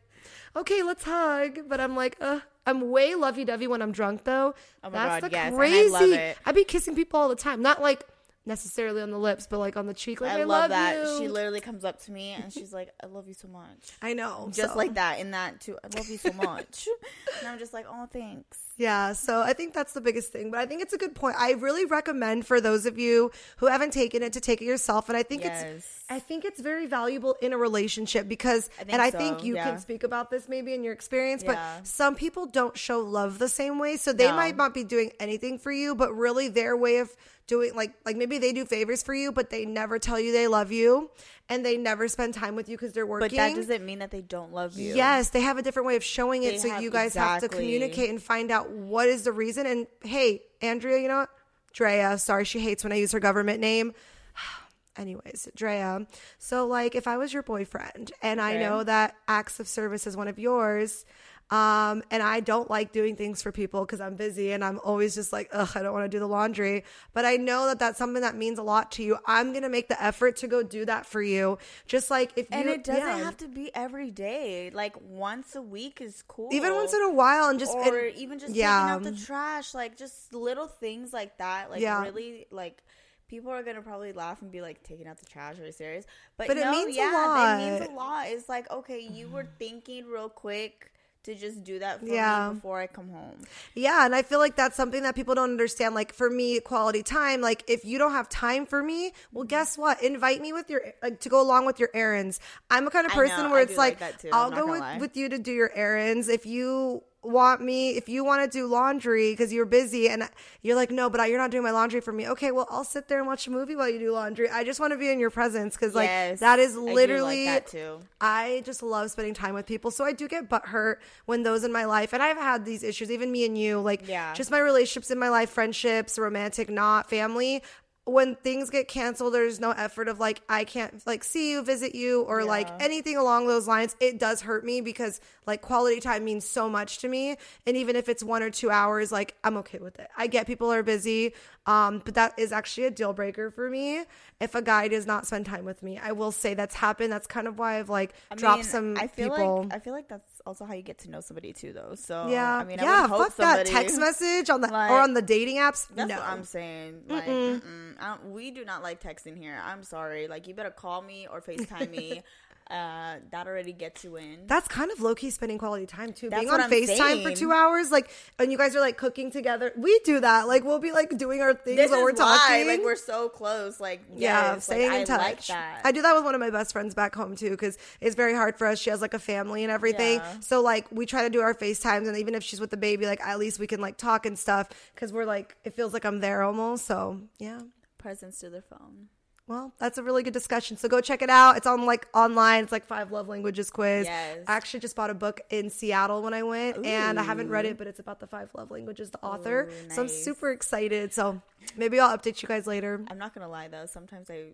okay, 0.57 0.83
let's 0.83 1.05
hug. 1.05 1.69
But 1.69 1.81
I'm 1.81 1.95
like, 1.95 2.17
uh, 2.21 2.41
I'm 2.67 2.91
way 2.91 3.15
lovey 3.15 3.45
dovey 3.45 3.67
when 3.67 3.83
I'm 3.83 3.93
drunk, 3.93 4.25
though. 4.25 4.55
Oh 4.83 4.89
my 4.89 4.91
That's 4.91 5.21
God, 5.21 5.31
the 5.31 5.35
yes, 5.35 5.53
I 5.53 5.57
crazy. 5.57 6.35
I 6.47 6.53
be 6.53 6.65
kissing 6.65 6.95
people 6.95 7.21
all 7.21 7.29
the 7.29 7.37
time, 7.37 7.61
not 7.61 7.83
like 7.83 8.07
necessarily 8.47 9.03
on 9.03 9.11
the 9.11 9.19
lips, 9.19 9.47
but 9.49 9.59
like 9.59 9.77
on 9.77 9.87
the 9.87 9.95
cheek. 9.95 10.21
Like, 10.21 10.33
I, 10.33 10.41
I, 10.41 10.45
love, 10.45 10.71
that. 10.71 10.97
you. 10.97 11.19
She 11.19 11.29
literally 11.29 11.61
comes 11.61 11.85
up 11.85 12.03
to 12.03 12.13
me 12.13 12.31
and 12.31 12.53
she's 12.53 12.73
like, 12.73 12.91
"I 13.03 13.07
love 13.07 13.29
you 13.29 13.35
so 13.35 13.49
much." 13.49 13.93
I 14.03 14.13
know, 14.15 14.51
Just 14.53 14.73
so. 14.73 14.79
like 14.79 14.95
that. 14.95 15.19
In 15.19 15.31
that 15.33 15.61
too. 15.61 15.79
I 15.83 15.97
love 15.97 16.09
you 16.09 16.19
so 16.19 16.33
much. 16.33 16.89
and 17.39 17.49
I'm 17.49 17.59
just 17.59 17.73
like, 17.73 17.87
"Oh, 17.89 18.07
thanks." 18.13 18.59
Yeah, 18.77 19.13
so 19.13 19.41
I 19.41 19.53
think 19.53 19.73
that's 19.73 19.93
the 19.93 20.01
biggest 20.01 20.33
thing. 20.33 20.51
But 20.51 20.59
I 20.61 20.67
think 20.67 20.83
it's 20.83 20.93
a 20.93 20.99
good 20.99 21.15
point. 21.15 21.37
I 21.39 21.53
really 21.53 21.85
recommend 21.85 22.45
for 22.47 22.61
those 22.61 22.87
of 22.87 22.99
you 22.99 23.31
who 23.59 23.67
haven't 23.67 23.93
taken 23.93 24.23
it 24.23 24.33
to 24.33 24.41
take 24.41 24.61
it 24.61 24.65
yourself. 24.65 25.09
And 25.09 25.17
I 25.17 25.23
think 25.23 25.45
it's 25.45 26.03
I 26.11 26.19
think 26.19 26.45
it's 26.45 26.61
very 26.61 26.87
valuable 26.87 27.37
in 27.41 27.53
a 27.53 27.59
relationship 27.59 28.29
because 28.29 28.69
I 28.81 28.85
and 28.89 29.01
I 29.01 29.11
so, 29.11 29.19
think 29.19 29.45
you 29.45 29.55
yeah. 29.55 29.71
can 29.71 29.79
speak 29.79 30.03
about 30.03 30.31
this 30.31 30.49
maybe 30.49 30.75
in 30.75 30.83
your 30.83 30.93
experience, 30.93 31.43
Yeah. 31.45 31.55
but 31.79 31.87
some 31.87 32.15
people 32.17 32.47
don't 32.47 32.77
show 32.77 32.99
love 33.01 33.39
the 33.39 33.49
same 33.49 33.79
way. 33.79 33.97
So 33.97 34.13
they 34.13 34.29
No. 34.29 34.37
might 34.37 34.57
not 34.57 34.75
be 34.75 34.83
doing 34.85 35.13
anything 35.21 35.59
for 35.59 35.71
you, 35.71 35.95
but 35.95 36.13
really 36.15 36.49
their 36.49 36.77
way 36.77 36.99
of 36.99 37.15
doing 37.47 37.75
like 37.75 37.93
like 38.05 38.17
maybe 38.17 38.39
they 38.39 38.53
do 38.53 38.65
favors 38.65 39.03
for 39.03 39.15
you, 39.15 39.31
but 39.31 39.51
they 39.51 39.65
never 39.65 39.99
tell 40.01 40.19
you 40.19 40.33
they 40.33 40.49
love 40.49 40.73
you 40.73 41.11
and 41.49 41.65
they 41.65 41.77
never 41.77 42.09
spend 42.09 42.35
time 42.35 42.57
with 42.57 42.69
you 42.69 42.77
because 42.77 42.93
they're 42.93 43.07
working. 43.07 43.29
But 43.29 43.37
that 43.37 43.55
doesn't 43.55 43.85
mean 43.85 43.99
that 43.99 44.11
they 44.11 44.23
don't 44.23 44.53
love 44.53 44.79
you. 44.79 44.95
Yes, 44.95 45.31
they 45.31 45.41
have 45.43 45.59
a 45.59 45.63
different 45.63 45.87
way 45.87 45.97
of 45.97 46.05
showing 46.05 46.43
it. 46.43 46.53
They 46.53 46.59
so 46.59 46.71
have- 46.71 46.83
you 46.83 46.91
guys 46.91 47.15
have 47.15 47.41
to 47.41 47.49
communicate 47.49 48.11
and 48.11 48.23
find 48.23 48.51
out 48.51 48.71
what 48.71 49.09
is 49.09 49.25
the 49.25 49.33
reason. 49.33 49.67
And 49.67 49.87
hey, 50.03 50.43
Andrea, 50.63 50.99
you 50.99 51.09
know 51.09 51.21
what? 51.21 51.31
Drea, 51.73 52.17
sorry, 52.19 52.45
she 52.45 52.61
hates 52.61 52.85
when 52.85 52.93
I 52.93 52.97
use 52.97 53.13
her 53.13 53.21
government 53.21 53.61
name. 53.61 53.93
Anyways, 54.97 55.49
Drea. 55.57 56.07
So, 56.39 56.67
like, 56.69 56.95
if 56.95 57.09
I 57.09 57.17
was 57.17 57.33
your 57.33 57.43
boyfriend 57.43 58.13
and 58.23 58.41
I 58.41 58.59
know 58.59 58.85
that 58.85 59.17
acts 59.27 59.59
of 59.59 59.67
service 59.67 60.07
is 60.07 60.17
one 60.17 60.29
of 60.29 60.39
yours, 60.39 61.05
um, 61.51 62.03
and 62.11 62.23
I 62.23 62.41
don't 62.41 62.71
like 62.71 62.91
doing 62.93 63.17
things 63.17 63.43
for 63.43 63.53
people 63.53 63.83
because 63.83 64.01
I'm 64.01 64.17
busy 64.17 64.53
and 64.53 64.65
I'm 64.65 64.81
always 64.83 65.15
just 65.15 65.33
like, 65.33 65.51
ugh, 65.53 65.71
I 65.75 65.83
don't 65.83 65.93
want 65.93 66.05
to 66.05 66.09
do 66.09 66.19
the 66.19 66.27
laundry. 66.27 66.85
But 67.13 67.25
I 67.27 67.37
know 67.37 67.67
that 67.67 67.79
that's 67.79 67.99
something 67.99 68.23
that 68.23 68.35
means 68.35 68.59
a 68.59 68.63
lot 68.63 68.91
to 68.93 69.03
you. 69.03 69.19
I'm 69.27 69.53
gonna 69.53 69.69
make 69.69 69.89
the 69.89 70.03
effort 70.03 70.37
to 70.39 70.49
go 70.49 70.63
do 70.63 70.85
that 70.87 71.05
for 71.07 71.23
you. 71.23 71.59
Just 71.87 72.11
like 72.11 72.33
if 72.37 72.47
And 72.51 72.65
you, 72.65 72.73
it 72.73 72.85
doesn't 72.85 73.03
yeah. 73.03 73.19
have 73.25 73.37
to 73.39 73.49
be 73.49 73.71
every 73.75 74.11
day. 74.11 74.71
Like 74.73 74.97
once 75.01 75.55
a 75.55 75.63
week 75.63 76.01
is 76.01 76.25
cool. 76.27 76.49
even 76.53 76.75
once 76.75 76.95
in 76.95 77.03
a 77.03 77.11
while 77.13 77.49
and 77.51 77.59
just 77.61 77.75
or 77.75 77.99
and- 77.99 78.17
even 78.17 78.39
just 78.39 78.55
yeah. 78.55 78.81
taking 78.97 79.09
out 79.09 79.17
the 79.19 79.25
trash, 79.25 79.75
like 79.75 79.97
just 79.97 80.33
little 80.35 80.67
things 80.67 81.13
like 81.13 81.37
that. 81.39 81.71
Like 81.71 81.81
Yeah. 81.83 82.03
really, 82.03 82.47
like 82.51 82.83
people 83.29 83.51
are 83.51 83.63
gonna 83.63 83.83
probably 83.83 84.13
laugh 84.13 84.41
and 84.43 84.51
be 84.51 84.61
like, 84.63 84.83
"Taking 84.83 85.07
out 85.07 85.19
the 85.19 85.27
trash? 85.27 85.59
Are 85.59 85.67
you 85.67 85.73
serious?" 85.73 86.07
But, 86.37 86.47
But 86.49 86.57
it 86.57 86.65
no, 86.65 86.71
means 86.73 86.97
a 86.97 87.01
lot. 87.13 87.61
it 87.61 87.71
means 87.81 87.91
a 87.91 87.93
lot. 87.93 88.27
It's 88.29 88.49
like, 88.49 88.71
okay, 88.71 89.01
you 89.01 89.29
were 89.29 89.47
thinking 89.59 90.07
real 90.07 90.29
quick 90.29 90.91
to 91.25 91.35
just 91.35 91.65
do 91.65 91.79
that 91.79 92.01
for 92.01 92.07
Yeah. 92.07 92.49
me 92.51 92.55
before 92.55 92.81
I 92.81 92.87
come 92.87 93.09
home. 93.09 93.37
Yeah, 93.75 94.05
and 94.05 94.15
I 94.15 94.23
feel 94.23 94.39
like 94.39 94.57
that's 94.57 94.77
something 94.77 95.03
that 95.03 95.15
people 95.15 95.35
don't 95.35 95.51
understand. 95.51 95.95
Like 95.95 96.13
for 96.13 96.31
me, 96.31 96.61
quality 96.61 97.03
time. 97.03 97.41
Like 97.41 97.65
if 97.67 97.85
you 97.85 97.99
don't 97.99 98.13
have 98.13 98.29
time 98.29 98.67
for 98.67 98.83
me, 98.83 99.13
well, 99.33 99.45
guess 99.45 99.77
what? 99.77 100.03
Invite 100.03 100.41
me 100.41 100.53
with 100.53 100.71
your 100.71 100.83
like 101.03 101.21
to 101.21 101.29
go 101.29 101.41
along 101.41 101.67
with 101.67 101.81
your 101.81 101.91
errands. 101.95 102.41
I'm 102.71 102.87
a 102.87 102.91
kind 102.91 103.07
of 103.07 103.13
person 103.13 103.45
know, 103.45 103.51
where 103.51 103.61
I 103.61 103.63
it's 103.63 103.77
like, 103.77 104.01
like 104.01 104.15
I'll 104.33 104.51
go 104.51 104.67
with 104.71 104.81
lie. 104.81 104.99
with 104.99 105.17
you 105.17 105.29
to 105.31 105.39
do 105.39 105.53
your 105.53 105.73
errands 105.75 106.29
if 106.29 106.47
you 106.47 107.03
want 107.25 107.61
me, 107.61 107.91
if 107.97 108.09
you 108.09 108.25
want 108.25 108.43
to 108.51 108.59
do 108.59 108.67
laundry 108.67 109.33
because 109.33 109.53
you're 109.53 109.65
busy 109.67 110.09
and 110.09 110.29
you're 110.63 110.77
like, 110.77 110.91
no, 110.91 111.09
but 111.11 111.21
I, 111.21 111.27
you're 111.27 111.39
not 111.39 111.51
doing 111.51 111.63
my 111.65 111.71
laundry 111.71 112.01
for 112.01 112.13
me. 112.13 112.29
Okay, 112.29 112.51
well, 112.53 112.67
I'll 112.71 112.85
sit 112.85 113.09
there 113.09 113.19
and 113.19 113.27
watch 113.27 113.47
a 113.47 113.51
movie 113.51 113.77
while 113.77 113.89
you 113.89 113.99
do 113.99 114.13
laundry. 114.13 114.49
I 114.49 114.65
just 114.65 114.81
want 114.81 114.93
to 114.93 114.99
be 114.99 115.11
in 115.11 115.19
your 115.19 115.31
presence 115.31 115.75
because, 115.75 115.95
like, 115.95 116.09
Yes, 116.09 116.41
that 116.41 116.59
is 116.59 116.75
I 116.77 116.81
like 116.81 116.95
literally. 116.95 117.45
that 117.47 117.67
too. 117.67 118.01
I 118.21 118.63
just 118.65 118.83
love 118.83 119.11
spending 119.11 119.35
time 119.35 119.55
with 119.55 119.67
people. 119.67 119.91
So 119.91 120.05
I 120.05 120.13
do 120.13 120.29
get 120.29 120.49
butthurt 120.49 120.97
when 121.27 121.43
those 121.43 121.65
in 121.65 121.73
my 121.73 121.85
life, 121.85 122.13
and 122.13 122.23
I've 122.23 122.37
had 122.37 122.65
these 122.65 122.83
issues, 122.83 123.11
even 123.11 123.31
me 123.33 123.45
and 123.45 123.57
you, 123.57 123.81
like, 123.81 124.07
Yeah. 124.07 124.33
just 124.35 124.51
my 124.51 124.59
relationships 124.59 125.11
in 125.11 125.19
my 125.19 125.29
life, 125.29 125.51
friendships, 125.51 126.19
romantic, 126.19 126.69
not 126.69 127.09
family. 127.11 127.63
When 128.07 128.35
things 128.37 128.69
get 128.69 128.87
canceled, 128.87 129.33
there's 129.33 129.61
no 129.61 129.71
effort 129.71 130.09
of 130.09 130.21
like, 130.21 130.43
I 130.49 130.65
can't 130.65 131.05
like 131.07 131.25
see 131.25 131.53
you, 131.53 131.63
visit 131.63 131.95
you, 131.95 132.23
or 132.23 132.45
like 132.45 132.69
anything 132.83 133.17
along 133.17 133.47
those 133.47 133.67
lines. 133.67 133.97
It 133.99 134.19
does 134.19 134.43
hurt 134.43 134.63
me 134.65 134.83
because 134.83 135.23
like 135.47 135.63
quality 135.63 136.01
time 136.01 136.25
means 136.25 136.47
so 136.47 136.69
much 136.69 136.99
to 136.99 137.09
me. 137.09 137.37
And 137.67 137.77
even 137.79 137.97
if 137.97 138.11
it's 138.11 138.23
one 138.23 138.43
or 138.43 138.51
two 138.51 138.71
hours, 138.71 139.11
like 139.11 139.35
I'm 139.43 139.57
okay 139.59 139.79
with 139.79 139.99
it. 139.99 140.09
I 140.19 140.27
get 140.27 140.47
people 140.47 140.71
are 140.71 140.83
busy. 140.83 141.33
Um, 141.67 142.03
but 142.05 142.15
that 142.15 142.39
is 142.39 142.53
actually 142.53 142.87
a 142.89 142.91
deal 142.91 143.15
breaker 143.15 143.51
for 143.51 143.71
me. 143.71 144.05
If 144.39 144.55
a 144.55 144.61
guy 144.61 144.89
does 144.89 145.07
not 145.07 145.27
spend 145.27 145.47
time 145.47 145.65
with 145.65 145.83
me, 145.83 145.99
I 145.99 146.13
will 146.13 146.33
say 146.33 146.53
that's 146.53 146.75
happened. 146.75 147.11
That's 147.11 147.27
kind 147.27 147.49
of 147.49 147.59
why 147.59 147.79
I've 147.79 147.89
like 147.89 148.13
I 148.31 148.35
dropped 148.35 148.59
mean, 148.59 148.65
some 148.65 148.97
I 148.99 149.07
feel 149.07 149.31
people. 149.31 149.63
like 149.63 149.75
I 149.75 149.79
feel 149.79 149.95
like 149.95 150.09
that's 150.09 150.34
also 150.47 150.65
how 150.65 150.75
you 150.75 150.83
get 150.83 150.99
to 150.99 151.11
know 151.11 151.21
somebody 151.21 151.53
too, 151.53 151.73
though. 151.73 151.95
So 151.95 152.29
yeah, 152.29 152.57
I 152.57 152.65
mean, 152.65 152.81
I 152.81 152.85
yeah. 152.85 153.09
hope 153.09 153.29
Fuck 153.33 153.37
that 153.37 153.67
text 153.67 153.99
message 153.99 154.51
on 154.51 154.61
the 154.61 154.69
like- 154.69 154.91
or 154.91 155.01
on 155.01 155.15
the 155.15 155.23
dating 155.23 155.57
apps. 155.57 155.87
That's 155.95 156.09
no, 156.09 156.17
what 156.17 156.27
I'm 156.27 156.45
saying. 156.45 157.03
Like, 157.09 157.25
mm-mm. 157.25 157.95
I 157.99 158.09
don't, 158.09 158.33
we 158.33 158.51
do 158.51 158.65
not 158.65 158.83
like 158.83 159.03
texting 159.03 159.37
here. 159.37 159.61
I'm 159.65 159.83
sorry. 159.83 160.29
Like, 160.29 160.47
you 160.47 160.55
better 160.55 160.71
call 160.71 161.03
me 161.03 161.27
or 161.31 161.41
Facetime 161.41 161.91
me. 161.91 162.23
uh, 162.71 163.17
that 163.31 163.47
already 163.47 163.73
gets 163.73 164.05
you 164.05 164.17
in. 164.17 164.47
That's 164.47 164.67
kind 164.69 164.91
of 164.91 165.01
low 165.01 165.15
key 165.15 165.31
spending 165.31 165.59
quality 165.59 165.87
time 165.87 166.13
too. 166.13 166.31
That's 166.31 166.41
Being 166.41 166.53
on 166.53 166.61
I'm 166.63 166.71
FaceTime 166.71 167.23
for 167.23 167.31
two 167.33 167.53
hours, 167.53 167.93
like, 167.93 168.11
and 168.39 168.51
you 168.51 168.57
guys 168.57 168.75
are 168.75 168.81
like 168.81 168.97
cooking 168.97 169.31
together. 169.31 169.73
We 169.77 170.01
do 170.05 170.21
that. 170.21 170.49
Like, 170.49 170.65
we'll 170.65 170.79
be 170.79 170.93
like 170.93 171.17
doing 171.19 171.43
our 171.43 171.55
things 171.55 171.77
this 171.77 171.91
while 171.91 172.03
we're 172.03 172.13
why, 172.13 172.39
talking. 172.49 172.67
like, 172.67 172.83
we're 172.83 172.97
so 172.97 173.29
close. 173.29 173.81
Like, 173.81 174.03
yeah, 174.17 174.55
yes, 174.55 174.65
staying 174.65 174.91
like, 174.91 174.97
in 174.97 175.03
I 175.03 175.05
touch. 175.05 175.21
like 175.21 175.47
that. 175.47 175.81
I 175.85 175.93
do 175.93 176.03
that 176.03 176.15
with 176.15 176.25
one 176.25 176.35
of 176.35 176.41
my 176.41 176.51
best 176.51 176.73
friends 176.73 176.95
back 176.95 177.15
home 177.15 177.37
too, 177.37 177.51
because 177.51 177.77
it's 178.01 178.17
very 178.17 178.35
hard 178.35 178.57
for 178.57 178.67
us. 178.67 178.79
She 178.79 178.91
has 178.91 179.03
like 179.03 179.15
a 179.15 179.19
family 179.19 179.63
and 179.63 179.71
everything. 179.71 180.21
Yeah. 180.21 180.41
So 180.41 180.63
like 180.63 180.91
we 180.91 181.07
try 181.07 181.23
to 181.23 181.31
do 181.31 181.41
our 181.41 181.55
FaceTimes, 181.55 182.09
and 182.09 182.17
even 182.17 182.35
if 182.35 182.43
she's 182.43 182.61
with 182.61 182.71
the 182.71 182.77
baby, 182.77 183.07
like 183.07 183.21
at 183.21 183.39
least 183.39 183.59
we 183.59 183.67
can 183.67 183.81
like 183.81 183.99
talk 183.99 184.25
and 184.27 184.39
stuff, 184.39 184.69
because 184.95 185.13
we're 185.13 185.27
like 185.27 185.55
it 185.65 185.75
feels 185.75 185.93
like 185.93 186.05
I'm 186.05 186.21
there 186.21 186.43
almost. 186.43 186.87
So 186.87 187.21
yeah. 187.39 187.61
presence 187.99 188.39
to 188.41 188.51
the 188.51 188.63
phone. 188.63 189.09
Well, 189.47 189.75
that's 189.79 189.99
a 189.99 190.03
really 190.03 190.23
good 190.23 190.33
discussion. 190.33 190.79
So 190.79 190.89
go 190.89 191.03
check 191.03 191.21
it 191.21 191.29
out. 191.29 191.59
It's 191.59 191.67
on 191.67 191.85
like 191.85 192.09
online. 192.15 192.63
It's 192.65 192.73
like 192.73 192.87
five 192.87 193.13
love 193.13 193.29
languages 193.29 193.69
quiz. 193.71 194.07
Yes. 194.07 194.39
I 194.49 194.55
actually 194.57 194.81
just 194.81 194.97
bought 194.97 195.11
a 195.11 195.15
book 195.15 195.43
in 195.51 195.69
Seattle 195.69 196.23
when 196.23 196.33
I 196.33 196.43
went, 196.43 196.85
and 196.87 197.21
I 197.21 197.23
haven't 197.23 197.51
read 197.51 197.67
it, 197.67 197.77
but 197.77 197.87
it's 197.87 197.99
about 198.01 198.21
the 198.21 198.27
five 198.27 198.49
love 198.55 198.71
languages, 198.71 199.11
the 199.11 199.23
author. 199.23 199.69
Ooh, 199.71 199.91
So 199.91 200.01
I'm 200.03 200.09
super 200.09 200.51
excited. 200.51 201.13
So 201.13 201.43
maybe 201.77 202.01
I'll 202.01 202.17
update 202.17 202.41
you 202.43 202.49
guys 202.49 202.67
later. 202.67 203.05
I'm 203.11 203.19
not 203.19 203.35
gonna 203.35 203.49
lie 203.49 203.69
though. 203.69 203.85
Sometimes 203.85 204.31
I, 204.31 204.53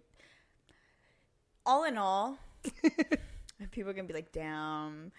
all 1.64 1.84
in 1.84 1.96
all, 1.96 2.38
people 3.70 3.90
are 3.90 3.94
gonna 3.94 4.08
be 4.08 4.14
like, 4.14 4.32
"Damn, 4.32 5.12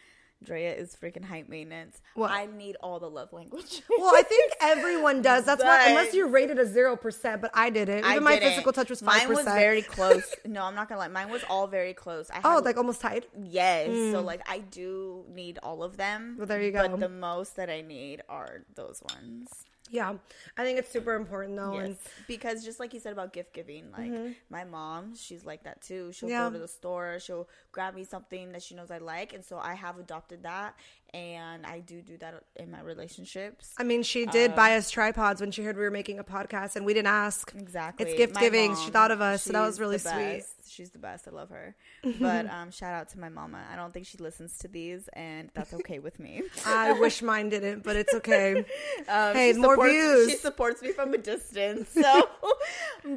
Drea 0.43 0.73
is 0.73 0.95
freaking 1.01 1.23
high 1.23 1.43
maintenance." 1.47 2.01
What? 2.15 2.31
I 2.31 2.45
need 2.45 2.75
all 2.81 2.99
the 2.99 3.09
love 3.09 3.33
language. 3.33 3.81
Well, 3.89 4.15
I 4.15 4.23
think 4.23 4.53
everyone 4.61 5.21
does. 5.21 5.45
That's 5.45 5.63
why, 5.63 5.89
unless 5.89 6.13
you 6.13 6.27
rated 6.27 6.59
a 6.59 6.65
zero 6.65 6.95
percent, 6.95 7.41
but 7.41 7.51
I 7.53 7.69
didn't. 7.69 7.99
Even 7.99 8.11
I 8.11 8.19
my 8.19 8.33
didn't. 8.35 8.49
physical 8.49 8.73
touch 8.73 8.89
was 8.89 9.01
five 9.01 9.27
Mine 9.27 9.35
was 9.35 9.45
very 9.45 9.81
close. 9.81 10.23
No, 10.45 10.63
I'm 10.63 10.75
not 10.75 10.89
gonna 10.89 10.99
lie. 10.99 11.07
Mine 11.07 11.29
was 11.29 11.43
all 11.49 11.67
very 11.67 11.93
close. 11.93 12.29
I 12.29 12.39
oh, 12.43 12.49
had, 12.49 12.57
Oh, 12.57 12.59
like 12.59 12.77
almost 12.77 12.99
tied. 13.01 13.25
yes. 13.43 13.87
So 13.87 14.21
mm. 14.21 14.25
like 14.25 14.41
I 14.49 14.59
do 14.59 15.23
need 15.33 15.59
all 15.63 15.83
of 15.83 15.97
them. 15.97 16.35
Well, 16.37 16.47
there 16.47 16.61
you 16.61 16.71
go. 16.71 16.87
But 16.87 16.99
the 16.99 17.09
most 17.09 17.55
that 17.55 17.69
I 17.69 17.81
need 17.81 18.21
are 18.27 18.63
those 18.75 19.01
ones. 19.13 19.65
Yeah, 19.91 20.13
I 20.57 20.63
think 20.63 20.79
it's 20.79 20.89
super 20.89 21.15
important 21.15 21.57
though. 21.57 21.73
Yes. 21.73 21.85
And 21.85 21.97
Because 22.25 22.63
just 22.63 22.79
like 22.79 22.93
you 22.93 23.01
said 23.01 23.11
about 23.11 23.33
gift 23.33 23.53
giving, 23.53 23.91
like 23.91 24.09
mm-hmm. 24.09 24.31
my 24.49 24.63
mom, 24.63 25.15
she's 25.15 25.43
like 25.45 25.63
that 25.65 25.81
too. 25.81 26.13
She'll 26.13 26.29
Yeah. 26.29 26.47
go 26.47 26.53
to 26.53 26.59
the 26.59 26.67
store, 26.69 27.19
she'll 27.19 27.49
grab 27.73 27.93
me 27.93 28.05
something 28.05 28.53
that 28.53 28.63
she 28.63 28.73
knows 28.73 28.89
I 28.89 28.99
like, 28.99 29.33
and 29.33 29.43
so 29.43 29.57
I 29.57 29.73
have 29.73 29.99
adopted 29.99 30.43
that, 30.43 30.75
and 31.13 31.65
I 31.65 31.79
do 31.79 32.01
do 32.01 32.17
that 32.19 32.43
in 32.55 32.71
my 32.71 32.81
relationships. 32.81 33.73
I 33.77 33.83
mean, 33.83 34.03
she 34.03 34.25
Um, 34.25 34.31
did 34.31 34.55
buy 34.55 34.75
us 34.77 34.89
tripods 34.89 35.41
when 35.41 35.51
she 35.51 35.63
heard 35.63 35.75
we 35.75 35.83
were 35.83 35.91
making 35.91 36.19
a 36.19 36.23
podcast, 36.23 36.75
and 36.75 36.85
we 36.85 36.93
didn't 36.93 37.07
ask. 37.09 37.51
Exactly. 37.55 38.05
It's 38.05 38.17
gift 38.17 38.35
My 38.35 38.41
giving. 38.41 38.75
She 38.77 38.89
thought 38.91 39.11
of 39.11 39.19
us, 39.21 39.43
so 39.43 39.53
that 39.53 39.61
was 39.65 39.79
really 39.79 39.97
sweet. 39.97 40.43
She's 40.67 40.91
the 40.91 40.99
best. 40.99 41.27
I 41.27 41.31
love 41.31 41.49
her. 41.49 41.75
But 42.19 42.49
um, 42.53 42.71
shout 42.71 42.93
out 42.93 43.09
to 43.09 43.19
my 43.19 43.27
mama. 43.27 43.61
I 43.71 43.75
don't 43.75 43.93
think 43.93 44.05
she 44.05 44.17
listens 44.19 44.57
to 44.59 44.69
these, 44.69 45.09
and 45.13 45.49
that's 45.53 45.73
okay 45.73 45.99
with 45.99 46.17
me. 46.17 46.43
I 46.65 46.93
wish 46.93 47.21
mine 47.21 47.49
didn't, 47.49 47.83
but 47.83 47.95
it's 47.97 48.13
okay. 48.13 48.65
Um, 49.09 49.33
Hey, 49.35 49.51
she 49.53 49.59
more 49.59 49.73
supports- 49.75 49.91
views. 49.91 50.29
She 50.31 50.37
supports 50.37 50.81
me 50.81 50.91
from 50.93 51.13
a 51.13 51.17
distance. 51.17 51.89
So, 51.89 52.29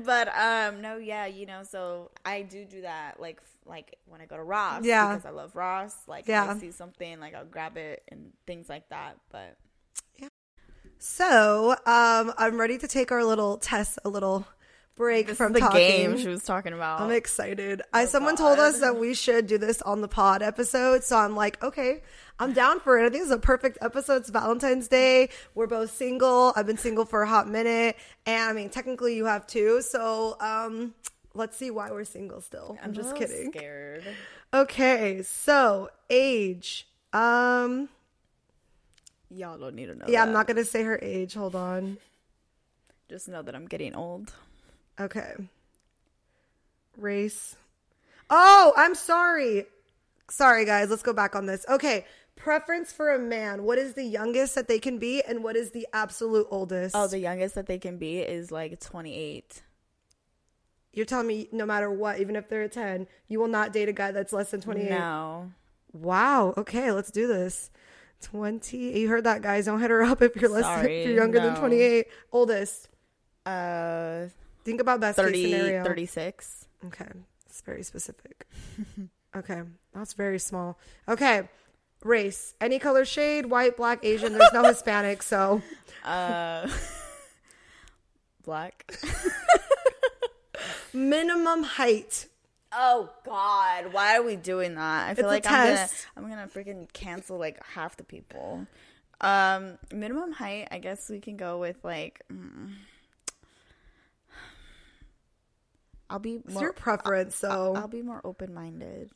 but 0.04 0.28
um, 0.36 0.80
no, 0.80 0.96
yeah, 0.96 1.26
you 1.26 1.46
know, 1.46 1.62
so 1.62 2.10
I 2.24 2.42
do 2.42 2.64
do 2.64 2.82
that. 2.82 3.20
Like, 3.20 3.40
like 3.66 3.96
when 4.06 4.20
I 4.20 4.26
go 4.26 4.36
to 4.36 4.42
Ross, 4.42 4.84
Yeah. 4.84 5.14
because 5.14 5.26
I 5.26 5.30
love 5.30 5.54
Ross. 5.56 5.94
Like, 6.06 6.26
Yeah. 6.28 6.44
if 6.50 6.56
I 6.56 6.60
see 6.60 6.70
something, 6.70 7.20
like 7.20 7.34
I'll 7.34 7.44
grab 7.44 7.76
it 7.76 8.02
and 8.08 8.32
things 8.46 8.68
like 8.68 8.88
that. 8.90 9.16
But 9.30 9.56
yeah. 10.16 10.28
So, 10.98 11.72
um, 11.86 12.32
I'm 12.38 12.58
ready 12.60 12.78
to 12.78 12.88
take 12.88 13.10
our 13.12 13.24
little 13.24 13.58
test, 13.58 13.98
a 14.04 14.08
little 14.08 14.46
break 14.96 15.26
this 15.26 15.36
from 15.36 15.52
the 15.52 15.58
talking. 15.60 15.78
game 15.78 16.18
she 16.18 16.28
was 16.28 16.44
talking 16.44 16.72
about. 16.72 17.00
I'm 17.00 17.10
excited. 17.10 17.82
I 17.92 18.04
someone 18.04 18.36
told 18.36 18.58
us 18.60 18.78
that 18.80 18.96
we 18.96 19.12
should 19.14 19.46
do 19.48 19.58
this 19.58 19.82
on 19.82 20.00
the 20.02 20.08
pod 20.08 20.40
episode, 20.42 21.02
so 21.02 21.16
I'm 21.18 21.34
like, 21.34 21.60
okay, 21.64 22.02
I'm 22.38 22.52
down 22.52 22.78
for 22.80 22.98
it. 22.98 23.06
I 23.06 23.10
think 23.10 23.22
it's 23.22 23.32
a 23.32 23.38
perfect 23.38 23.78
episode. 23.80 24.18
It's 24.22 24.30
Valentine's 24.30 24.86
Day. 24.88 25.30
We're 25.54 25.66
both 25.66 25.90
single. 25.94 26.52
I've 26.54 26.66
been 26.66 26.78
single 26.78 27.04
for 27.06 27.22
a 27.22 27.28
hot 27.28 27.48
minute, 27.48 27.96
and 28.24 28.50
I 28.50 28.52
mean, 28.52 28.70
technically, 28.70 29.16
you 29.16 29.24
have 29.24 29.46
too. 29.48 29.82
So, 29.82 30.36
um, 30.40 30.94
let's 31.34 31.56
see 31.56 31.70
why 31.70 31.90
we're 31.90 32.04
single 32.04 32.40
still. 32.40 32.78
I'm, 32.82 32.90
a 32.90 32.92
just 32.92 33.12
little 33.12 33.26
kidding. 33.26 33.52
Scared. 33.52 34.04
Okay, 34.52 35.22
so 35.22 35.90
age. 36.08 36.86
Um, 37.12 37.88
Y'all 39.30 39.58
don't 39.58 39.74
need 39.74 39.86
to 39.86 39.94
know. 39.94 40.06
yeah, 40.08 40.22
I'm 40.22 40.32
not 40.32 40.46
gonna 40.46 40.64
say 40.64 40.82
her 40.84 40.98
age. 41.02 41.34
Hold 41.34 41.54
on. 41.56 41.98
Just 43.08 43.28
know 43.28 43.42
that 43.42 43.54
I'm 43.54 43.66
getting 43.66 43.94
old. 43.94 44.32
Okay. 44.98 45.34
Race. 46.96 47.56
Oh, 48.30 48.72
I'm 48.76 48.94
sorry. 48.94 49.66
Sorry, 50.30 50.64
guys. 50.64 50.88
Let's 50.88 51.02
go 51.02 51.12
back 51.12 51.34
on 51.34 51.46
this. 51.46 51.66
Okay. 51.68 52.06
Preference 52.36 52.92
for 52.92 53.14
a 53.14 53.18
man. 53.18 53.62
What 53.62 53.78
is 53.78 53.94
the 53.94 54.02
youngest 54.04 54.54
that 54.56 54.66
they 54.66 54.78
can 54.78 54.98
be, 54.98 55.22
and 55.22 55.44
what 55.44 55.54
is 55.56 55.70
the 55.70 55.86
absolute 55.92 56.46
oldest? 56.50 56.96
Oh, 56.96 57.06
the 57.06 57.18
youngest 57.18 57.54
that 57.54 57.66
they 57.66 57.78
can 57.78 57.96
be 57.96 58.18
is 58.18 58.50
like 58.50 58.80
28. 58.80 59.62
You're 60.94 61.06
telling 61.06 61.26
me 61.26 61.48
no 61.52 61.66
matter 61.66 61.90
what, 61.90 62.20
even 62.20 62.36
if 62.36 62.48
they're 62.48 62.62
a 62.62 62.68
10, 62.68 63.06
you 63.28 63.40
will 63.40 63.48
not 63.48 63.72
date 63.72 63.88
a 63.88 63.92
guy 63.92 64.12
that's 64.12 64.32
less 64.32 64.50
than 64.50 64.60
28. 64.60 64.90
No. 64.90 65.50
Wow. 65.92 66.54
Okay, 66.56 66.92
let's 66.92 67.10
do 67.10 67.26
this. 67.26 67.70
20. 68.22 68.76
You 68.98 69.08
heard 69.08 69.24
that, 69.24 69.42
guys. 69.42 69.66
Don't 69.66 69.80
hit 69.80 69.90
her 69.90 70.02
up 70.02 70.22
if 70.22 70.34
you're 70.36 70.50
less 70.50 70.60
if 70.60 70.66
Sorry, 70.66 71.04
you're 71.04 71.14
younger 71.14 71.40
than 71.40 71.56
28. 71.56 72.06
Oldest. 72.32 72.88
Uh, 73.44 74.26
Think 74.64 74.80
about 74.80 75.00
best 75.00 75.16
30, 75.16 75.32
case 75.42 75.52
scenario. 75.52 75.84
36. 75.84 76.66
Okay. 76.86 77.08
It's 77.46 77.60
very 77.60 77.82
specific. 77.82 78.46
okay. 79.36 79.62
That's 79.94 80.14
very 80.14 80.38
small. 80.38 80.78
Okay. 81.08 81.48
Race. 82.02 82.54
Any 82.60 82.78
color 82.78 83.04
shade, 83.04 83.46
white, 83.46 83.76
black, 83.76 84.04
Asian. 84.04 84.32
There's 84.32 84.52
no 84.52 84.62
Hispanic, 84.68 85.22
so 85.22 85.60
Uh, 86.04 86.68
black. 88.44 88.94
Minimum 90.92 91.62
height. 91.62 92.26
Oh 92.72 93.08
God! 93.24 93.92
Why 93.92 94.16
are 94.16 94.22
we 94.22 94.36
doing 94.36 94.74
that? 94.74 95.08
I 95.10 95.14
feel 95.14 95.30
It's 95.30 95.46
like 95.46 95.46
I'm 95.52 95.74
gonna. 95.74 95.88
I'm 96.16 96.28
gonna 96.28 96.48
freaking 96.48 96.92
cancel 96.92 97.38
like 97.38 97.64
half 97.64 97.96
the 97.96 98.04
people. 98.04 98.66
Um, 99.20 99.78
minimum 99.92 100.32
height. 100.32 100.68
I 100.70 100.78
guess 100.78 101.08
we 101.08 101.20
can 101.20 101.36
go 101.36 101.58
with 101.58 101.76
like. 101.84 102.22
mm, 102.32 102.72
I'll 106.10 106.18
be 106.18 106.42
It's 106.44 106.60
your 106.60 106.72
preference, 106.72 107.36
so 107.36 107.74
I'll 107.76 107.88
be 107.88 108.02
more 108.02 108.20
open 108.24 108.52
minded. 108.52 109.10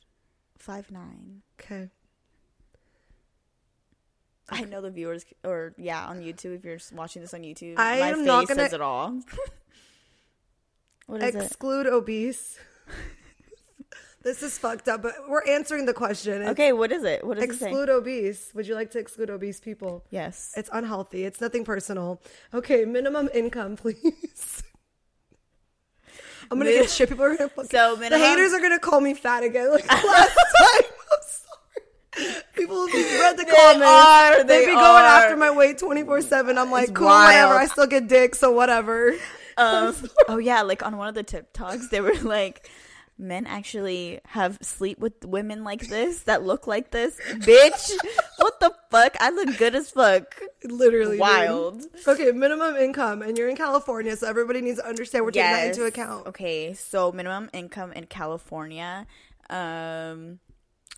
Five 0.57 0.89
nine. 0.91 1.41
okay. 1.61 1.89
I 4.51 4.63
know 4.63 4.81
the 4.81 4.89
viewers, 4.89 5.25
or 5.43 5.73
yeah, 5.77 6.07
on 6.07 6.21
YouTube. 6.21 6.55
If 6.55 6.65
you're 6.65 6.79
watching 6.93 7.21
this 7.21 7.33
on 7.35 7.41
YouTube, 7.41 7.75
I 7.77 7.99
my 7.99 8.07
am 8.09 8.15
face 8.19 8.25
not 8.25 8.47
gonna- 8.47 8.61
says 8.63 8.73
it 8.73 8.81
all. 8.81 9.19
what 11.09 11.23
is 11.23 11.35
it? 11.35 11.41
Exclude 11.43 11.87
obese. 11.87 12.57
this 14.23 14.43
is 14.43 14.57
fucked 14.57 14.87
up, 14.87 15.01
but 15.01 15.13
we're 15.27 15.45
answering 15.47 15.85
the 15.85 15.93
question. 15.93 16.41
It's 16.41 16.51
Okay, 16.51 16.71
what 16.73 16.91
is 16.91 17.03
it? 17.03 17.25
What 17.25 17.37
it? 17.37 17.43
Exclude 17.43 17.89
obese. 17.89 18.51
Would 18.53 18.67
you 18.67 18.75
like 18.75 18.91
to 18.91 18.99
exclude 18.99 19.29
obese 19.29 19.59
people? 19.59 20.05
Yes. 20.11 20.53
It's 20.55 20.69
unhealthy. 20.71 21.23
It's 21.25 21.41
nothing 21.41 21.65
personal. 21.65 22.21
Okay, 22.53 22.85
minimum 22.85 23.29
income, 23.33 23.75
please. 23.83 24.63
I'm 26.51 26.57
gonna 26.57 26.71
Min- 26.71 26.81
get 26.81 26.89
shit. 26.89 27.09
People 27.09 27.25
are 27.25 27.35
gonna 27.37 27.49
fucking, 27.49 27.69
So 27.69 27.95
the 27.95 28.17
haters 28.17 28.53
are 28.53 28.59
gonna 28.59 28.79
call 28.79 29.01
me 29.01 29.13
fat 29.13 29.43
again, 29.43 29.71
like 29.71 29.87
last 29.91 30.03
time. 30.03 30.81
I'm 30.81 32.25
sorry. 32.25 32.43
People 32.55 32.85
read 32.87 33.37
the 33.37 33.45
They 33.45 33.51
comments. 33.51 33.85
are, 33.85 34.43
they 34.43 34.59
they 34.61 34.65
be 34.65 34.71
going 34.73 35.03
after 35.05 35.37
my 35.37 35.51
weight 35.51 35.77
24 35.77 36.21
7. 36.21 36.57
I'm 36.57 36.71
like, 36.71 36.89
It's 36.89 36.97
cool, 36.97 37.05
whatever. 37.07 37.53
I 37.53 37.67
still 37.67 37.85
get 37.87 38.07
dick, 38.07 38.33
so 38.35 38.51
whatever. 38.51 39.13
Um, 39.59 39.95
oh 40.27 40.37
yeah, 40.37 40.61
like 40.61 40.85
on 40.85 40.97
one 40.97 41.07
of 41.07 41.15
the 41.15 41.23
TikToks, 41.23 41.89
they 41.89 42.01
were 42.01 42.15
like, 42.21 42.69
men 43.17 43.45
actually 43.45 44.21
have 44.27 44.57
sleep 44.61 44.97
with 44.97 45.25
women 45.25 45.63
like 45.63 45.87
this 45.87 46.23
that 46.23 46.43
look 46.43 46.65
like 46.65 46.91
this. 46.91 47.19
Bitch, 47.29 47.91
what 48.37 48.59
the 48.59 48.73
fuck? 48.89 49.15
I 49.19 49.29
look 49.29 49.57
good 49.57 49.75
as 49.75 49.91
fuck. 49.91 50.39
Literally. 50.63 51.11
dude. 51.11 51.19
Wild. 51.19 51.83
Okay, 52.07 52.31
minimum 52.31 52.77
income, 52.77 53.21
and 53.21 53.37
you're 53.37 53.49
in 53.49 53.57
California, 53.57 54.15
so 54.15 54.27
everybody 54.27 54.61
needs 54.61 54.79
to 54.79 54.87
understand 54.87 55.25
we're 55.25 55.31
taking 55.31 55.51
that 55.51 55.67
into 55.67 55.85
account. 55.85 56.27
Okay, 56.27 56.73
so 56.73 57.11
minimum 57.11 57.49
income 57.53 57.91
in 57.91 58.05
California, 58.05 59.05
um, 59.49 60.39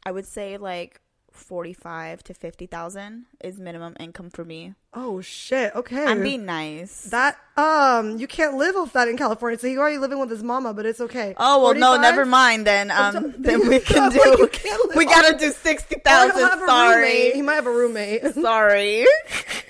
I 0.05 0.11
would 0.11 0.25
say 0.25 0.57
like 0.57 1.00
forty-five 1.31 2.23
to 2.23 2.33
fifty 2.33 2.65
thousand 2.65 3.25
is 3.43 3.57
minimum 3.59 3.95
income 3.99 4.29
for 4.29 4.43
me. 4.45 4.73
Oh 4.93 5.21
shit. 5.21 5.73
Okay. 5.75 6.05
I'm 6.05 6.21
being 6.21 6.45
nice. 6.45 7.03
that 7.05 7.37
um, 7.57 8.17
you 8.17 8.27
can't 8.27 8.57
live 8.57 8.75
off 8.75 8.93
that 8.93 9.07
in 9.07 9.17
California. 9.17 9.57
So 9.57 9.67
he's 9.67 9.77
already 9.77 9.97
living 9.97 10.19
with 10.19 10.29
his 10.29 10.43
mama, 10.43 10.73
but 10.73 10.85
it's 10.85 10.99
okay. 11.01 11.33
Oh 11.37 11.63
well, 11.63 11.73
no, 11.73 11.97
never 11.99 12.25
mind. 12.25 12.67
Then 12.67 12.91
um, 12.91 13.31
t- 13.31 13.37
then 13.39 13.67
we 13.69 13.79
can 13.91 14.11
do. 14.11 14.19
you 14.39 14.47
can't 14.51 14.87
live 14.87 14.97
we 14.97 15.05
gotta 15.05 15.37
do 15.37 15.51
sixty 15.51 15.95
Or 15.95 15.99
thousand. 15.99 16.37
he'll 16.37 16.47
have 16.49 16.61
a 16.61 16.65
Sorry. 16.67 17.31
He 17.31 17.41
might 17.41 17.55
have 17.55 17.67
a 17.67 17.71
roommate. 17.71 18.25
sorry. 18.33 19.05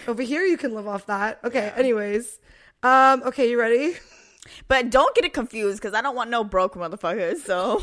Over 0.08 0.24
here, 0.24 0.44
you 0.44 0.58
can 0.58 0.74
live 0.74 0.88
off 0.88 1.06
that. 1.06 1.40
Okay. 1.44 1.72
Anyways, 1.76 2.40
um, 2.84 3.24
okay, 3.24 3.50
you 3.50 3.60
ready? 3.60 3.94
But 4.68 4.90
don't 4.90 5.14
get 5.16 5.24
it 5.26 5.34
confused 5.34 5.80
because 5.82 5.94
I 5.94 6.02
don't 6.02 6.16
want 6.16 6.30
no 6.32 6.44
broke 6.44 6.74
motherfuckers. 6.76 7.38
So 7.40 7.82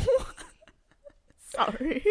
sorry. 1.55 2.05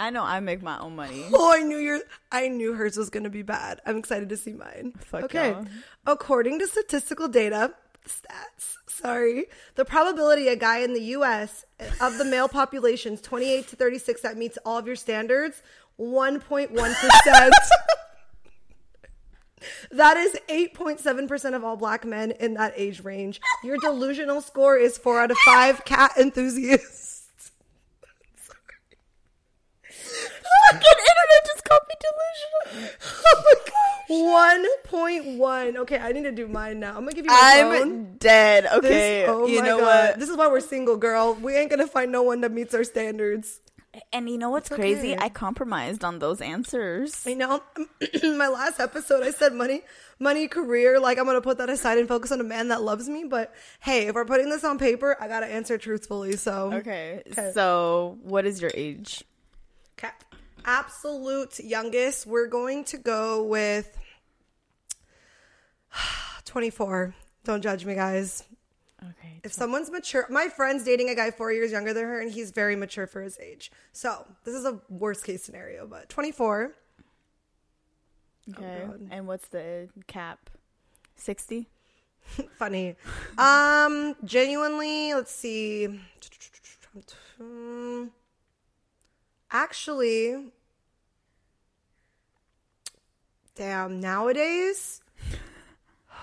I 0.00 0.08
know 0.08 0.24
I 0.24 0.40
make 0.40 0.62
my 0.62 0.78
own 0.78 0.96
money. 0.96 1.26
Oh, 1.32 1.52
I 1.54 1.62
knew 1.62 1.76
your. 1.76 2.00
I 2.32 2.48
knew 2.48 2.72
hers 2.72 2.96
was 2.96 3.10
gonna 3.10 3.28
be 3.30 3.42
bad. 3.42 3.80
I'm 3.84 3.98
excited 3.98 4.30
to 4.30 4.36
see 4.36 4.54
mine. 4.54 4.94
Fuck 4.98 5.24
okay. 5.24 5.50
y'all. 5.50 5.66
According 6.06 6.58
to 6.60 6.66
statistical 6.66 7.28
data, 7.28 7.74
stats. 8.06 8.76
Sorry, 8.88 9.46
the 9.76 9.84
probability 9.84 10.48
a 10.48 10.56
guy 10.56 10.78
in 10.78 10.94
the 10.94 11.02
U.S. 11.16 11.64
of 12.00 12.16
the 12.18 12.24
male 12.24 12.48
population's 12.48 13.20
28 13.20 13.68
to 13.68 13.76
36 13.76 14.22
that 14.22 14.36
meets 14.36 14.58
all 14.64 14.78
of 14.78 14.86
your 14.86 14.96
standards, 14.96 15.62
1.1 15.98 16.70
percent. 16.74 17.54
That 19.90 20.16
is 20.16 20.34
8.7% 20.48 21.54
of 21.54 21.64
all 21.64 21.76
black 21.76 22.06
men 22.06 22.30
in 22.30 22.54
that 22.54 22.72
age 22.76 23.04
range. 23.04 23.42
Your 23.62 23.76
delusional 23.76 24.40
score 24.40 24.78
is 24.78 24.96
4 24.96 25.20
out 25.20 25.30
of 25.30 25.36
5 25.36 25.84
cat 25.84 26.12
enthusiasts. 26.18 27.20
Fucking 30.70 30.80
internet 30.80 31.46
just 31.46 31.64
called 31.64 31.82
me 31.88 31.89
delusional. 32.00 32.90
Oh 33.32 33.42
my 33.44 33.54
god. 33.66 34.66
1.1. 34.88 35.76
Okay, 35.76 35.98
I 35.98 36.12
need 36.12 36.24
to 36.24 36.32
do 36.32 36.48
mine 36.48 36.80
now. 36.80 36.90
I'm 36.96 37.02
going 37.02 37.10
to 37.10 37.14
give 37.14 37.24
you 37.26 37.30
my 37.30 37.58
phone. 37.60 37.82
I'm 37.82 38.04
dead. 38.16 38.64
This- 38.64 38.74
Okay, 38.78 39.26
oh 39.26 39.46
you 39.46 39.60
my 39.60 39.66
know 39.66 39.78
God. 39.78 40.10
what? 40.10 40.18
This 40.20 40.28
is 40.28 40.36
why 40.36 40.48
we're 40.48 40.60
single, 40.60 40.96
girl. 40.96 41.34
We 41.34 41.56
ain't 41.56 41.70
gonna 41.70 41.86
find 41.86 42.10
no 42.10 42.22
one 42.22 42.40
that 42.40 42.50
meets 42.52 42.74
our 42.74 42.82
standards. 42.84 43.60
And 44.12 44.28
you 44.30 44.38
know 44.38 44.50
what's 44.50 44.68
crazy? 44.68 45.12
okay. 45.14 45.18
I 45.24 45.28
compromised 45.28 46.04
on 46.04 46.18
those 46.20 46.40
answers. 46.40 47.24
I 47.26 47.34
know. 47.34 47.62
my 48.22 48.46
last 48.48 48.78
episode, 48.80 49.22
I 49.24 49.30
said 49.32 49.52
money, 49.52 49.82
money, 50.20 50.46
career. 50.48 50.98
Like 51.00 51.18
I'm 51.18 51.26
gonna 51.26 51.40
put 51.40 51.58
that 51.58 51.68
aside 51.70 51.98
and 51.98 52.06
focus 52.08 52.30
on 52.32 52.40
a 52.40 52.44
man 52.44 52.68
that 52.68 52.82
loves 52.82 53.08
me. 53.08 53.24
But 53.24 53.52
hey, 53.80 54.06
if 54.06 54.14
we're 54.14 54.24
putting 54.24 54.48
this 54.48 54.64
on 54.64 54.78
paper, 54.78 55.16
I 55.20 55.28
gotta 55.28 55.46
answer 55.46 55.76
truthfully. 55.78 56.36
So 56.36 56.72
Okay, 56.74 57.22
Okay. 57.32 57.50
so 57.52 58.18
what 58.22 58.44
is 58.46 58.60
your 58.62 58.70
age? 58.74 59.24
Okay. 59.98 60.12
Absolute 60.64 61.58
youngest, 61.60 62.26
we're 62.26 62.46
going 62.46 62.84
to 62.84 62.98
go 62.98 63.42
with 63.42 63.96
24. 66.44 67.14
Don't 67.44 67.62
judge 67.62 67.84
me, 67.84 67.94
guys. 67.94 68.44
Okay, 69.02 69.40
If 69.44 69.52
someone's 69.52 69.90
mature, 69.90 70.26
my 70.28 70.48
friend's 70.48 70.84
dating 70.84 71.08
a 71.08 71.14
guy 71.14 71.30
four 71.30 71.50
years 71.52 71.72
younger 71.72 71.94
than 71.94 72.04
her, 72.04 72.20
and 72.20 72.30
he's 72.30 72.50
very 72.50 72.76
mature 72.76 73.06
for 73.06 73.22
his 73.22 73.38
age. 73.38 73.72
So 73.92 74.26
this 74.44 74.54
is 74.54 74.64
a 74.66 74.78
worst 74.90 75.24
case 75.24 75.42
scenario, 75.42 75.86
but 75.86 76.08
24. 76.10 76.72
okay. 78.52 78.82
God. 78.86 79.08
and 79.10 79.26
what's 79.26 79.48
the 79.48 79.88
cap? 80.06 80.50
Sixty. 81.16 81.68
Funny. 82.58 82.96
Um, 83.38 84.14
genuinely, 84.24 85.14
let's 85.14 85.32
see. 85.32 85.86
Um, 87.40 88.10
Actually, 89.50 90.52
damn, 93.56 94.00
nowadays. 94.00 95.00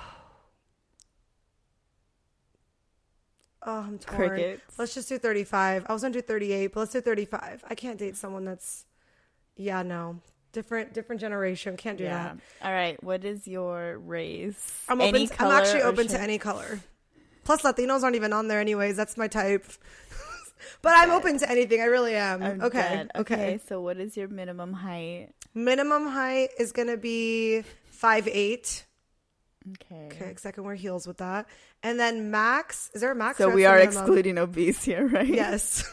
Oh, 3.70 3.80
I'm 3.80 4.00
torn. 4.00 4.30
Crickets. 4.30 4.80
Let's 4.80 4.94
just 4.94 5.10
do 5.10 5.18
35. 5.18 5.88
I 5.90 5.94
was 5.94 6.02
gonna 6.02 6.14
do 6.14 6.22
38, 6.22 6.68
but 6.68 6.80
let's 6.82 6.94
do 6.94 7.02
35. 7.02 7.66
I 7.68 7.76
can't 7.76 7.98
date 8.00 8.16
someone 8.16 8.46
that's, 8.46 8.86
yeah, 9.58 9.84
no, 9.84 10.22
different, 10.54 10.94
different 10.94 11.20
generation. 11.20 11.76
Can't 11.76 11.98
do 11.98 12.06
Yeah. 12.06 12.36
that. 12.36 12.38
All 12.66 12.72
right. 12.72 13.02
What 13.04 13.26
is 13.26 13.46
your 13.46 13.98
race? 13.98 14.86
I'm 14.88 15.02
Any 15.02 15.26
open. 15.26 15.36
To, 15.38 15.44
I'm 15.44 15.52
actually 15.52 15.82
open 15.82 16.08
to 16.08 16.22
any 16.22 16.38
color. 16.38 16.80
Plus, 17.44 17.64
Latinos 17.64 18.04
aren't 18.04 18.16
even 18.16 18.32
on 18.32 18.48
there, 18.48 18.62
anyways. 18.62 18.96
That's 18.96 19.18
my 19.18 19.28
type. 19.28 19.66
but 20.82 20.94
I'm 20.96 21.12
open 21.12 21.38
to 21.40 21.50
anything. 21.50 21.82
I 21.82 21.86
really 21.86 22.16
am. 22.16 22.42
I'm 22.44 22.62
okay. 22.64 22.80
dead. 22.80 23.12
Okay. 23.16 23.60
So 23.68 23.82
what 23.82 23.98
is 23.98 24.16
your 24.18 24.28
minimum 24.28 24.74
height? 24.74 25.30
Minimum 25.54 26.08
height 26.08 26.50
is 26.60 26.72
gonna 26.72 26.98
be 26.98 27.64
five 27.92 28.28
eight. 28.28 28.86
Okay. 29.82 30.08
Okay, 30.12 30.34
'cause 30.34 30.46
I 30.46 30.52
can 30.52 30.64
wear 30.64 30.76
heels 30.76 31.06
with 31.08 31.18
that. 31.18 31.46
And 31.84 32.00
then 32.00 32.32
max. 32.32 32.90
Is 32.94 33.02
there 33.02 33.12
a 33.12 33.16
max? 33.16 33.38
So 33.38 33.50
we 33.50 33.66
are 33.66 33.78
the 33.78 33.86
minimum? 33.86 34.04
excluding 34.04 34.38
obese 34.38 34.84
here, 34.84 35.06
right? 35.12 35.28
Yes. 35.28 35.84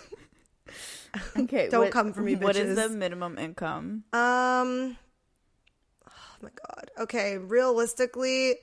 Okay. 1.37 1.69
Don't 1.71 1.85
what- 1.85 1.91
come 1.93 2.13
for 2.13 2.23
me, 2.23 2.37
bitches. 2.37 2.43
What 2.43 2.57
is 2.57 2.77
the 2.77 2.89
minimum 2.89 3.37
income? 3.39 4.05
Um. 4.13 4.97
Oh 6.07 6.37
my 6.43 6.51
god. 6.51 6.91
Okay. 7.01 7.39
Realistically, 7.39 8.57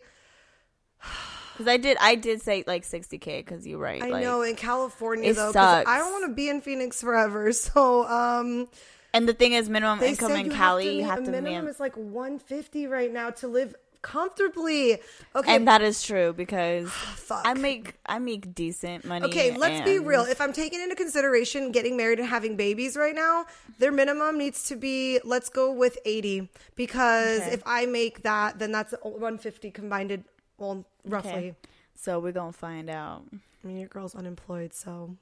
Because 1.61 1.73
I 1.73 1.77
did, 1.77 1.97
I 2.01 2.15
did 2.15 2.41
say 2.41 2.63
like 2.65 2.83
60k. 2.83 3.45
Because 3.45 3.67
you're 3.67 3.77
right. 3.77 4.01
I 4.01 4.07
like, 4.07 4.23
know 4.23 4.41
in 4.41 4.55
California 4.55 5.29
it 5.29 5.35
though, 5.35 5.53
'cause 5.53 5.85
I 5.87 5.97
don't 5.99 6.11
want 6.11 6.25
to 6.25 6.33
be 6.33 6.49
in 6.49 6.61
Phoenix 6.61 7.01
forever. 7.01 7.51
So, 7.61 8.07
um. 8.07 8.67
And 9.13 9.27
the 9.27 9.33
thing 9.33 9.53
is, 9.53 9.69
minimum 9.69 10.01
income 10.01 10.31
in 10.31 10.45
you 10.47 10.51
Cali, 10.51 10.85
have 10.85 10.91
to 10.93 10.97
you 10.97 11.03
have 11.05 11.25
to 11.25 11.31
minimum 11.31 11.65
man- 11.65 11.67
is 11.67 11.79
like 11.79 11.95
150 11.97 12.87
right 12.87 13.11
now 13.11 13.29
to 13.31 13.47
live 13.47 13.75
comfortably. 14.01 14.99
Okay, 15.35 15.55
and 15.55 15.67
that 15.67 15.81
is 15.81 16.01
true 16.01 16.33
because 16.33 16.89
fuck. 17.15 17.41
I 17.45 17.53
make 17.53 17.95
I 18.05 18.19
make 18.19 18.55
decent 18.55 19.05
money. 19.05 19.25
Okay, 19.27 19.55
let's 19.57 19.81
be 19.81 19.99
real. 19.99 20.21
If 20.21 20.41
I'm 20.41 20.53
taking 20.53 20.81
into 20.81 20.95
consideration 20.95 21.71
getting 21.71 21.97
married 21.97 22.19
and 22.19 22.27
having 22.27 22.55
babies 22.55 22.95
right 22.95 23.13
now, 23.13 23.45
their 23.79 23.91
minimum 23.91 24.37
needs 24.37 24.63
to 24.69 24.75
be 24.75 25.19
let's 25.23 25.49
go 25.49 25.71
with 25.71 25.97
80 26.05 26.49
because 26.75 27.41
Okay. 27.41 27.51
if 27.53 27.61
I 27.65 27.85
make 27.85 28.23
that, 28.23 28.59
then 28.59 28.71
that's 28.71 28.93
150 29.03 29.69
combined. 29.71 30.23
Well, 30.61 30.85
roughly. 31.05 31.31
Okay. 31.31 31.55
So 31.95 32.19
we're 32.19 32.33
gonna 32.33 32.53
find 32.53 32.87
out. 32.87 33.23
I 33.33 33.67
mean, 33.67 33.77
your 33.77 33.87
girl's 33.87 34.13
unemployed, 34.13 34.75
so 34.75 35.17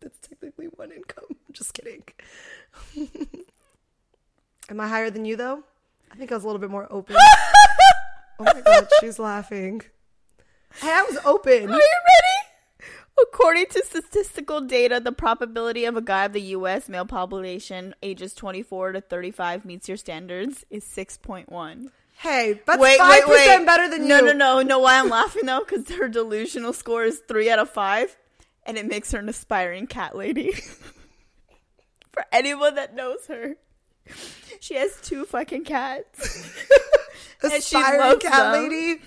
that's 0.00 0.18
technically 0.18 0.66
one 0.66 0.92
income. 0.92 1.24
Just 1.50 1.72
kidding. 1.72 2.02
Am 4.68 4.78
I 4.78 4.86
higher 4.86 5.08
than 5.08 5.24
you 5.24 5.34
though? 5.34 5.64
I 6.12 6.16
think 6.16 6.30
I 6.30 6.34
was 6.34 6.44
a 6.44 6.46
little 6.46 6.60
bit 6.60 6.68
more 6.68 6.86
open. 6.90 7.16
oh 8.38 8.44
my 8.44 8.60
god, 8.60 8.88
she's 9.00 9.18
laughing. 9.18 9.80
Hey, 10.74 10.92
I 10.92 11.02
was 11.04 11.18
open. 11.24 11.70
Are 11.70 11.74
you 11.74 12.00
ready? 12.12 12.90
According 13.22 13.66
to 13.70 13.82
statistical 13.82 14.60
data, 14.60 15.00
the 15.00 15.10
probability 15.10 15.86
of 15.86 15.96
a 15.96 16.02
guy 16.02 16.26
of 16.26 16.34
the 16.34 16.42
U.S. 16.42 16.86
male 16.86 17.06
population 17.06 17.94
ages 18.02 18.34
24 18.34 18.92
to 18.92 19.00
35 19.00 19.64
meets 19.64 19.88
your 19.88 19.96
standards 19.96 20.66
is 20.68 20.84
6.1. 20.84 21.88
Hey, 22.18 22.60
that's 22.64 22.80
Wait, 22.80 22.98
five 22.98 23.24
percent 23.24 23.66
better 23.66 23.88
than 23.88 24.08
no, 24.08 24.16
you. 24.18 24.26
No, 24.26 24.32
no, 24.32 24.56
no. 24.56 24.62
no. 24.62 24.78
Why 24.80 24.98
I'm 24.98 25.08
laughing 25.08 25.46
though? 25.46 25.60
Because 25.60 25.88
her 25.96 26.08
delusional 26.08 26.72
score 26.72 27.04
is 27.04 27.20
three 27.28 27.50
out 27.50 27.58
of 27.58 27.68
five, 27.70 28.16
and 28.64 28.78
it 28.78 28.86
makes 28.86 29.12
her 29.12 29.18
an 29.18 29.28
aspiring 29.28 29.86
cat 29.86 30.16
lady. 30.16 30.52
For 32.12 32.24
anyone 32.32 32.74
that 32.76 32.94
knows 32.94 33.26
her, 33.28 33.56
she 34.60 34.74
has 34.74 34.98
two 35.02 35.26
fucking 35.26 35.64
cats. 35.64 36.54
Aspiring 37.42 38.18
cat 38.18 38.52
them. 38.52 38.70
lady. 38.70 39.02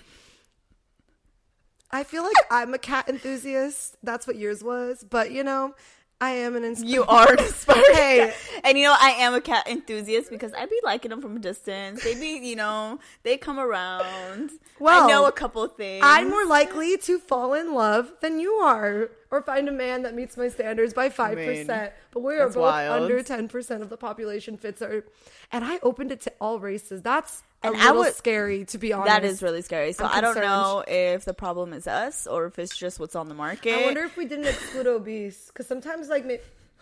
I 1.91 2.03
feel 2.03 2.21
like 2.23 2.35
I'm 2.51 2.75
a 2.75 2.77
cat 2.77 3.09
enthusiast. 3.09 3.97
That's 4.03 4.27
what 4.27 4.35
yours 4.35 4.63
was, 4.63 5.03
but 5.09 5.31
you 5.31 5.43
know, 5.43 5.73
I 6.21 6.31
am 6.31 6.55
an 6.55 6.65
inspired. 6.65 6.89
You 6.89 7.03
are 7.05 7.31
an 7.31 7.39
inspired 7.45 7.85
Hey. 7.93 8.33
And 8.63 8.77
you 8.77 8.83
know, 8.83 8.95
I 8.99 9.11
am 9.19 9.33
a 9.33 9.41
cat 9.41 9.67
enthusiast 9.67 10.29
because 10.29 10.53
I 10.53 10.65
be 10.65 10.77
liking 10.83 11.11
them 11.11 11.21
from 11.21 11.37
a 11.37 11.39
distance. 11.39 12.03
They 12.03 12.15
be, 12.15 12.45
you 12.45 12.55
know, 12.55 12.99
they 13.23 13.37
come 13.37 13.57
around. 13.57 14.51
Well, 14.79 15.05
I 15.05 15.07
know 15.07 15.27
a 15.27 15.31
couple 15.31 15.65
things. 15.67 16.03
I'm 16.05 16.29
more 16.29 16.45
likely 16.45 16.97
to 16.97 17.19
fall 17.19 17.53
in 17.53 17.73
love 17.73 18.11
than 18.21 18.39
you 18.39 18.53
are, 18.55 19.11
or 19.31 19.41
find 19.41 19.69
a 19.69 19.71
man 19.71 20.03
that 20.03 20.13
meets 20.13 20.35
my 20.35 20.49
standards 20.49 20.93
by 20.93 21.09
five 21.09 21.37
percent. 21.37 21.93
But 22.11 22.21
we 22.21 22.35
are 22.35 22.47
both 22.47 22.57
wild. 22.57 23.03
under 23.03 23.23
ten 23.23 23.47
percent 23.47 23.81
of 23.81 23.89
the 23.89 23.97
population 23.97 24.57
fits 24.57 24.81
our. 24.81 25.05
And 25.51 25.63
I 25.63 25.79
opened 25.81 26.11
it 26.11 26.21
to 26.21 26.33
all 26.41 26.59
races. 26.59 27.01
That's 27.01 27.43
a 27.63 27.67
And 27.67 27.75
I 27.77 27.87
little 27.87 28.03
would- 28.03 28.15
scary, 28.15 28.65
to 28.65 28.77
be 28.77 28.93
honest. 28.93 29.07
That 29.07 29.25
is 29.25 29.41
really 29.43 29.61
scary. 29.61 29.91
So 29.93 30.05
I'm 30.05 30.11
I 30.17 30.21
don't 30.21 30.33
concerned. 30.33 30.51
know 30.51 30.83
if 30.87 31.25
the 31.25 31.33
problem 31.33 31.73
is 31.73 31.87
us 31.87 32.25
or 32.27 32.45
if 32.45 32.57
it's 32.59 32.77
just 32.77 32.99
what's 32.99 33.15
on 33.15 33.27
the 33.27 33.35
market. 33.35 33.73
I 33.73 33.85
wonder 33.85 34.03
if 34.03 34.15
we 34.17 34.25
didn't 34.25 34.45
exclude 34.47 34.87
obese 34.87 35.47
because 35.47 35.67
sometimes, 35.67 36.07
like, 36.09 36.25
may- 36.25 36.39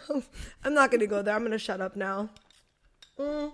I'm 0.64 0.74
not 0.74 0.92
going 0.92 1.00
to 1.02 1.08
go 1.08 1.22
there. 1.22 1.34
I'm 1.36 1.42
going 1.42 1.52
to 1.52 1.58
shut 1.58 1.82
up 1.82 1.96
now. 1.96 2.30
Mm. 3.20 3.52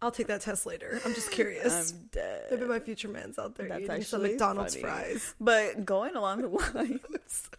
I'll 0.00 0.10
take 0.12 0.28
that 0.28 0.40
test 0.42 0.64
later. 0.66 1.00
I'm 1.04 1.14
just 1.14 1.30
curious. 1.32 1.92
I'm 1.92 2.08
dead. 2.12 2.46
Maybe 2.50 2.64
my 2.66 2.78
future 2.78 3.08
man's 3.08 3.36
out 3.38 3.56
there 3.56 3.68
That's 3.68 3.82
eating 3.82 4.02
some 4.02 4.22
McDonald's 4.22 4.74
funny. 4.76 4.82
fries. 4.82 5.34
But 5.40 5.84
going 5.84 6.14
along 6.14 6.42
the 6.42 6.48
lines, 6.74 7.50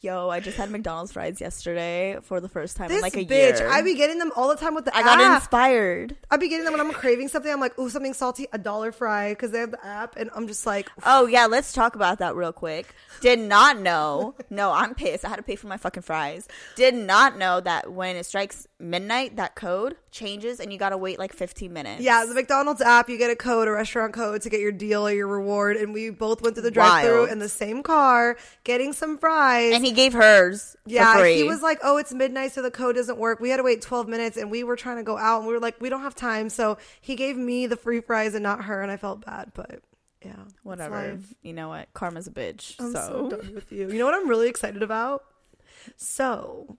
yo, 0.00 0.28
I 0.28 0.40
just 0.40 0.56
had 0.56 0.70
McDonald's 0.70 1.12
fries 1.12 1.40
yesterday 1.40 2.18
for 2.22 2.40
the 2.40 2.48
first 2.48 2.76
time 2.76 2.88
This 2.88 2.98
in 2.98 3.02
like 3.02 3.14
a 3.14 3.24
bitch, 3.24 3.58
year. 3.58 3.68
I 3.70 3.82
be 3.82 3.94
getting 3.94 4.18
them 4.18 4.32
all 4.36 4.48
the 4.48 4.56
time 4.56 4.74
with 4.74 4.84
the 4.84 4.96
I 4.96 5.02
got 5.02 5.20
inspired. 5.36 6.16
I 6.30 6.36
be 6.36 6.48
getting 6.48 6.64
them 6.64 6.72
when 6.72 6.80
I'm 6.80 6.92
craving 6.92 7.28
something. 7.28 7.50
I'm 7.52 7.60
like, 7.60 7.78
ooh, 7.78 7.88
something 7.88 8.14
salty, 8.14 8.46
a 8.52 8.58
dollar 8.58 8.92
fry, 8.92 9.30
because 9.30 9.50
they 9.50 9.58
have 9.60 9.70
the 9.70 9.84
app, 9.84 10.16
and 10.16 10.30
I'm 10.34 10.46
just 10.46 10.66
like, 10.66 10.90
Oh 11.04 11.26
yeah, 11.26 11.46
let's 11.46 11.72
talk 11.72 11.94
about 11.94 12.18
that 12.18 12.34
real 12.34 12.52
quick. 12.52 12.94
Did 13.20 13.38
not 13.38 13.78
know. 13.78 14.34
No, 14.50 14.72
I'm 14.72 14.94
pissed. 14.94 15.24
I 15.24 15.28
had 15.28 15.36
to 15.36 15.42
pay 15.42 15.56
for 15.56 15.66
my 15.66 15.76
fucking 15.76 16.02
fries. 16.02 16.48
Did 16.76 16.94
not 16.94 17.38
know 17.38 17.60
that 17.60 17.92
when 17.92 18.16
it 18.16 18.26
strikes 18.26 18.66
midnight, 18.78 19.36
that 19.36 19.54
code 19.54 19.96
changes 20.10 20.60
and 20.60 20.72
you 20.72 20.78
gotta 20.78 20.96
wait 20.96 21.18
like 21.18 21.32
15 21.32 21.72
minutes. 21.72 22.02
yeah, 22.02 22.24
the 22.26 22.34
McDonald's 22.34 22.80
app, 22.80 23.08
you 23.08 23.18
get 23.18 23.30
a 23.30 23.36
code, 23.36 23.66
a 23.66 23.72
restaurant 23.72 24.12
code 24.12 24.42
to 24.42 24.50
get 24.50 24.60
your 24.60 24.70
deal 24.72 25.06
or 25.06 25.10
your 25.12 25.26
reward, 25.26 25.76
and 25.76 25.92
we 25.92 26.10
both 26.10 26.42
went 26.42 26.54
to 26.56 26.60
the 26.62 26.70
drive-through 26.70 27.24
in 27.26 27.38
the 27.38 27.48
same 27.48 27.82
car, 27.82 28.36
getting 28.62 28.92
some 28.92 29.18
fries. 29.18 29.63
And 29.72 29.84
he 29.84 29.92
gave 29.92 30.12
hers. 30.12 30.76
yeah, 30.84 31.12
for 31.14 31.20
free. 31.20 31.36
he 31.36 31.44
was 31.44 31.62
like, 31.62 31.78
"Oh, 31.82 31.96
it's 31.96 32.12
midnight, 32.12 32.52
so 32.52 32.60
the 32.62 32.70
code 32.70 32.96
doesn't 32.96 33.18
work." 33.18 33.40
We 33.40 33.48
had 33.50 33.56
to 33.56 33.62
wait 33.62 33.80
12 33.80 34.06
minutes, 34.08 34.36
and 34.36 34.50
we 34.50 34.64
were 34.64 34.76
trying 34.76 34.96
to 34.98 35.02
go 35.02 35.16
out, 35.16 35.38
and 35.38 35.46
we 35.46 35.54
were 35.54 35.60
like, 35.60 35.80
"We 35.80 35.88
don't 35.88 36.02
have 36.02 36.14
time." 36.14 36.50
So 36.50 36.76
he 37.00 37.14
gave 37.14 37.36
me 37.36 37.66
the 37.66 37.76
free 37.76 38.00
fries 38.00 38.34
and 38.34 38.42
not 38.42 38.64
her, 38.64 38.82
and 38.82 38.90
I 38.90 38.96
felt 38.96 39.24
bad, 39.24 39.52
but 39.54 39.80
yeah, 40.24 40.36
whatever. 40.62 41.18
You 41.42 41.52
know 41.52 41.68
what? 41.68 41.92
Karma's 41.94 42.26
a 42.26 42.30
bitch. 42.30 42.74
I'm 42.78 42.92
so 42.92 43.28
so, 43.30 43.36
done 43.36 43.54
with 43.54 43.70
you. 43.72 43.88
You 43.90 43.98
know 43.98 44.04
what 44.04 44.14
I'm 44.14 44.28
really 44.28 44.48
excited 44.48 44.82
about? 44.82 45.24
So, 45.96 46.76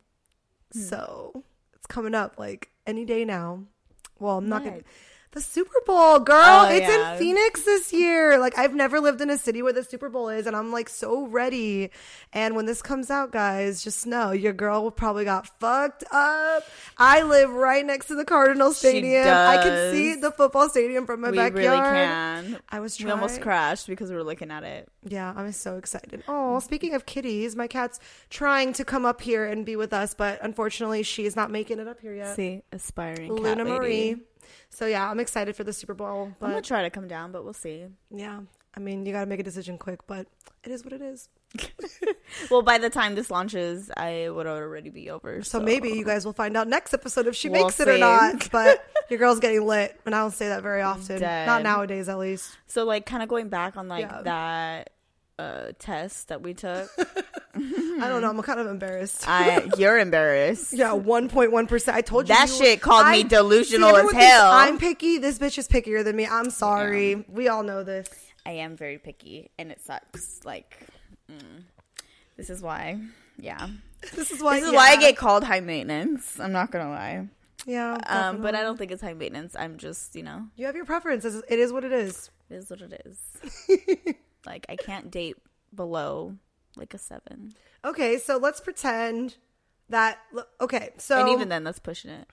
Hmm. 0.73 0.79
so 0.81 1.43
it's 1.73 1.87
coming 1.87 2.15
up 2.15 2.37
like 2.37 2.69
any 2.87 3.05
day 3.05 3.25
now. 3.25 3.63
Well, 4.19 4.37
I'm 4.37 4.49
not 4.49 4.63
gonna. 4.63 4.81
The 5.35 5.41
Super 5.41 5.81
Bowl, 5.85 6.19
girl. 6.19 6.37
Oh, 6.41 6.69
it's 6.69 6.87
yeah. 6.87 7.11
in 7.11 7.19
Phoenix 7.19 7.63
this 7.65 7.91
year. 7.91 8.39
Like 8.39 8.57
I've 8.57 8.73
never 8.73 9.01
lived 9.01 9.19
in 9.19 9.29
a 9.29 9.37
city 9.37 9.61
where 9.61 9.73
the 9.73 9.83
Super 9.83 10.07
Bowl 10.07 10.29
is, 10.29 10.47
and 10.47 10.55
I'm 10.55 10.71
like 10.71 10.87
so 10.87 11.27
ready. 11.27 11.91
And 12.31 12.55
when 12.55 12.67
this 12.67 12.81
comes 12.81 13.11
out, 13.11 13.33
guys, 13.33 13.83
just 13.83 14.07
know 14.07 14.31
your 14.31 14.53
girl 14.53 14.89
probably 14.91 15.25
got 15.25 15.59
fucked 15.59 16.05
up. 16.09 16.63
I 16.97 17.21
live 17.23 17.49
right 17.49 17.85
next 17.85 18.05
to 18.05 18.15
the 18.15 18.23
Cardinal 18.23 18.71
Stadium. 18.71 19.27
I 19.27 19.57
can 19.61 19.93
see 19.93 20.15
the 20.15 20.31
football 20.31 20.69
stadium 20.69 21.05
from 21.05 21.19
my 21.19 21.31
we 21.31 21.35
backyard. 21.35 21.63
really 21.63 21.81
can. 21.81 22.59
I 22.69 22.79
was 22.79 22.97
We 22.97 23.11
almost 23.11 23.41
crashed 23.41 23.87
because 23.87 24.09
we 24.09 24.15
were 24.15 24.23
looking 24.23 24.51
at 24.51 24.63
it. 24.63 24.87
Yeah, 25.03 25.33
I'm 25.35 25.51
so 25.51 25.75
excited. 25.75 26.23
Oh, 26.29 26.59
speaking 26.59 26.93
of 26.93 27.05
kitties, 27.05 27.57
my 27.57 27.67
cat's 27.67 27.99
trying 28.29 28.71
to 28.71 28.85
come 28.85 29.05
up 29.05 29.19
here 29.19 29.43
and 29.43 29.65
be 29.65 29.75
with 29.75 29.91
us, 29.91 30.13
but 30.13 30.39
unfortunately, 30.41 31.03
she 31.03 31.25
is 31.25 31.35
not 31.35 31.51
making 31.51 31.79
it 31.79 31.89
up 31.89 31.99
here 31.99 32.15
yet. 32.15 32.37
See, 32.37 32.61
aspiring 32.71 33.35
cat 33.35 33.57
Luna 33.57 33.79
lady. 33.79 34.21
Marie. 34.75 34.77
So 34.77 34.85
yeah, 34.91 35.09
I'm 35.09 35.19
excited 35.19 35.55
for 35.55 35.63
the 35.63 35.73
Super 35.73 35.93
Bowl, 35.93 36.31
I'm 36.41 36.49
gonna 36.49 36.61
try 36.61 36.83
to 36.83 36.89
come 36.89 37.07
down, 37.07 37.31
but 37.31 37.43
we'll 37.43 37.53
see. 37.53 37.85
yeah, 38.11 38.39
I 38.75 38.79
mean, 38.79 39.05
you 39.05 39.13
got 39.13 39.21
to 39.21 39.25
make 39.25 39.39
a 39.39 39.43
decision 39.43 39.77
quick, 39.77 40.05
but 40.05 40.27
it 40.63 40.71
is 40.71 40.83
what 40.83 40.93
it 40.93 41.01
is. 41.01 41.29
Well, 42.51 42.63
by 42.63 42.79
the 42.79 42.89
time 42.89 43.15
this 43.15 43.31
launches, 43.31 43.89
I 43.95 44.27
would 44.29 44.45
already 44.47 44.89
be 44.89 45.09
over. 45.09 45.41
So, 45.43 45.59
So, 45.59 45.63
maybe 45.63 45.89
you 45.89 46.03
guys 46.03 46.25
will 46.25 46.33
find 46.33 46.57
out 46.57 46.67
next 46.67 46.93
episode 46.93 47.27
if 47.27 47.35
she 47.35 47.47
We'll 47.49 47.63
makes 47.63 47.79
it 47.79 47.87
or 47.87 47.97
not. 47.97 48.49
But 48.51 48.83
your 49.09 49.19
girl's 49.19 49.39
getting 49.39 49.65
lit, 49.65 49.97
and 50.05 50.13
I 50.13 50.19
don't 50.19 50.31
say 50.31 50.49
that 50.49 50.61
very 50.63 50.81
often. 50.81 51.19
Dead. 51.21 51.45
Not 51.47 51.63
nowadays, 51.63 52.09
at 52.09 52.17
least. 52.17 52.57
So, 52.67 52.83
like, 52.83 53.05
kind 53.05 53.23
of 53.23 53.29
going 53.29 53.47
back 53.47 53.77
on 53.77 53.87
like 53.87 54.01
Yeah. 54.05 54.21
that 54.23 54.89
uh 55.37 55.71
test 55.79 56.29
that 56.29 56.41
we 56.41 56.53
took. 56.53 56.89
I 57.55 58.09
don't 58.09 58.21
know. 58.21 58.29
I'm 58.29 58.41
kind 58.41 58.59
of 58.59 58.67
embarrassed. 58.67 59.23
I 59.27 59.69
you're 59.77 59.97
embarrassed. 59.97 60.73
yeah, 60.73 60.89
1.1 60.91 61.67
percent. 61.67 61.97
I 61.97 62.01
told 62.01 62.27
you 62.27 62.35
That 62.35 62.49
you- 62.49 62.55
shit 62.55 62.81
called 62.81 63.07
me 63.07 63.23
delusional 63.23 63.95
as 63.95 64.11
hell. 64.11 64.51
I'm 64.51 64.77
picky. 64.77 65.17
This 65.17 65.39
bitch 65.39 65.57
is 65.57 65.67
pickier 65.67 66.03
than 66.03 66.15
me. 66.15 66.27
I'm 66.27 66.49
sorry. 66.49 67.25
We 67.29 67.47
all 67.47 67.63
know 67.63 67.83
this. 67.83 68.09
I 68.45 68.51
am 68.51 68.77
very 68.77 68.97
picky, 68.99 69.49
and 69.57 69.71
it 69.71 69.81
sucks. 69.81 70.41
Like, 70.45 70.77
mm. 71.31 71.63
this 72.37 72.49
is 72.49 72.61
why. 72.61 72.99
Yeah, 73.39 73.67
This 74.13 74.31
is 74.31 74.41
why. 74.41 74.59
this 74.59 74.69
is 74.69 74.73
why 74.73 74.89
I 74.91 74.97
get 74.97 75.17
called 75.17 75.43
high 75.43 75.61
maintenance. 75.61 76.39
I'm 76.39 76.51
not 76.51 76.71
gonna 76.71 76.89
lie. 76.89 77.27
Yeah. 77.65 77.97
Um, 78.05 78.41
but. 78.41 78.53
I 78.53 78.61
don't 78.61 78.77
think 78.77 78.91
it's 78.91 79.01
high 79.01 79.13
maintenance. 79.15 79.55
I'm 79.57 79.77
just, 79.77 80.15
you 80.15 80.21
know, 80.23 80.45
You 80.55 80.67
have 80.67 80.75
your 80.75 80.85
preferences. 80.85 81.41
It 81.49 81.57
is 81.59 81.73
what 81.73 81.83
it 81.83 81.91
is. 81.91 82.29
it 82.49 82.55
is 82.55 82.69
what 82.69 82.81
it 82.81 83.01
is. 83.05 83.17
Like, 84.45 84.65
I 84.69 84.75
can't 84.75 85.11
date 85.11 85.37
below 85.73 86.35
like 86.77 86.93
a 86.93 86.97
seven, 86.97 87.53
Okay, 87.85 88.17
so 88.17 88.37
let's 88.37 88.59
pretend 88.59 89.35
that. 89.89 90.17
Okay, 90.59 90.89
so 90.97 91.19
and 91.19 91.29
even 91.29 91.49
then, 91.49 91.63
that's 91.63 91.77
pushing 91.77 92.09
it. 92.09 92.27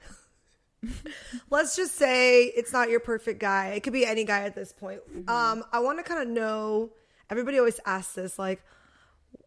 let's 1.50 1.76
just 1.76 1.94
say 1.94 2.44
it's 2.44 2.72
not 2.72 2.88
your 2.88 3.00
perfect 3.00 3.38
guy. 3.38 3.68
It 3.68 3.82
could 3.82 3.92
be 3.92 4.06
any 4.06 4.24
guy 4.24 4.44
at 4.44 4.54
this 4.54 4.72
point. 4.72 5.00
Mm-hmm. 5.10 5.28
Um, 5.28 5.64
I 5.70 5.80
want 5.80 5.98
to 5.98 6.04
kind 6.04 6.22
of 6.22 6.28
know. 6.28 6.90
Everybody 7.28 7.58
always 7.58 7.80
asks 7.86 8.14
this, 8.14 8.38
like, 8.38 8.62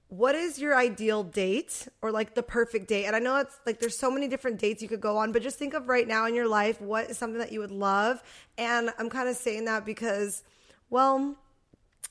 what 0.07 0.35
is 0.35 0.59
your 0.59 0.77
ideal 0.77 1.23
date 1.23 1.87
or 2.01 2.11
like 2.11 2.35
the 2.35 2.43
perfect 2.43 2.87
date? 2.87 3.05
And 3.05 3.15
I 3.15 3.19
know 3.19 3.37
it's 3.37 3.59
like 3.65 3.79
there's 3.79 3.97
so 3.97 4.11
many 4.11 4.27
different 4.27 4.59
dates 4.59 4.81
you 4.81 4.87
could 4.87 5.01
go 5.01 5.17
on, 5.17 5.31
but 5.31 5.41
just 5.41 5.57
think 5.57 5.73
of 5.73 5.89
right 5.89 6.07
now 6.07 6.25
in 6.27 6.35
your 6.35 6.47
life 6.47 6.79
what 6.79 7.09
is 7.09 7.17
something 7.17 7.39
that 7.39 7.51
you 7.51 7.59
would 7.59 7.71
love. 7.71 8.21
And 8.57 8.91
I'm 8.99 9.09
kind 9.09 9.27
of 9.27 9.35
saying 9.35 9.65
that 9.65 9.85
because, 9.85 10.43
well, 10.89 11.35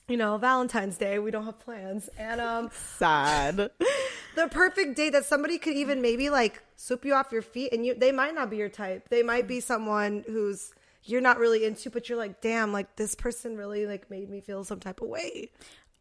you 0.07 0.17
know, 0.17 0.37
Valentine's 0.37 0.97
Day, 0.97 1.19
we 1.19 1.31
don't 1.31 1.45
have 1.45 1.59
plans, 1.59 2.09
and 2.17 2.39
um. 2.41 2.69
Sad. 2.97 3.71
the 4.35 4.47
perfect 4.49 4.95
date 4.95 5.11
that 5.11 5.25
somebody 5.25 5.57
could 5.57 5.73
even 5.73 6.01
maybe 6.01 6.29
like 6.29 6.61
swoop 6.75 7.05
you 7.05 7.13
off 7.13 7.31
your 7.31 7.41
feet 7.41 7.71
and 7.71 7.85
you 7.85 7.95
they 7.95 8.11
might 8.11 8.35
not 8.35 8.49
be 8.49 8.57
your 8.57 8.67
type 8.67 9.07
they 9.07 9.23
might 9.23 9.47
be 9.47 9.61
someone 9.61 10.25
who's 10.27 10.73
you're 11.03 11.21
not 11.21 11.39
really 11.39 11.63
into 11.63 11.89
but 11.89 12.09
you're 12.09 12.17
like 12.17 12.41
damn 12.41 12.73
like 12.73 12.97
this 12.97 13.15
person 13.15 13.55
really 13.55 13.85
like 13.85 14.11
made 14.11 14.29
me 14.29 14.41
feel 14.41 14.65
some 14.65 14.79
type 14.79 14.99
of 15.01 15.07
way 15.07 15.49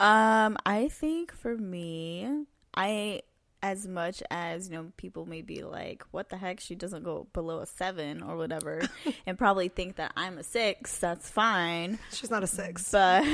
Um, 0.01 0.57
I 0.67 0.89
think 0.89 1.33
for 1.33 1.57
me, 1.57 2.47
I 2.75 3.23
as 3.65 3.89
much 3.89 4.23
as 4.31 4.69
you 4.69 4.77
know, 4.77 4.93
people 4.99 5.25
may 5.25 5.41
be 5.41 5.65
like, 5.65 6.05
"What 6.11 6.29
the 6.29 6.37
heck? 6.37 6.61
She 6.61 6.75
doesn't 6.75 7.03
go 7.03 7.27
below 7.33 7.61
a 7.61 7.67
seven 7.67 8.23
or 8.23 8.37
whatever," 8.37 8.83
and 9.27 9.39
probably 9.39 9.69
think 9.69 9.97
that 9.97 10.13
I'm 10.17 10.37
a 10.37 10.43
six. 10.45 10.99
That's 10.99 11.31
fine, 11.31 11.99
she's 12.13 12.31
not 12.31 12.45
a 12.45 12.47
six 12.47 12.91
but 12.91 13.25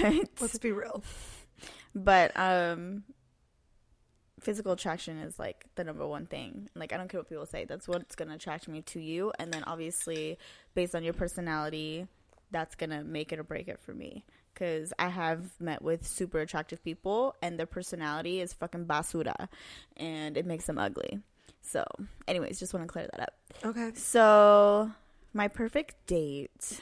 let's 0.41 0.59
be 0.59 0.73
real 0.73 1.03
but 1.95 2.37
um, 2.39 3.05
physical 4.41 4.73
attraction 4.73 5.19
is 5.19 5.39
like 5.39 5.67
the 5.75 5.85
number 5.85 6.07
one 6.07 6.27
thing. 6.27 6.69
Like 6.75 6.93
I 6.93 6.97
don't 6.97 7.09
care 7.09 7.21
what 7.21 7.29
people 7.29 7.47
say. 7.47 7.65
That's 7.65 7.89
what's 7.89 8.15
gonna 8.15 8.35
attract 8.35 8.69
me 8.69 8.83
to 8.83 9.01
you, 9.01 9.33
and 9.39 9.53
then 9.53 9.65
obviously 9.65 10.39
based 10.75 10.95
on 10.95 11.03
your 11.03 11.15
personality, 11.15 12.07
that's 12.51 12.75
gonna 12.75 13.05
make 13.05 13.33
it 13.33 13.39
or 13.39 13.45
break 13.45 13.69
it 13.69 13.81
for 13.81 13.95
me. 13.95 14.25
Because 14.53 14.93
I 14.99 15.09
have 15.09 15.61
met 15.61 15.83
with 15.83 16.07
super 16.07 16.41
attractive 16.41 16.83
people, 16.85 17.35
and 17.41 17.59
their 17.59 17.67
personality 17.67 18.41
is 18.41 18.53
fucking 18.53 18.87
basura, 18.87 19.49
and 19.97 20.37
it 20.37 20.45
makes 20.45 20.67
them 20.67 20.79
ugly. 20.79 21.21
So, 21.63 21.85
anyways, 22.29 22.59
just 22.59 22.75
want 22.75 22.87
to 22.87 22.93
clear 22.93 23.09
that 23.13 23.21
up. 23.21 23.35
okay 23.65 23.93
So, 23.95 24.91
my 25.33 25.49
perfect 25.49 26.07
date. 26.07 26.81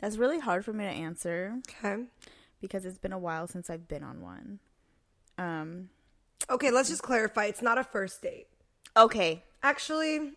That's 0.00 0.16
really 0.16 0.38
hard 0.38 0.64
for 0.64 0.72
me 0.72 0.84
to 0.84 0.90
answer 0.90 1.58
okay 1.68 2.04
because 2.60 2.84
it's 2.84 2.98
been 2.98 3.12
a 3.12 3.18
while 3.18 3.46
since 3.46 3.68
I've 3.70 3.88
been 3.88 4.02
on 4.02 4.20
one. 4.20 4.58
Um, 5.38 5.88
okay 6.50 6.70
let's 6.70 6.88
just 6.88 7.02
clarify 7.02 7.46
it's 7.46 7.62
not 7.62 7.78
a 7.78 7.84
first 7.84 8.20
date 8.22 8.46
okay, 8.96 9.42
actually 9.62 10.32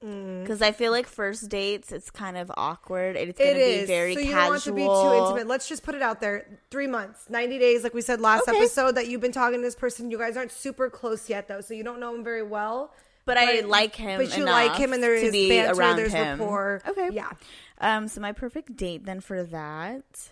because 0.00 0.62
I 0.62 0.72
feel 0.72 0.92
like 0.92 1.06
first 1.06 1.48
dates 1.50 1.92
it's 1.92 2.10
kind 2.10 2.38
of 2.38 2.50
awkward. 2.56 3.16
It's 3.16 3.38
gonna 3.38 3.52
be 3.52 3.84
very 3.84 4.14
so 4.14 4.20
you 4.20 4.26
casual. 4.30 4.40
don't 4.40 4.50
want 4.50 4.62
to 4.64 4.72
be 4.72 4.84
too 4.86 5.14
intimate 5.24 5.46
let's 5.46 5.68
just 5.68 5.82
put 5.82 5.94
it 5.94 6.00
out 6.02 6.20
there 6.20 6.46
three 6.70 6.86
months 6.86 7.28
90 7.28 7.58
days 7.58 7.82
like 7.82 7.92
we 7.92 8.00
said 8.00 8.20
last 8.20 8.48
Okay. 8.48 8.56
episode 8.58 8.94
that 8.94 9.08
you've 9.08 9.20
been 9.20 9.30
talking 9.32 9.58
to 9.58 9.62
this 9.62 9.74
person 9.74 10.10
you 10.10 10.16
guys 10.18 10.36
aren't 10.38 10.52
super 10.52 10.88
close 10.88 11.28
yet 11.28 11.48
though 11.48 11.60
so 11.60 11.74
you 11.74 11.84
don't 11.84 12.00
know 12.00 12.14
him 12.14 12.24
very 12.24 12.42
well 12.42 12.94
But 13.26 13.36
I 13.36 13.60
like 13.60 13.94
him. 13.94 14.18
But 14.18 14.36
you 14.36 14.44
like 14.44 14.74
him, 14.76 14.92
and 14.94 15.02
there 15.02 15.14
is 15.14 15.30
to 15.32 15.48
banter, 15.48 15.78
around 15.78 15.96
there's 15.96 16.12
him. 16.12 16.40
rapport. 16.40 16.80
Okay. 16.88 17.10
Yeah. 17.12 17.30
Um. 17.78 18.08
So 18.08 18.20
my 18.22 18.32
perfect 18.32 18.76
date 18.76 19.04
then 19.04 19.20
for 19.20 19.42
that. 19.44 20.30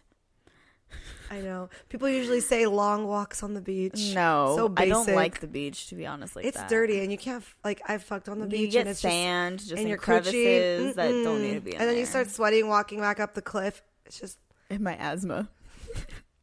I 1.30 1.40
know. 1.40 1.68
People 1.88 2.08
usually 2.08 2.40
say 2.40 2.66
long 2.66 3.06
walks 3.06 3.42
on 3.42 3.54
the 3.54 3.60
beach. 3.60 4.12
No, 4.14 4.54
so 4.56 4.72
I 4.76 4.88
don't 4.88 5.08
like 5.14 5.40
the 5.40 5.46
beach 5.46 5.88
to 5.88 5.94
be 5.94 6.06
honest. 6.06 6.34
Like 6.34 6.46
it's 6.46 6.56
that. 6.56 6.68
dirty, 6.70 7.00
and 7.00 7.12
you 7.12 7.18
can't 7.18 7.44
like 7.64 7.82
I've 7.86 8.02
fucked 8.02 8.28
on 8.28 8.38
the 8.38 8.46
You 8.46 8.50
beach, 8.50 8.72
get 8.72 8.80
and 8.80 8.88
it's 8.90 9.00
sand 9.00 9.58
just 9.58 9.70
just, 9.70 9.82
in 9.82 9.88
your 9.88 9.98
crevices 9.98 10.94
that 10.96 11.10
don't 11.10 11.42
need 11.42 11.54
to 11.54 11.60
be 11.60 11.74
in 11.74 11.80
and 11.80 11.88
then 11.88 11.96
you 11.96 12.06
start 12.06 12.30
sweating 12.30 12.68
walking 12.68 13.00
back 13.00 13.20
up 13.20 13.34
the 13.34 13.42
cliff. 13.42 13.82
It's 14.06 14.18
just 14.18 14.38
in 14.70 14.82
my 14.82 14.96
asthma. 14.96 15.48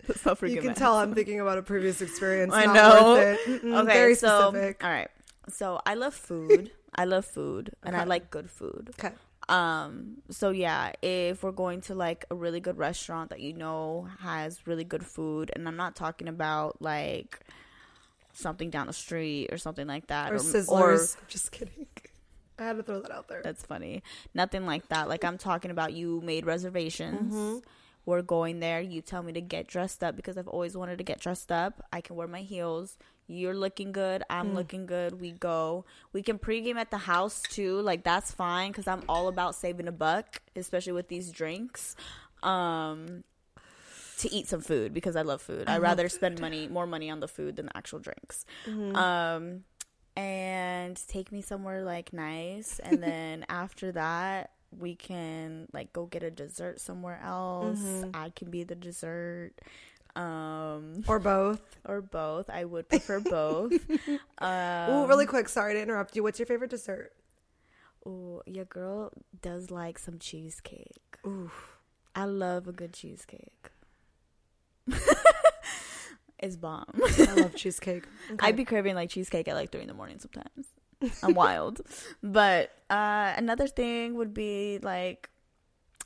You 0.08 0.62
can 0.62 0.76
tell 0.76 1.00
asthma. 1.00 1.10
I'm 1.10 1.16
thinking 1.16 1.40
about 1.40 1.58
a 1.58 1.64
previous 1.64 2.00
experience. 2.00 2.54
I 2.54 2.68
know. 2.68 3.16
Okay, 3.18 3.86
very 3.86 4.14
so 4.14 4.52
specific. 4.52 4.84
all 4.84 4.92
right. 4.92 5.10
So 5.50 5.82
I 5.84 5.96
love 5.96 6.14
food. 6.14 6.70
I 6.94 7.06
love 7.06 7.26
food, 7.26 7.74
and 7.84 7.96
I 7.98 8.04
like 8.04 8.30
good 8.30 8.52
food. 8.52 8.94
Okay. 9.00 9.16
Um. 9.48 10.18
So 10.30 10.50
yeah, 10.50 10.94
if 11.02 11.44
we're 11.44 11.52
going 11.52 11.82
to 11.82 11.96
like 11.96 12.26
a 12.32 12.36
really 12.36 12.60
good 12.60 12.78
restaurant 12.78 13.30
that 13.30 13.40
you 13.40 13.54
know 13.54 14.08
has 14.20 14.66
really 14.66 14.84
good 14.84 15.06
food, 15.06 15.52
and 15.56 15.68
I'm 15.68 15.78
not 15.78 15.96
talking 15.96 16.28
about 16.28 16.82
like 16.82 17.40
something 18.34 18.70
down 18.70 18.88
the 18.88 18.94
street 18.94 19.50
or 19.52 19.58
something 19.58 19.88
like 19.88 20.08
that, 20.08 20.32
Or 20.32 20.38
Sizzlers. 20.38 21.18
just 21.28 21.52
kidding. 21.52 21.88
I 22.58 22.64
had 22.64 22.78
to 22.78 22.84
throw 22.84 23.02
that 23.02 23.12
out 23.12 23.28
there. 23.28 23.42
That's 23.44 23.64
funny. 23.64 24.02
Nothing 24.34 24.66
like 24.66 24.88
that. 24.90 25.10
Like 25.10 25.24
I'm 25.24 25.38
talking 25.38 25.72
about 25.72 25.94
you 25.94 26.22
made 26.24 26.46
reservations. 26.46 27.34
Mm-hmm. 27.34 27.58
We're 28.06 28.22
going 28.22 28.60
there. 28.60 28.82
You 28.82 29.02
tell 29.02 29.24
me 29.24 29.34
to 29.34 29.42
get 29.42 29.68
dressed 29.68 30.04
up 30.04 30.16
because 30.16 30.38
I've 30.38 30.48
always 30.48 30.78
wanted 30.78 31.00
to 31.00 31.04
get 31.04 31.20
dressed 31.20 31.52
up. 31.52 31.84
I 31.92 32.02
can 32.02 32.16
wear 32.16 32.28
my 32.28 32.42
heels. 32.42 32.98
You're 33.28 33.56
looking 33.56 33.92
good. 33.92 34.24
I'm 34.30 34.52
Mm. 34.52 34.56
looking 34.56 34.86
good. 34.86 35.20
We 35.20 35.32
go. 35.32 35.86
We 36.14 36.22
can 36.22 36.38
pregame 36.38 36.76
at 36.76 36.92
the 36.92 37.00
house 37.00 37.42
too. 37.42 37.82
Like 37.82 38.04
that's 38.04 38.32
fine 38.32 38.72
because 38.72 38.88
I'm 38.88 39.04
all 39.10 39.28
about 39.28 39.56
saving 39.56 39.88
a 39.88 39.92
buck, 39.92 40.42
especially 40.56 40.94
with 40.94 41.08
these 41.08 41.32
drinks. 41.32 41.96
Um, 42.44 43.24
to 44.20 44.32
eat 44.32 44.48
some 44.48 44.62
food 44.62 44.94
because 44.94 45.16
I 45.16 45.24
love 45.24 45.42
food. 45.42 45.68
I'd 45.68 45.82
rather 45.82 46.08
spend 46.08 46.40
money, 46.40 46.68
more 46.68 46.88
money 46.88 47.10
on 47.10 47.20
the 47.20 47.28
food 47.28 47.58
than 47.58 47.66
the 47.66 47.76
actual 47.76 48.00
drinks. 48.00 48.46
Mm-hmm. 48.66 48.96
Um, 48.96 49.64
and 50.16 50.96
take 51.08 51.32
me 51.32 51.42
somewhere 51.42 51.84
like 51.84 52.14
nice, 52.14 52.80
and 52.80 53.04
then 53.04 53.46
after 53.50 53.92
that 53.92 54.52
we 54.78 54.94
can 54.96 55.68
like 55.74 55.92
go 55.94 56.06
get 56.06 56.24
a 56.24 56.32
dessert 56.32 56.80
somewhere 56.80 57.20
else. 57.24 57.80
Mm-hmm. 57.80 58.12
I 58.14 58.30
can 58.30 58.50
be 58.52 58.64
the 58.64 58.76
dessert. 58.76 59.52
Um, 60.16 61.04
Or 61.08 61.20
both. 61.20 61.62
or 61.86 62.02
both. 62.02 62.50
I 62.50 62.64
would 62.66 62.88
prefer 62.90 63.20
both. 63.20 63.74
um, 64.40 64.90
Ooh, 64.90 65.08
really 65.08 65.26
quick. 65.26 65.50
Sorry 65.50 65.74
to 65.74 65.82
interrupt 65.82 66.16
you. 66.16 66.24
What's 66.24 66.40
your 66.40 66.46
favorite 66.46 66.70
dessert? 66.70 67.12
ooh, 68.08 68.42
your 68.46 68.66
girl 68.66 69.12
does 69.42 69.72
like 69.72 69.98
some 69.98 70.20
cheesecake. 70.20 71.18
Ooh. 71.26 71.52
I 72.16 72.26
love 72.26 72.68
a 72.68 72.72
good 72.72 72.94
cheesecake. 72.94 73.72
it's 76.40 76.56
bomb. 76.56 76.86
I 77.04 77.34
love 77.34 77.56
cheesecake. 77.56 78.04
Okay. 78.32 78.48
I'd 78.48 78.56
be 78.56 78.64
craving 78.64 78.96
like 78.96 79.10
cheesecake 79.10 79.48
at 79.48 79.56
like 79.56 79.72
three 79.72 79.82
in 79.82 79.88
the 79.88 79.94
morning 79.94 80.20
sometimes. 80.20 80.68
I'm 81.24 81.34
wild. 81.34 81.82
But 82.24 82.72
uh, 82.90 83.34
another 83.36 83.68
thing 83.68 84.16
would 84.16 84.34
be 84.34 84.80
like, 84.82 85.30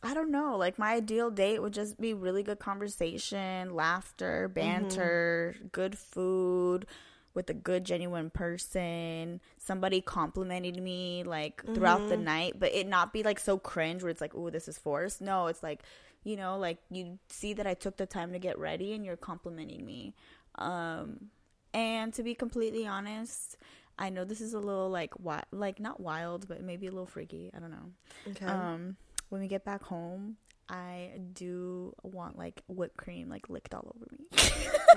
I 0.01 0.13
don't 0.13 0.31
know, 0.31 0.55
like 0.57 0.79
my 0.79 0.93
ideal 0.93 1.29
date 1.29 1.61
would 1.61 1.73
just 1.73 1.99
be 1.99 2.13
really 2.13 2.41
good 2.43 2.59
conversation, 2.59 3.73
laughter, 3.75 4.47
banter, 4.47 5.55
good 5.71 5.97
food 5.97 6.85
with 7.33 7.49
a 7.49 7.53
good, 7.53 7.83
genuine 7.85 8.29
person, 8.29 9.39
somebody 9.57 10.01
complimenting 10.01 10.81
me 10.83 11.23
like 11.23 11.63
throughout 11.75 12.07
the 12.09 12.17
night, 12.17 12.53
but 12.57 12.73
it 12.73 12.87
not 12.87 13.11
be 13.13 13.23
like 13.23 13.39
so 13.39 13.57
cringe 13.57 14.01
where 14.01 14.09
it's 14.09 14.21
like, 14.21 14.33
oh, 14.35 14.49
this 14.49 14.67
is 14.67 14.77
forced. 14.77 15.21
No, 15.21 15.47
it's 15.47 15.61
like, 15.61 15.81
you 16.23 16.35
know, 16.37 16.57
like 16.57 16.77
you 16.89 17.19
see 17.29 17.53
that 17.53 17.67
I 17.67 17.73
took 17.73 17.97
the 17.97 18.05
time 18.05 18.31
to 18.33 18.39
get 18.39 18.57
ready 18.57 18.93
and 18.93 19.05
you're 19.05 19.17
complimenting 19.17 19.85
me. 19.85 20.15
Um, 20.55 21.29
and 21.73 22.13
to 22.15 22.23
be 22.23 22.35
completely 22.35 22.87
honest, 22.87 23.57
I 23.97 24.09
know 24.09 24.23
this 24.23 24.41
is 24.41 24.53
a 24.53 24.59
little 24.59 24.89
like 24.89 25.13
wi- 25.17 25.43
like 25.51 25.79
not 25.79 25.99
wild, 25.99 26.47
but 26.47 26.63
maybe 26.63 26.87
a 26.87 26.91
little 26.91 27.05
freaky. 27.05 27.51
I 27.55 27.59
don't 27.59 27.71
know. 27.71 27.91
okay. 28.31 28.45
Um, 28.45 28.95
when 29.29 29.41
we 29.41 29.47
get 29.47 29.63
back 29.63 29.83
home, 29.83 30.37
I 30.67 31.11
do 31.33 31.95
want 32.03 32.37
like 32.37 32.61
whipped 32.67 32.97
cream 32.97 33.29
like 33.29 33.49
licked 33.49 33.73
all 33.73 33.95
over 33.95 34.05
me. 34.11 34.27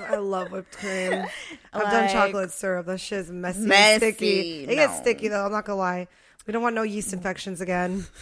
I 0.07 0.17
love 0.17 0.51
whipped 0.51 0.77
cream. 0.77 1.25
I've 1.73 1.83
done 1.91 2.09
chocolate 2.09 2.51
syrup. 2.51 2.85
That 2.85 2.99
shit 2.99 3.19
is 3.21 3.31
messy, 3.31 3.61
Messy, 3.65 3.97
sticky. 3.97 4.63
It 4.65 4.75
gets 4.75 4.97
sticky 4.97 5.29
though. 5.29 5.45
I'm 5.45 5.51
not 5.51 5.65
gonna 5.65 5.79
lie. 5.79 6.07
We 6.45 6.51
don't 6.53 6.61
want 6.61 6.75
no 6.75 6.83
yeast 6.83 7.13
infections 7.13 7.61
again. 7.61 8.05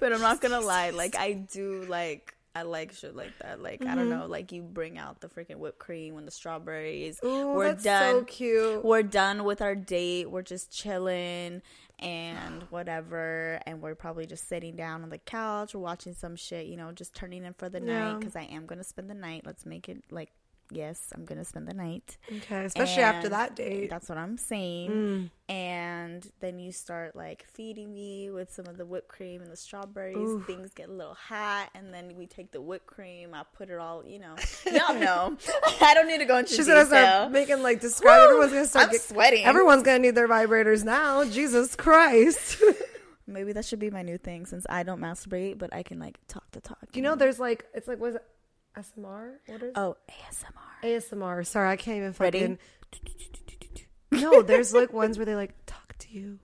But 0.00 0.12
I'm 0.12 0.20
not 0.20 0.40
gonna 0.40 0.60
lie, 0.60 0.90
like 0.90 1.16
I 1.16 1.32
do 1.34 1.84
like 1.88 2.34
I 2.56 2.62
like 2.62 2.92
shit 2.92 3.14
like 3.14 3.30
that. 3.40 3.62
Like 3.62 3.80
Mm-hmm. 3.80 3.90
I 3.90 3.94
don't 3.94 4.10
know, 4.10 4.26
like 4.26 4.50
you 4.52 4.62
bring 4.62 4.98
out 4.98 5.20
the 5.20 5.28
freaking 5.28 5.56
whipped 5.58 5.78
cream 5.78 6.16
and 6.18 6.26
the 6.26 6.32
strawberries. 6.32 7.20
Ooh, 7.24 7.52
We're 7.52 7.68
that's 7.68 7.84
done. 7.84 8.14
so 8.20 8.24
cute. 8.24 8.84
we're 8.84 9.02
done 9.04 9.44
with 9.44 9.62
our 9.62 9.74
date. 9.76 10.28
We're 10.30 10.42
just 10.42 10.72
chilling 10.72 11.62
and 12.02 12.64
whatever. 12.70 13.60
And 13.66 13.80
we're 13.80 13.94
probably 13.94 14.26
just 14.26 14.48
sitting 14.48 14.76
down 14.76 15.02
on 15.02 15.08
the 15.10 15.18
couch 15.18 15.74
or 15.74 15.78
watching 15.78 16.14
some 16.14 16.36
shit, 16.36 16.66
you 16.66 16.76
know, 16.76 16.92
just 16.92 17.14
turning 17.14 17.44
in 17.44 17.54
for 17.54 17.68
the 17.68 17.80
Yeah. 17.80 18.10
night 18.10 18.18
because 18.20 18.36
I 18.36 18.42
am 18.42 18.66
going 18.66 18.78
to 18.78 18.84
spend 18.84 19.08
the 19.08 19.14
night. 19.14 19.42
Let's 19.46 19.64
make 19.64 19.88
it 19.88 20.02
like, 20.10 20.30
yes, 20.72 21.12
I'm 21.14 21.26
to 21.26 21.44
spend 21.44 21.68
the 21.68 21.74
night. 21.74 22.16
Okay, 22.30 22.64
especially 22.64 23.02
after 23.02 23.28
that 23.30 23.56
date. 23.56 23.90
That's 23.90 24.08
what 24.08 24.18
I'm 24.18 24.36
saying. 24.36 24.90
Mm. 24.90 25.30
And 25.48 26.32
then 26.40 26.58
you 26.58 26.72
start 26.72 27.14
like 27.14 27.44
feeding 27.52 27.92
me 27.92 28.30
with 28.30 28.52
some 28.52 28.66
of 28.66 28.78
the 28.78 28.86
whipped 28.86 29.08
cream 29.08 29.42
and 29.42 29.50
the 29.50 29.56
strawberries. 29.56 30.16
Ooh. 30.16 30.42
Things 30.46 30.72
get 30.72 30.88
a 30.88 30.92
little 30.92 31.14
hot, 31.14 31.70
and 31.74 31.92
then 31.92 32.14
we 32.16 32.26
take 32.26 32.52
the 32.52 32.60
whipped 32.60 32.86
cream. 32.86 33.34
I 33.34 33.42
put 33.54 33.70
it 33.70 33.78
all, 33.78 34.04
you 34.06 34.18
know, 34.18 34.34
y'all 34.66 34.94
know. 34.94 35.36
I 35.80 35.94
don't 35.94 36.08
need 36.08 36.18
to 36.18 36.24
go 36.24 36.38
into 36.38 36.54
She's 36.54 36.66
detail. 36.66 36.84
gonna 36.84 37.04
start 37.06 37.32
making 37.32 37.62
like 37.62 37.80
describe. 37.80 38.18
Woo! 38.20 38.24
Everyone's 38.24 38.52
gonna 38.52 38.66
start. 38.66 38.86
I'm 38.86 38.92
get- 38.92 39.00
sweating. 39.02 39.44
Everyone's 39.44 39.82
gonna 39.82 39.98
need 39.98 40.14
their 40.14 40.28
vibrators 40.28 40.84
now. 40.84 41.24
Jesus 41.24 41.76
Christ. 41.76 42.62
Maybe 43.26 43.52
that 43.52 43.64
should 43.64 43.78
be 43.78 43.90
my 43.90 44.02
new 44.02 44.18
thing 44.18 44.46
since 44.46 44.66
I 44.68 44.82
don't 44.82 45.00
masturbate, 45.00 45.56
but 45.58 45.72
I 45.72 45.82
can 45.82 45.98
like 45.98 46.18
talk 46.26 46.50
to 46.52 46.60
talk. 46.60 46.78
you 46.94 47.02
know, 47.02 47.14
there's 47.14 47.38
like 47.38 47.64
it's 47.72 47.86
like 47.88 48.00
was 48.00 48.16
it 48.76 48.84
SMR? 49.00 49.32
What 49.46 49.62
is 49.62 49.72
Oh, 49.76 49.96
ASMR. 50.10 50.82
ASMR? 50.84 51.46
Sorry, 51.46 51.68
I 51.70 51.76
can't 51.76 51.98
even 51.98 52.14
Ready? 52.18 52.40
fucking. 52.40 52.58
No, 54.12 54.42
there's 54.42 54.74
like 54.74 54.92
ones 54.92 55.16
where 55.18 55.24
they 55.24 55.34
like 55.34 55.54
talk 55.64 55.96
to 55.98 56.10
you. 56.10 56.38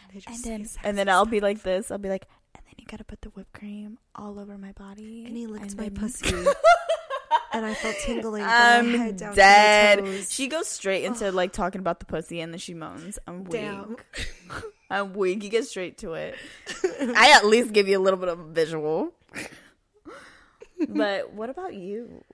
And, 0.00 0.12
they 0.14 0.20
just 0.20 0.46
And 0.46 0.60
then 0.62 0.68
and 0.84 0.96
then 0.98 1.08
I'll 1.08 1.26
be 1.26 1.40
like 1.40 1.62
this. 1.62 1.90
I'll 1.90 1.98
be 1.98 2.08
like, 2.08 2.26
and 2.54 2.62
then 2.66 2.74
you 2.78 2.86
gotta 2.86 3.02
put 3.04 3.20
the 3.20 3.30
whipped 3.30 3.52
cream 3.52 3.98
all 4.14 4.38
over 4.38 4.56
my 4.56 4.72
body. 4.72 5.24
and 5.26 5.36
he 5.36 5.46
licked 5.48 5.76
my 5.76 5.84
then- 5.88 5.94
pussy. 5.96 6.28
and 7.52 7.66
I 7.66 7.74
felt 7.74 7.96
tingling 8.04 8.42
from 8.44 8.50
my 8.52 8.76
I'm 8.78 8.94
head 8.94 9.16
down 9.16 9.34
dead. 9.34 9.96
to 9.96 10.02
my 10.04 10.08
toes. 10.18 10.32
She 10.32 10.46
goes 10.46 10.68
straight 10.68 11.04
into 11.04 11.32
like 11.32 11.52
talking 11.52 11.80
about 11.80 11.98
the 11.98 12.06
pussy, 12.06 12.40
and 12.40 12.52
then 12.52 12.58
she 12.60 12.74
moans. 12.74 13.18
I'm 13.26 13.42
weak. 13.44 14.04
I'm 14.90 15.14
weak. 15.14 15.42
You 15.42 15.50
get 15.50 15.66
straight 15.66 15.98
to 15.98 16.14
it. 16.14 16.36
I 17.00 17.32
at 17.36 17.44
least 17.44 17.72
give 17.72 17.88
you 17.88 17.98
a 17.98 18.00
little 18.02 18.20
bit 18.20 18.28
of 18.28 18.38
a 18.38 18.44
visual. 18.44 19.12
But 20.88 21.32
what 21.32 21.50
about 21.50 21.74
you? 21.74 22.24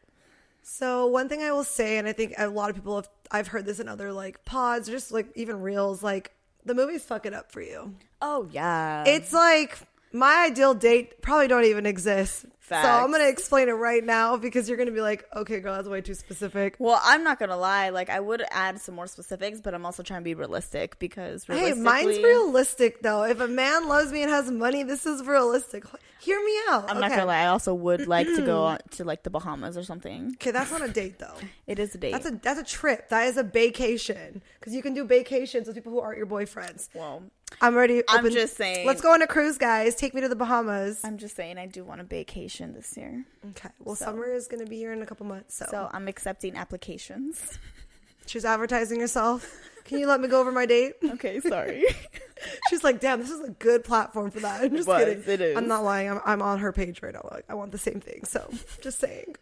So 0.63 1.07
one 1.07 1.29
thing 1.29 1.43
I 1.43 1.53
will 1.53 1.65
say, 1.65 1.99
and 1.99 2.09
I 2.09 2.13
think 2.13 2.35
a 2.39 2.49
lot 2.49 2.71
of 2.71 2.77
people 2.77 2.97
have, 2.97 3.09
I've 3.31 3.49
heard 3.49 3.67
this 3.67 3.81
in 3.81 3.89
other 3.89 4.13
like 4.13 4.45
pods, 4.45 4.89
or 4.89 4.93
just 4.93 5.13
like 5.13 5.29
even 5.35 5.61
reels, 5.61 6.03
like 6.03 6.33
the 6.65 6.75
movies 6.75 7.05
fuck 7.05 7.27
it 7.27 7.35
up 7.35 7.53
for 7.53 7.61
you. 7.61 7.95
Oh 8.23 8.49
yeah, 8.51 9.05
It's 9.07 9.33
like 9.33 9.79
my 10.13 10.47
ideal 10.51 10.75
date 10.75 11.21
probably 11.21 11.49
don't 11.49 11.65
even 11.65 11.85
exist. 11.87 12.47
So 12.69 12.77
I'm 12.77 13.11
gonna 13.13 13.29
explain 13.29 13.69
it 13.69 13.73
right 13.73 14.03
now 14.03 14.37
because 14.39 14.69
you're 14.69 14.79
gonna 14.79 14.91
be 14.91 15.01
like, 15.03 15.27
okay, 15.37 15.61
girl, 15.61 15.75
that's 15.75 15.89
way 15.89 16.01
too 16.01 16.15
specific. 16.15 16.77
Well, 16.79 16.99
I'm 17.03 17.23
not 17.23 17.39
gonna 17.39 17.57
lie. 17.59 17.91
Like, 17.91 18.09
I 18.09 18.21
would 18.21 18.43
add 18.51 18.81
some 18.81 18.95
more 18.95 19.07
specifics, 19.07 19.61
but 19.61 19.75
I'm 19.75 19.85
also 19.85 20.03
trying 20.03 20.21
to 20.21 20.25
be 20.25 20.35
realistic 20.35 20.99
because 20.99 21.45
Hey, 21.45 21.73
mine's 21.75 22.07
realistic 22.25 23.03
though. 23.03 23.25
If 23.25 23.41
a 23.41 23.49
man 23.49 23.87
loves 23.89 24.13
me 24.13 24.23
and 24.23 24.31
has 24.31 24.51
money, 24.51 24.83
this 24.83 25.05
is 25.05 25.23
realistic. 25.27 25.85
Hear 26.21 26.43
me 26.43 26.53
out. 26.71 26.89
I'm 26.91 27.01
not 27.01 27.11
gonna 27.11 27.27
lie. 27.27 27.41
I 27.43 27.47
also 27.49 27.75
would 27.75 28.07
like 28.07 28.27
to 28.27 28.41
go 28.47 28.79
to 28.93 29.05
like 29.05 29.25
the 29.25 29.31
Bahamas 29.31 29.77
or 29.77 29.83
something. 29.83 30.31
Okay, 30.37 30.51
that's 30.53 30.71
not 30.71 30.81
a 30.83 30.89
date 30.89 31.19
though. 31.19 31.35
It 31.67 31.79
is 31.79 31.95
a 31.95 31.99
date. 31.99 32.13
That's 32.13 32.27
a 32.27 32.31
that's 32.43 32.61
a 32.61 32.65
trip. 32.65 33.09
That 33.11 33.27
is 33.29 33.37
a 33.37 33.43
vacation 33.43 34.43
because 34.59 34.75
you 34.75 34.83
can 34.83 34.95
do 34.95 35.05
vacations 35.05 35.67
with 35.67 35.77
people 35.77 35.93
who 35.93 36.01
aren't 36.01 36.19
your 36.19 36.27
boyfriends. 36.27 36.89
well, 36.95 37.23
I'm 37.61 37.75
ready. 37.75 38.03
I'm 38.09 38.31
just 38.31 38.57
saying- 38.57 38.87
Let's 38.87 39.01
go 39.01 39.13
on 39.13 39.23
a 39.23 39.27
cruise, 39.27 39.59
guys. 39.59 39.95
Take 39.95 40.15
me 40.15 40.21
to 40.21 40.29
the 40.29 40.37
Bahamas. 40.37 41.01
I'm 41.05 41.19
just 41.19 41.37
saying 41.37 41.59
I 41.59 41.67
do 41.67 41.85
want 41.85 42.01
a 42.01 42.05
vacation 42.05 42.75
this 42.75 42.97
year, 42.97 43.25
Okay. 43.51 43.69
Well, 43.81 43.97
So- 43.97 44.07
summer 44.07 44.27
is 44.27 44.49
going 44.49 44.65
to 44.65 44.69
be 44.69 44.79
here 44.79 44.93
in 44.93 45.03
a 45.03 45.07
couple 45.07 45.27
months. 45.27 45.57
So. 45.57 45.67
so 45.71 45.89
I'm 45.93 46.09
accepting 46.09 46.57
applications. 46.57 47.59
she's 48.27 48.45
advertising 48.45 49.01
herself. 49.01 49.51
Can 49.85 49.99
you 49.99 50.07
let 50.07 50.21
me 50.21 50.29
go 50.29 50.41
over 50.41 50.51
my 50.51 50.67
date? 50.67 50.95
okay, 51.05 51.41
sorry. 51.41 51.85
She's 52.69 52.83
like, 52.83 53.01
damn, 53.01 53.21
this 53.21 53.31
is 53.31 53.41
a 53.41 53.51
good 53.51 53.85
platform 53.85 54.31
for 54.31 54.41
that. 54.41 54.63
I'm 54.63 54.75
just 54.75 54.89
was, 54.89 55.05
kidding. 55.05 55.23
it 55.27 55.41
is. 55.41 55.57
I'm 55.57 55.69
not 55.69 55.85
lying. 55.85 56.11
I'm, 56.11 56.21
I'm 56.25 56.43
on 56.43 56.59
her 56.59 56.73
page 56.73 57.03
right 57.03 57.13
now. 57.13 57.27
Like, 57.31 57.45
I 57.49 57.55
want 57.55 57.71
the 57.73 57.79
same 57.79 58.01
thing. 58.01 58.25
So, 58.25 58.51
just 58.81 58.99
saying. 58.99 59.37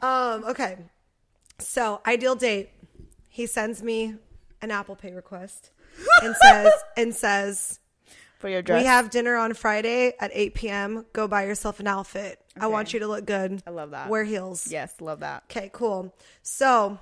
Um, 0.00 0.44
okay. 0.44 0.76
So, 1.58 2.00
ideal 2.04 2.34
date. 2.34 2.70
He 3.28 3.46
sends 3.46 3.82
me 3.82 4.14
an 4.60 4.70
Apple 4.70 4.96
Pay 4.96 5.12
request 5.12 5.70
and 6.22 6.34
says 6.36 6.72
and 6.96 7.14
says 7.14 7.80
For 8.38 8.48
your 8.48 8.62
dress, 8.62 8.82
we 8.82 8.86
have 8.86 9.10
dinner 9.10 9.36
on 9.36 9.54
Friday 9.54 10.14
at 10.20 10.30
8 10.32 10.54
p.m. 10.54 11.06
Go 11.12 11.28
buy 11.28 11.44
yourself 11.46 11.80
an 11.80 11.86
outfit. 11.86 12.40
I 12.58 12.68
want 12.68 12.92
you 12.94 13.00
to 13.00 13.06
look 13.06 13.26
good. 13.26 13.62
I 13.66 13.70
love 13.70 13.90
that. 13.90 14.08
Wear 14.08 14.24
heels. 14.24 14.70
Yes, 14.70 15.00
love 15.00 15.20
that. 15.20 15.44
Okay, 15.50 15.70
cool. 15.72 16.14
So 16.42 16.98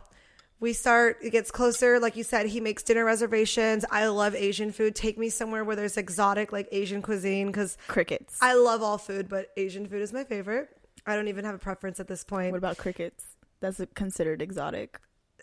we 0.60 0.72
start, 0.72 1.18
it 1.22 1.30
gets 1.30 1.50
closer. 1.50 2.00
Like 2.00 2.16
you 2.16 2.24
said, 2.24 2.46
he 2.46 2.60
makes 2.60 2.82
dinner 2.82 3.04
reservations. 3.04 3.84
I 3.90 4.06
love 4.08 4.34
Asian 4.34 4.72
food. 4.72 4.94
Take 4.94 5.18
me 5.18 5.28
somewhere 5.28 5.62
where 5.62 5.76
there's 5.76 5.96
exotic, 5.96 6.52
like 6.52 6.68
Asian 6.72 7.02
cuisine, 7.02 7.48
because 7.48 7.76
Crickets. 7.86 8.38
I 8.40 8.54
love 8.54 8.82
all 8.82 8.98
food, 8.98 9.28
but 9.28 9.50
Asian 9.56 9.86
food 9.86 10.02
is 10.02 10.12
my 10.12 10.24
favorite. 10.24 10.70
I 11.06 11.16
don't 11.16 11.28
even 11.28 11.44
have 11.44 11.54
a 11.54 11.58
preference 11.58 12.00
at 12.00 12.08
this 12.08 12.24
point. 12.24 12.52
what 12.52 12.58
about 12.58 12.78
crickets? 12.78 13.24
That's 13.60 13.80
considered 13.94 14.40
exotic. 14.42 14.98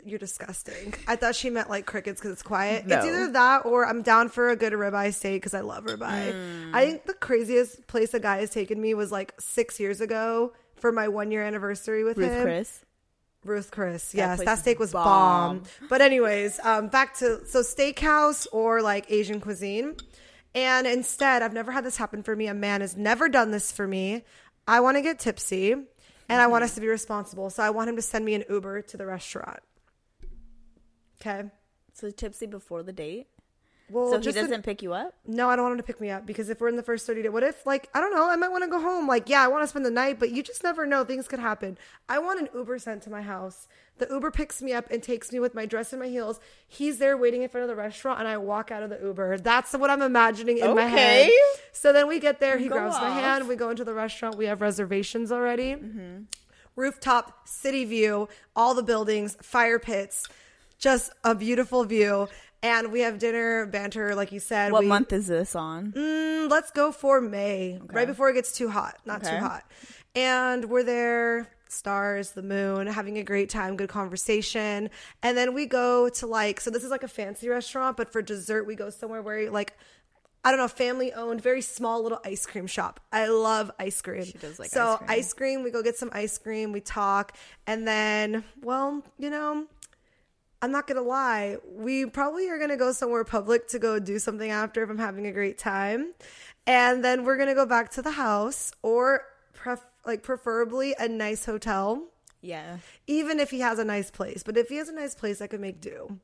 You're 0.05 0.19
disgusting. 0.19 0.93
I 1.07 1.15
thought 1.15 1.35
she 1.35 1.49
meant 1.49 1.69
like 1.69 1.85
crickets 1.85 2.19
because 2.19 2.33
it's 2.33 2.43
quiet. 2.43 2.85
No. 2.85 2.97
It's 2.97 3.05
either 3.05 3.31
that 3.31 3.65
or 3.65 3.85
I'm 3.85 4.01
down 4.01 4.29
for 4.29 4.49
a 4.49 4.55
good 4.55 4.73
ribeye 4.73 5.13
steak 5.13 5.41
because 5.41 5.53
I 5.53 5.61
love 5.61 5.85
ribeye. 5.85 6.33
Mm. 6.33 6.73
I 6.73 6.85
think 6.85 7.05
the 7.05 7.13
craziest 7.13 7.87
place 7.87 8.13
a 8.13 8.19
guy 8.19 8.37
has 8.37 8.49
taken 8.49 8.79
me 8.81 8.93
was 8.93 9.11
like 9.11 9.33
six 9.39 9.79
years 9.79 10.01
ago 10.01 10.53
for 10.75 10.91
my 10.91 11.07
one 11.07 11.31
year 11.31 11.43
anniversary 11.43 12.03
with 12.03 12.17
Ruth 12.17 12.31
him. 12.31 12.43
Chris. 12.43 12.85
Ruth 13.43 13.71
Chris. 13.71 14.11
That 14.11 14.17
Yes, 14.17 14.39
that 14.43 14.59
steak 14.59 14.79
was 14.79 14.91
bomb. 14.91 15.59
bomb. 15.59 15.63
But 15.89 16.01
anyways, 16.01 16.59
um, 16.63 16.87
back 16.87 17.17
to 17.17 17.45
so 17.45 17.61
steakhouse 17.61 18.47
or 18.51 18.81
like 18.81 19.09
Asian 19.09 19.39
cuisine. 19.41 19.95
And 20.53 20.85
instead, 20.85 21.41
I've 21.41 21.53
never 21.53 21.71
had 21.71 21.85
this 21.85 21.97
happen 21.97 22.23
for 22.23 22.35
me. 22.35 22.47
A 22.47 22.53
man 22.53 22.81
has 22.81 22.97
never 22.97 23.29
done 23.29 23.51
this 23.51 23.71
for 23.71 23.87
me. 23.87 24.23
I 24.67 24.79
want 24.81 24.97
to 24.97 25.01
get 25.01 25.17
tipsy 25.17 25.71
and 25.71 26.41
I 26.41 26.47
want 26.47 26.63
us 26.63 26.75
to 26.75 26.81
be 26.81 26.87
responsible. 26.87 27.49
So 27.49 27.63
I 27.63 27.69
want 27.69 27.89
him 27.89 27.95
to 27.95 28.01
send 28.01 28.25
me 28.25 28.35
an 28.35 28.43
Uber 28.49 28.81
to 28.83 28.97
the 28.97 29.05
restaurant. 29.05 29.59
Okay. 31.21 31.49
So 31.93 32.09
tipsy 32.09 32.45
before 32.45 32.83
the 32.83 32.93
date. 32.93 33.27
Well, 33.91 34.09
so 34.09 34.19
he 34.21 34.31
doesn't 34.31 34.63
pick 34.63 34.81
you 34.81 34.93
up. 34.93 35.15
no, 35.27 35.49
I 35.49 35.57
don't 35.57 35.63
want 35.65 35.73
him 35.73 35.79
to 35.79 35.83
pick 35.83 35.99
me 35.99 36.09
up 36.09 36.25
because 36.25 36.47
if 36.49 36.61
we're 36.61 36.69
in 36.69 36.77
the 36.77 36.83
first 36.83 37.05
30 37.05 37.23
days, 37.23 37.31
what 37.31 37.43
if, 37.43 37.65
like, 37.65 37.89
I 37.93 37.99
don't 37.99 38.13
know, 38.15 38.29
I 38.29 38.37
might 38.37 38.49
want 38.49 38.63
to 38.63 38.69
go 38.69 38.79
home. 38.79 39.05
Like, 39.05 39.27
yeah, 39.27 39.43
I 39.43 39.49
want 39.49 39.63
to 39.63 39.67
spend 39.67 39.85
the 39.85 39.91
night, 39.91 40.17
but 40.17 40.31
you 40.31 40.41
just 40.43 40.63
never 40.63 40.85
know. 40.85 41.03
Things 41.03 41.27
could 41.27 41.39
happen. 41.39 41.77
I 42.07 42.19
want 42.19 42.39
an 42.39 42.47
Uber 42.55 42.79
sent 42.79 43.03
to 43.03 43.09
my 43.09 43.21
house. 43.21 43.67
The 43.97 44.07
Uber 44.09 44.31
picks 44.31 44.61
me 44.61 44.71
up 44.71 44.89
and 44.89 45.03
takes 45.03 45.33
me 45.33 45.41
with 45.41 45.53
my 45.53 45.65
dress 45.65 45.91
and 45.91 46.01
my 46.01 46.07
heels. 46.07 46.39
He's 46.67 46.99
there 46.99 47.17
waiting 47.17 47.41
in 47.41 47.49
front 47.49 47.63
of 47.63 47.67
the 47.67 47.75
restaurant, 47.75 48.19
and 48.19 48.29
I 48.29 48.37
walk 48.37 48.71
out 48.71 48.81
of 48.81 48.89
the 48.89 48.99
Uber. 49.03 49.39
That's 49.39 49.73
what 49.73 49.89
I'm 49.89 50.01
imagining 50.01 50.59
in 50.59 50.73
my 50.73 50.85
head. 50.85 51.25
Okay. 51.25 51.37
So 51.73 51.91
then 51.91 52.07
we 52.07 52.19
get 52.19 52.39
there. 52.39 52.57
He 52.57 52.69
Go 52.69 52.75
grabs 52.75 52.95
my 52.95 53.09
hand. 53.09 53.47
We 53.49 53.57
go 53.57 53.69
into 53.69 53.83
the 53.83 53.93
restaurant. 53.93 54.37
We 54.37 54.45
have 54.45 54.61
reservations 54.61 55.33
already. 55.33 55.73
Mm-hmm. 55.73 56.23
Rooftop, 56.77 57.47
city 57.47 57.83
view, 57.83 58.29
all 58.55 58.73
the 58.73 58.83
buildings, 58.83 59.35
fire 59.41 59.77
pits, 59.79 60.25
just 60.81 61.11
a 61.23 61.33
beautiful 61.33 61.85
view. 61.85 62.27
And 62.63 62.91
we 62.91 62.99
have 63.01 63.17
dinner, 63.17 63.65
banter, 63.65 64.13
like 64.13 64.31
you 64.31 64.39
said. 64.39 64.71
What 64.71 64.81
we, 64.81 64.87
month 64.87 65.13
is 65.13 65.27
this 65.27 65.55
on? 65.55 65.93
Mm, 65.93 66.49
let's 66.49 66.69
go 66.69 66.91
for 66.91 67.21
May, 67.21 67.79
right 67.91 68.05
before 68.05 68.29
it 68.29 68.33
gets 68.33 68.51
too 68.51 68.69
hot, 68.69 68.97
not 69.05 69.23
Okay. 69.23 69.31
too 69.31 69.41
hot. 69.41 69.63
And 70.13 70.65
we're 70.65 70.83
there, 70.83 71.47
stars, 71.69 72.31
the 72.31 72.43
moon, 72.43 72.85
having 72.85 73.17
a 73.17 73.23
great 73.23 73.49
time, 73.49 73.77
good 73.77 73.89
conversation. 73.89 74.91
And 75.23 75.35
then 75.35 75.55
we 75.55 75.65
go 75.65 76.09
to 76.09 76.27
like, 76.27 76.61
so 76.61 76.69
this 76.69 76.83
is 76.83 76.91
like 76.91 77.01
a 77.01 77.07
fancy 77.07 77.49
restaurant, 77.49 77.97
but 77.97 78.11
for 78.11 78.21
dessert, 78.21 78.67
we 78.67 78.75
go 78.75 78.91
somewhere 78.91 79.23
where 79.23 79.49
like, 79.49 79.75
I 80.43 80.51
don't 80.51 80.59
know, 80.59 80.67
family 80.67 81.13
owned, 81.13 81.41
very 81.41 81.61
small 81.61 82.03
little 82.03 82.19
ice 82.25 82.45
cream 82.45 82.67
shop. 82.67 82.99
I 83.11 83.27
love 83.27 83.71
ice 83.79 84.01
cream. 84.01 84.25
She 84.25 84.37
does 84.37 84.59
like 84.59 84.69
so 84.69 84.81
ice 84.81 84.97
cream. 84.97 85.07
So 85.07 85.13
ice 85.13 85.33
cream, 85.33 85.63
we 85.63 85.71
go 85.71 85.81
get 85.81 85.97
some 85.97 86.09
ice 86.13 86.37
cream, 86.37 86.71
we 86.71 86.81
talk, 86.81 87.35
and 87.65 87.87
then, 87.87 88.43
well, 88.61 89.03
you 89.17 89.29
know, 89.31 89.65
I'm 90.61 90.71
not 90.71 90.87
gonna 90.87 91.01
lie. 91.01 91.57
We 91.65 92.05
probably 92.05 92.49
are 92.49 92.59
gonna 92.59 92.77
go 92.77 92.91
somewhere 92.91 93.23
public 93.23 93.67
to 93.69 93.79
go 93.79 93.99
do 93.99 94.19
something 94.19 94.51
after 94.51 94.83
if 94.83 94.89
I'm 94.89 94.97
having 94.99 95.25
a 95.25 95.31
great 95.31 95.57
time, 95.57 96.13
and 96.67 97.03
then 97.03 97.23
we're 97.23 97.37
gonna 97.37 97.55
go 97.55 97.65
back 97.65 97.89
to 97.91 98.01
the 98.01 98.11
house 98.11 98.71
or 98.83 99.23
pref- 99.53 99.87
like 100.05 100.21
preferably 100.23 100.95
a 100.99 101.07
nice 101.07 101.45
hotel. 101.45 102.07
Yeah. 102.41 102.77
Even 103.05 103.39
if 103.39 103.51
he 103.51 103.59
has 103.59 103.77
a 103.79 103.85
nice 103.85 104.09
place, 104.09 104.41
but 104.43 104.57
if 104.57 104.69
he 104.69 104.77
has 104.77 104.89
a 104.89 104.93
nice 104.93 105.13
place, 105.15 105.41
I 105.41 105.47
could 105.47 105.61
make 105.61 105.79
do. 105.79 106.19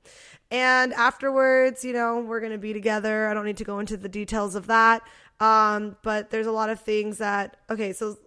And 0.50 0.94
afterwards, 0.94 1.84
you 1.84 1.94
know, 1.94 2.20
we're 2.20 2.40
gonna 2.40 2.58
be 2.58 2.74
together. 2.74 3.28
I 3.28 3.34
don't 3.34 3.46
need 3.46 3.58
to 3.58 3.64
go 3.64 3.80
into 3.80 3.98
the 3.98 4.10
details 4.10 4.56
of 4.56 4.68
that. 4.68 5.04
Um, 5.40 5.96
but 6.04 6.30
there's 6.32 6.48
a 6.48 6.52
lot 6.52 6.70
of 6.70 6.80
things 6.80 7.18
that 7.20 7.58
okay, 7.70 7.94
so 7.94 8.18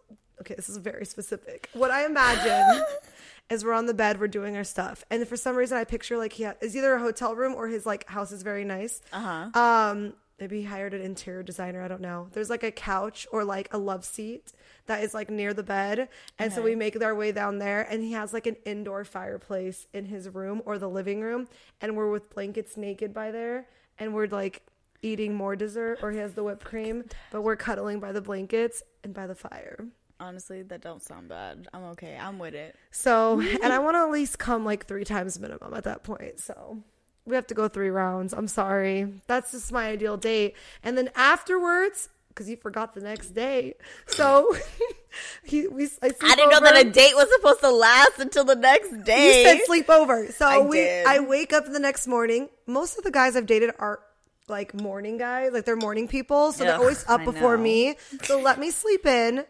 okay, 0.40 0.54
this 0.54 0.68
is 0.68 0.76
very 0.78 1.04
specific. 1.04 1.68
What 1.72 1.90
I 1.90 2.06
imagine 2.06 2.84
is 3.50 3.64
we're 3.64 3.72
on 3.72 3.86
the 3.86 3.94
bed, 3.94 4.20
we're 4.20 4.28
doing 4.28 4.56
our 4.56 4.64
stuff, 4.64 5.04
and 5.10 5.26
for 5.26 5.36
some 5.36 5.56
reason 5.56 5.76
I 5.76 5.84
picture 5.84 6.16
like 6.16 6.32
he 6.34 6.44
is 6.60 6.76
either 6.76 6.94
a 6.94 7.00
hotel 7.00 7.34
room 7.34 7.54
or 7.54 7.68
his 7.68 7.84
like 7.84 8.08
house 8.08 8.32
is 8.32 8.42
very 8.42 8.64
nice. 8.64 9.02
Uh 9.12 9.48
huh. 9.52 9.60
Um, 9.60 10.14
maybe 10.38 10.60
he 10.60 10.64
hired 10.64 10.94
an 10.94 11.02
interior 11.02 11.42
designer. 11.42 11.82
I 11.82 11.88
don't 11.88 12.00
know. 12.00 12.28
There's 12.32 12.48
like 12.48 12.62
a 12.62 12.70
couch 12.70 13.26
or 13.32 13.44
like 13.44 13.68
a 13.72 13.78
love 13.78 14.04
seat 14.04 14.52
that 14.86 15.02
is 15.02 15.12
like 15.12 15.28
near 15.28 15.52
the 15.52 15.62
bed, 15.62 16.08
and 16.38 16.52
so 16.52 16.62
we 16.62 16.74
make 16.74 17.00
our 17.02 17.14
way 17.14 17.32
down 17.32 17.58
there, 17.58 17.82
and 17.82 18.02
he 18.02 18.12
has 18.12 18.32
like 18.32 18.46
an 18.46 18.56
indoor 18.64 19.04
fireplace 19.04 19.86
in 19.92 20.06
his 20.06 20.28
room 20.28 20.62
or 20.64 20.78
the 20.78 20.88
living 20.88 21.20
room, 21.20 21.48
and 21.80 21.96
we're 21.96 22.10
with 22.10 22.30
blankets 22.30 22.76
naked 22.76 23.12
by 23.12 23.30
there, 23.30 23.66
and 23.98 24.14
we're 24.14 24.26
like 24.26 24.62
eating 25.02 25.34
more 25.34 25.56
dessert, 25.56 25.98
or 26.02 26.10
he 26.10 26.18
has 26.18 26.34
the 26.34 26.44
whipped 26.44 26.64
cream, 26.64 27.04
but 27.30 27.42
we're 27.42 27.56
cuddling 27.56 28.00
by 28.00 28.12
the 28.12 28.20
blankets 28.20 28.82
and 29.02 29.14
by 29.14 29.26
the 29.26 29.34
fire. 29.34 29.86
Honestly, 30.20 30.62
that 30.62 30.82
don't 30.82 31.02
sound 31.02 31.28
bad. 31.28 31.66
I'm 31.72 31.84
okay. 31.92 32.16
I'm 32.20 32.38
with 32.38 32.54
it. 32.54 32.76
So, 32.90 33.40
and 33.40 33.72
I 33.72 33.78
want 33.78 33.96
to 33.96 34.00
at 34.00 34.10
least 34.10 34.38
come 34.38 34.64
like 34.64 34.86
three 34.86 35.04
times 35.04 35.40
minimum 35.40 35.74
at 35.74 35.84
that 35.84 36.04
point. 36.04 36.38
So, 36.38 36.78
we 37.24 37.34
have 37.34 37.46
to 37.48 37.54
go 37.54 37.68
three 37.68 37.88
rounds. 37.88 38.34
I'm 38.34 38.48
sorry. 38.48 39.12
That's 39.26 39.52
just 39.52 39.72
my 39.72 39.88
ideal 39.88 40.16
date. 40.16 40.56
And 40.82 40.96
then 40.96 41.10
afterwards, 41.14 42.10
because 42.28 42.48
you 42.48 42.56
forgot 42.56 42.94
the 42.94 43.00
next 43.00 43.30
day, 43.30 43.74
so 44.06 44.54
he 45.44 45.66
we 45.66 45.84
I, 45.84 45.86
sleep 45.86 46.16
I 46.22 46.36
didn't 46.36 46.50
know 46.50 46.60
that 46.60 46.86
a 46.86 46.90
date 46.90 47.14
was 47.14 47.28
supposed 47.36 47.60
to 47.60 47.70
last 47.70 48.18
until 48.18 48.44
the 48.44 48.56
next 48.56 49.04
day. 49.04 49.42
You 49.42 49.58
said 49.58 49.66
sleep 49.66 49.90
over. 49.90 50.30
So 50.32 50.46
I 50.46 50.58
we 50.58 50.78
did. 50.78 51.06
I 51.06 51.20
wake 51.20 51.52
up 51.52 51.70
the 51.70 51.80
next 51.80 52.06
morning. 52.06 52.48
Most 52.66 52.98
of 52.98 53.04
the 53.04 53.10
guys 53.10 53.36
I've 53.36 53.46
dated 53.46 53.70
are 53.78 54.00
like 54.48 54.74
morning 54.74 55.16
guys, 55.16 55.52
like 55.52 55.64
they're 55.64 55.76
morning 55.76 56.08
people, 56.08 56.52
so 56.52 56.64
they're 56.64 56.76
always 56.76 57.04
up 57.08 57.20
I 57.20 57.24
before 57.24 57.56
know. 57.56 57.62
me. 57.62 57.96
So 58.24 58.40
let 58.40 58.58
me 58.58 58.70
sleep 58.70 59.06
in. 59.06 59.44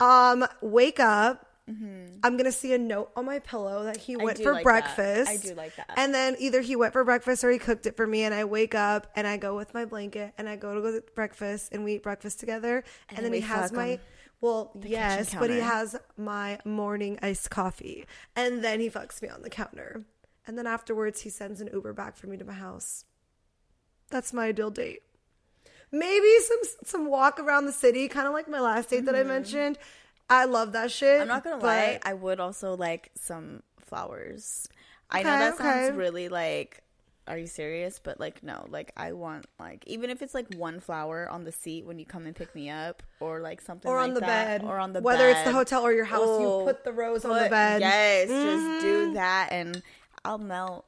Um, 0.00 0.46
wake 0.60 0.98
up. 1.00 1.46
I'm 2.24 2.36
gonna 2.36 2.50
see 2.50 2.72
a 2.72 2.78
note 2.78 3.12
on 3.14 3.24
my 3.26 3.38
pillow 3.38 3.84
that 3.84 3.96
he 3.96 4.16
went 4.16 4.38
for 4.38 4.54
like 4.54 4.64
that. 4.64 4.96
breakfast. 4.96 5.30
I 5.30 5.36
do 5.36 5.54
like 5.54 5.76
that. 5.76 5.92
And 5.96 6.12
then 6.12 6.34
either 6.40 6.60
he 6.60 6.74
went 6.74 6.92
for 6.92 7.04
breakfast 7.04 7.44
or 7.44 7.50
he 7.50 7.58
cooked 7.58 7.86
it 7.86 7.96
for 7.96 8.08
me, 8.08 8.24
and 8.24 8.34
I 8.34 8.44
wake 8.44 8.74
up 8.74 9.06
and 9.14 9.24
I 9.24 9.36
go 9.36 9.54
with 9.54 9.72
my 9.72 9.84
blanket 9.84 10.34
and 10.36 10.48
I 10.48 10.56
go 10.56 10.74
to 10.74 10.80
go 10.80 10.90
to 10.90 11.04
breakfast 11.14 11.68
and 11.70 11.84
we 11.84 11.94
eat 11.94 12.02
breakfast 12.02 12.40
together. 12.40 12.82
And, 13.08 13.18
then 13.18 13.24
then 13.24 13.34
he 13.34 13.40
has 13.42 13.70
my 13.70 14.00
well, 14.40 14.72
yes, 14.82 15.32
but 15.32 15.50
he 15.50 15.58
has 15.58 15.94
my 16.16 16.58
morning 16.64 17.18
iced 17.22 17.50
coffee, 17.50 18.06
and 18.34 18.64
then 18.64 18.80
he 18.80 18.90
fucks 18.90 19.22
me 19.22 19.28
on 19.28 19.42
the 19.42 19.50
counter, 19.50 20.04
and 20.46 20.58
then 20.58 20.66
afterwards 20.66 21.20
he 21.20 21.30
sends 21.30 21.60
an 21.60 21.68
Uber 21.72 21.92
back 21.92 22.16
for 22.16 22.26
me 22.26 22.36
to 22.36 22.44
my 22.44 22.54
house. 22.54 23.04
That's 24.08 24.32
my 24.32 24.46
ideal 24.46 24.70
date. 24.70 25.02
Maybe 25.92 26.28
some 26.40 26.58
some 26.84 27.06
walk 27.08 27.40
around 27.40 27.66
the 27.66 27.72
city, 27.72 28.06
kind 28.08 28.26
of 28.26 28.32
like 28.32 28.48
my 28.48 28.60
last 28.60 28.90
date 28.90 29.04
that 29.06 29.16
I 29.16 29.22
mentioned. 29.24 29.78
I 30.28 30.44
love 30.44 30.72
that 30.72 30.90
shit. 30.92 31.08
Mm-hmm. 31.14 31.22
I'm 31.22 31.28
not 31.28 31.44
gonna 31.44 31.56
but- 31.56 31.66
lie. 31.66 31.98
I 32.04 32.14
would 32.14 32.38
also 32.40 32.76
like 32.76 33.10
some 33.14 33.62
flowers. 33.80 34.68
I 35.10 35.22
know 35.24 35.30
Okay, 35.30 35.38
that 35.40 35.58
sounds 35.58 35.96
really 35.96 36.28
like. 36.28 36.82
Are 37.26 37.36
you 37.38 37.46
serious? 37.46 38.00
But 38.02 38.18
like, 38.18 38.42
no. 38.42 38.66
Like, 38.70 38.92
I 38.96 39.12
want 39.12 39.46
like 39.58 39.84
even 39.86 40.10
if 40.10 40.20
it's 40.22 40.34
like 40.34 40.52
one 40.54 40.80
flower 40.80 41.28
on 41.30 41.44
the 41.44 41.52
seat 41.52 41.84
when 41.86 41.98
you 41.98 42.04
come 42.06 42.26
and 42.26 42.34
pick 42.34 42.54
me 42.54 42.70
up, 42.70 43.02
or 43.20 43.40
like 43.40 43.60
something 43.60 43.90
or 43.90 43.96
like 43.96 44.08
on 44.08 44.14
the 44.14 44.20
that, 44.20 44.60
bed, 44.60 44.62
or 44.64 44.78
on 44.78 44.92
the 44.92 45.00
whether 45.00 45.28
it's 45.28 45.42
the 45.42 45.52
hotel 45.52 45.82
or 45.82 45.92
your 45.92 46.04
house, 46.06 46.22
Oh, 46.24 46.60
you 46.60 46.66
put 46.66 46.82
the 46.84 46.92
rose 46.92 47.24
on 47.24 47.40
the 47.42 47.48
bed. 47.48 47.80
Yes, 47.80 48.28
just 48.28 48.38
Mm-hmm. 48.40 48.80
do 48.80 49.12
that, 49.14 49.48
and 49.52 49.82
I'll 50.24 50.38
melt. 50.38 50.86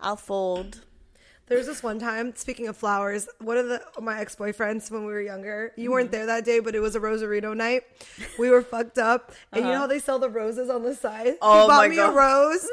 I'll 0.00 0.16
fold. 0.16 0.82
There's 1.48 1.66
this 1.66 1.80
one 1.80 2.00
time, 2.00 2.34
speaking 2.34 2.66
of 2.66 2.76
flowers, 2.76 3.28
one 3.40 3.56
of 3.56 3.68
the 3.68 3.80
my 4.00 4.18
ex 4.20 4.34
boyfriends 4.34 4.90
when 4.90 5.02
we 5.06 5.12
were 5.12 5.20
younger, 5.20 5.72
you 5.76 5.84
Mm-hmm. 5.84 5.92
weren't 5.92 6.10
there 6.10 6.26
that 6.26 6.44
day, 6.44 6.58
but 6.58 6.74
it 6.74 6.80
was 6.80 6.96
a 6.96 7.00
Rosarito 7.00 7.54
night. 7.54 7.84
We 8.38 8.50
were 8.50 8.62
fucked 8.62 8.98
up, 8.98 9.32
and 9.52 9.64
you 9.64 9.70
know 9.70 9.78
how 9.78 9.86
they 9.86 10.00
sell 10.00 10.18
the 10.18 10.28
roses 10.28 10.68
on 10.68 10.82
the 10.82 10.94
side. 10.94 11.28
Uh-huh. 11.28 11.36
Oh 11.42 11.62
he 11.62 11.68
bought 11.68 11.90
me 11.90 11.96
God. 11.96 12.12
a 12.12 12.16
rose, 12.16 12.66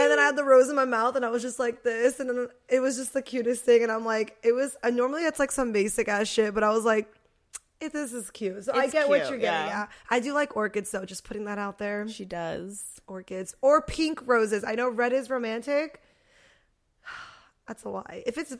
and 0.00 0.10
then 0.10 0.18
I 0.18 0.22
had 0.22 0.36
the 0.36 0.44
rose 0.44 0.70
in 0.70 0.74
my 0.76 0.86
mouth, 0.86 1.16
and 1.16 1.24
I 1.24 1.28
was 1.28 1.42
just 1.42 1.58
like 1.58 1.82
this, 1.82 2.18
and 2.18 2.30
then 2.30 2.48
it 2.70 2.80
was 2.80 2.96
just 2.96 3.12
the 3.12 3.20
cutest 3.22 3.62
thing. 3.64 3.82
And 3.82 3.92
I'm 3.92 4.06
like, 4.06 4.38
it 4.42 4.52
was. 4.52 4.76
Uh, 4.82 4.88
normally 4.90 5.24
it's 5.24 5.38
like 5.38 5.52
some 5.52 5.72
basic 5.72 6.08
ass 6.08 6.26
shit, 6.26 6.54
but 6.54 6.62
I 6.64 6.70
was 6.70 6.84
like, 6.86 7.12
eh, 7.82 7.90
this 7.92 8.14
is 8.14 8.30
cute. 8.30 8.64
So 8.64 8.72
I 8.72 8.84
It's 8.84 8.94
get 8.94 9.06
what 9.06 9.18
you're 9.28 9.38
getting. 9.38 9.42
yeah. 9.42 9.66
Yeah, 9.66 9.86
I 10.08 10.20
do 10.20 10.32
like 10.32 10.56
orchids 10.56 10.90
though. 10.90 11.04
Just 11.04 11.24
putting 11.24 11.44
that 11.44 11.58
out 11.58 11.76
there 11.78 12.08
She 12.08 12.24
does. 12.24 12.82
orchids 13.06 13.54
or 13.60 13.82
pink 13.82 14.22
roses. 14.26 14.64
I 14.64 14.76
know 14.76 14.88
red 14.88 15.12
is 15.12 15.28
romantic. 15.28 16.00
That's 17.66 17.82
a 17.84 17.88
lie. 17.88 18.22
If 18.26 18.38
it's, 18.38 18.56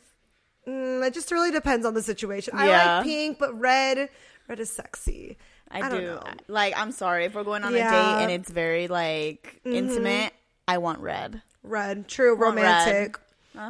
mm, 0.67 1.05
it 1.07 1.13
just 1.13 1.31
really 1.31 1.51
depends 1.51 1.85
on 1.85 1.93
the 1.93 2.01
situation. 2.01 2.53
I 2.57 2.67
like 2.95 3.03
pink, 3.05 3.39
but 3.39 3.59
red, 3.59 4.09
red 4.47 4.59
is 4.59 4.69
sexy. 4.69 5.37
I, 5.69 5.79
I 5.79 5.89
don't 5.89 6.03
know. 6.03 6.23
Like, 6.47 6.73
I'm 6.77 6.91
sorry 6.91 7.25
if 7.25 7.33
we're 7.35 7.43
going 7.43 7.63
on 7.63 7.73
a 7.73 7.77
Yeah. 7.77 7.91
Mm-hmm. 7.91 8.17
date 8.19 8.23
and 8.23 8.31
it's 8.31 8.51
very 8.51 8.87
like 8.87 9.59
intimate. 9.65 10.33
I 10.67 10.77
want 10.79 10.99
red. 10.99 11.41
Red, 11.63 12.07
true, 12.07 12.35
Want 12.35 12.55
red. 12.55 12.63
romantic. 12.63 13.19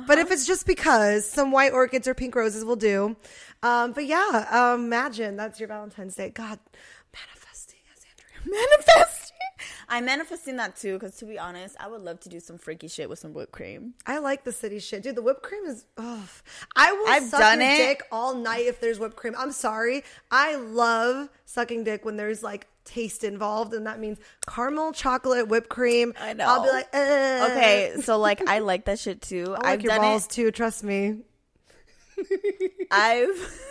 But 0.07 0.17
if 0.17 0.31
it's 0.31 0.47
just 0.47 0.65
because 0.65 1.25
some 1.29 1.51
white 1.51 1.71
orchids 1.71 2.07
or 2.07 2.13
pink 2.15 2.35
roses 2.35 2.65
will 2.65 2.75
do. 2.75 3.15
Um, 3.61 3.91
but 3.91 4.05
yeah, 4.05 4.47
um, 4.49 4.85
imagine 4.85 5.35
that's 5.35 5.59
your 5.59 5.67
Valentine's 5.67 6.15
Day. 6.15 6.29
God, 6.31 6.59
manifesting 7.13 7.79
as 7.95 8.03
Andrea 8.03 8.59
Manifesting. 8.69 9.24
I'm 9.89 10.05
manifesting 10.05 10.55
that 10.57 10.75
too, 10.75 10.93
because 10.99 11.15
to 11.17 11.25
be 11.25 11.37
honest, 11.39 11.75
I 11.79 11.87
would 11.87 12.01
love 12.01 12.19
to 12.21 12.29
do 12.29 12.39
some 12.39 12.57
freaky 12.57 12.87
shit 12.87 13.09
with 13.09 13.19
some 13.19 13.33
whipped 13.33 13.51
cream. 13.51 13.93
I 14.05 14.17
like 14.19 14.43
the 14.43 14.51
city 14.51 14.79
shit, 14.79 15.03
dude. 15.03 15.15
The 15.15 15.21
whipped 15.21 15.43
cream 15.43 15.65
is. 15.65 15.85
Ugh. 15.97 16.27
I 16.75 16.91
will 16.91 17.07
I've 17.07 17.23
suck 17.23 17.39
done 17.39 17.61
your 17.61 17.69
it. 17.71 17.77
dick 17.77 18.03
all 18.11 18.35
night 18.35 18.65
if 18.65 18.79
there's 18.79 18.99
whipped 18.99 19.15
cream. 19.15 19.35
I'm 19.37 19.51
sorry. 19.51 20.03
I 20.31 20.55
love 20.55 21.29
sucking 21.45 21.83
dick 21.83 22.05
when 22.05 22.17
there's 22.17 22.41
like 22.43 22.67
taste 22.83 23.23
involved, 23.23 23.73
and 23.73 23.87
that 23.87 23.99
means 23.99 24.17
caramel, 24.47 24.91
chocolate, 24.91 25.47
whipped 25.47 25.69
cream. 25.69 26.13
I 26.19 26.33
know. 26.33 26.45
I'll 26.47 26.63
be 26.63 26.69
like, 26.69 26.87
eh. 26.93 27.45
Okay, 27.51 27.93
so 28.01 28.17
like 28.17 28.47
I 28.47 28.59
like 28.59 28.85
that 28.85 28.99
shit 28.99 29.21
too. 29.21 29.55
I 29.55 29.59
like 29.59 29.65
I've 29.65 29.81
your 29.81 29.91
done 29.93 30.01
balls 30.01 30.25
it. 30.25 30.31
too. 30.31 30.51
Trust 30.51 30.83
me. 30.83 31.19
I've. 32.91 33.61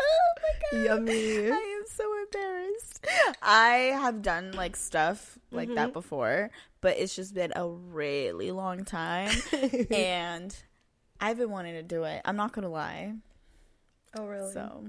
Oh. 0.00 0.82
Yummy. 0.84 1.50
I 1.50 1.78
am 1.80 1.84
so 1.86 2.04
embarrassed. 2.22 3.06
I 3.42 3.74
have 4.00 4.22
done 4.22 4.52
like 4.52 4.76
stuff 4.76 5.38
like 5.50 5.68
Mm-hmm. 5.68 5.74
that 5.76 5.92
before, 5.92 6.50
but 6.80 6.96
it's 6.98 7.14
just 7.16 7.34
been 7.34 7.52
a 7.56 7.66
really 7.68 8.50
long 8.52 8.84
time, 8.84 9.30
and 9.90 10.56
I've 11.20 11.38
been 11.38 11.50
wanting 11.50 11.74
to 11.74 11.82
do 11.82 12.04
it. 12.04 12.22
I'm 12.24 12.36
not 12.36 12.52
gonna 12.52 12.68
lie. 12.68 13.14
Oh 14.16 14.26
really? 14.26 14.52
So 14.52 14.86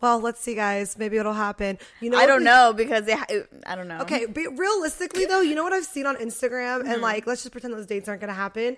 Well, 0.00 0.20
let's 0.20 0.40
see, 0.40 0.54
guys. 0.54 0.96
Maybe 0.98 1.16
it'll 1.18 1.32
happen. 1.32 1.78
You 2.00 2.10
know, 2.10 2.18
I 2.18 2.26
don't 2.26 2.38
we- 2.40 2.44
know 2.44 2.72
because 2.76 3.06
it, 3.08 3.18
it- 3.28 3.48
I 3.66 3.74
don't 3.76 3.88
know. 3.88 4.00
Okay, 4.00 4.26
but 4.26 4.42
realistically 4.56 5.26
though, 5.26 5.40
you 5.40 5.54
know 5.54 5.62
what 5.64 5.72
I've 5.72 5.84
seen 5.84 6.06
on 6.06 6.16
Instagram, 6.16 6.80
Mm-hmm. 6.82 6.90
and 6.92 7.02
like, 7.02 7.26
let's 7.26 7.42
just 7.42 7.52
pretend 7.52 7.74
those 7.74 7.86
dates 7.86 8.08
aren't 8.08 8.20
gonna 8.20 8.32
happen. 8.34 8.76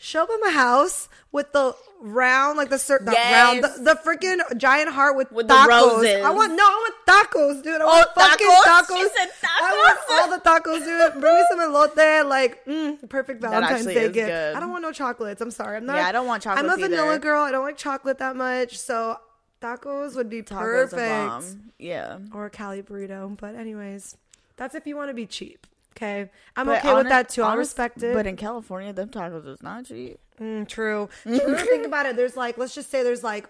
Show 0.00 0.22
up 0.22 0.30
at 0.30 0.38
my 0.40 0.50
house 0.50 1.08
with 1.32 1.50
the 1.52 1.74
round, 2.00 2.56
like 2.56 2.68
the 2.70 2.78
not 3.04 3.12
Yes. 3.12 3.32
round, 3.32 3.64
the, 3.64 3.82
the 3.94 4.00
freaking 4.04 4.56
giant 4.56 4.90
heart 4.90 5.16
with, 5.16 5.32
With 5.32 5.48
the 5.48 5.54
tacos. 5.54 5.66
roses. 5.66 6.24
I 6.24 6.30
want 6.30 6.52
no, 6.52 6.62
I 6.62 6.90
want 6.90 6.94
tacos, 7.30 7.62
dude. 7.64 7.80
I 7.80 7.84
want 7.84 8.06
Oh, 8.16 8.20
fucking 8.20 8.46
tacos? 8.46 8.96
tacos. 8.96 9.08
Said 9.16 9.28
I 9.44 9.96
want 10.06 10.22
all 10.22 10.38
the 10.38 10.44
tacos, 10.44 10.84
dude. 10.84 11.20
Bring 11.20 11.34
me 11.34 11.44
some 11.50 11.58
elote, 11.58 12.28
like 12.28 12.64
mm, 12.64 13.08
perfect 13.08 13.40
Valentine's 13.40 13.86
Day 13.86 14.08
gift. 14.08 14.14
good. 14.28 14.54
I 14.54 14.60
don't 14.60 14.70
want 14.70 14.82
no 14.82 14.92
chocolates. 14.92 15.40
I'm 15.40 15.50
sorry, 15.50 15.76
I'm 15.78 15.86
not. 15.86 15.96
Yeah, 15.96 16.06
I 16.06 16.12
don't 16.12 16.28
want 16.28 16.46
I'm 16.46 16.52
a 16.52 16.62
chocolates 16.68 16.80
vanilla 16.82 17.08
either. 17.14 17.18
girl. 17.18 17.42
I 17.42 17.50
don't 17.50 17.64
like 17.64 17.76
chocolate 17.76 18.18
that 18.18 18.36
much, 18.36 18.78
so 18.78 19.18
tacos 19.60 20.14
would 20.14 20.30
be 20.30 20.42
Tacos 20.42 20.90
perfect. 20.92 21.56
Yeah. 21.78 22.18
or 22.32 22.46
a 22.46 22.50
Cali 22.50 22.82
burrito. 22.82 23.36
But 23.36 23.56
anyways, 23.56 24.16
that's 24.56 24.76
if 24.76 24.86
you 24.86 24.94
want 24.94 25.10
to 25.10 25.14
be 25.14 25.26
cheap. 25.26 25.66
Okay, 25.98 26.30
I'm 26.56 26.66
But 26.66 26.78
okay 26.78 26.88
with 26.88 26.96
honest- 27.06 27.10
that 27.10 27.28
too. 27.28 27.42
I'll 27.42 27.56
respect 27.56 28.02
it. 28.04 28.14
But 28.14 28.26
in 28.26 28.36
California, 28.36 28.92
them 28.92 29.08
tacos 29.08 29.46
is 29.48 29.62
not 29.62 29.84
cheap. 29.86 30.18
Mm, 30.40 30.68
true. 30.68 31.08
Think 31.24 31.84
about 31.86 32.06
it. 32.06 32.14
There's 32.14 32.36
like, 32.36 32.56
let's 32.56 32.72
just 32.74 32.88
say 32.90 33.02
there's 33.02 33.24
like 33.24 33.48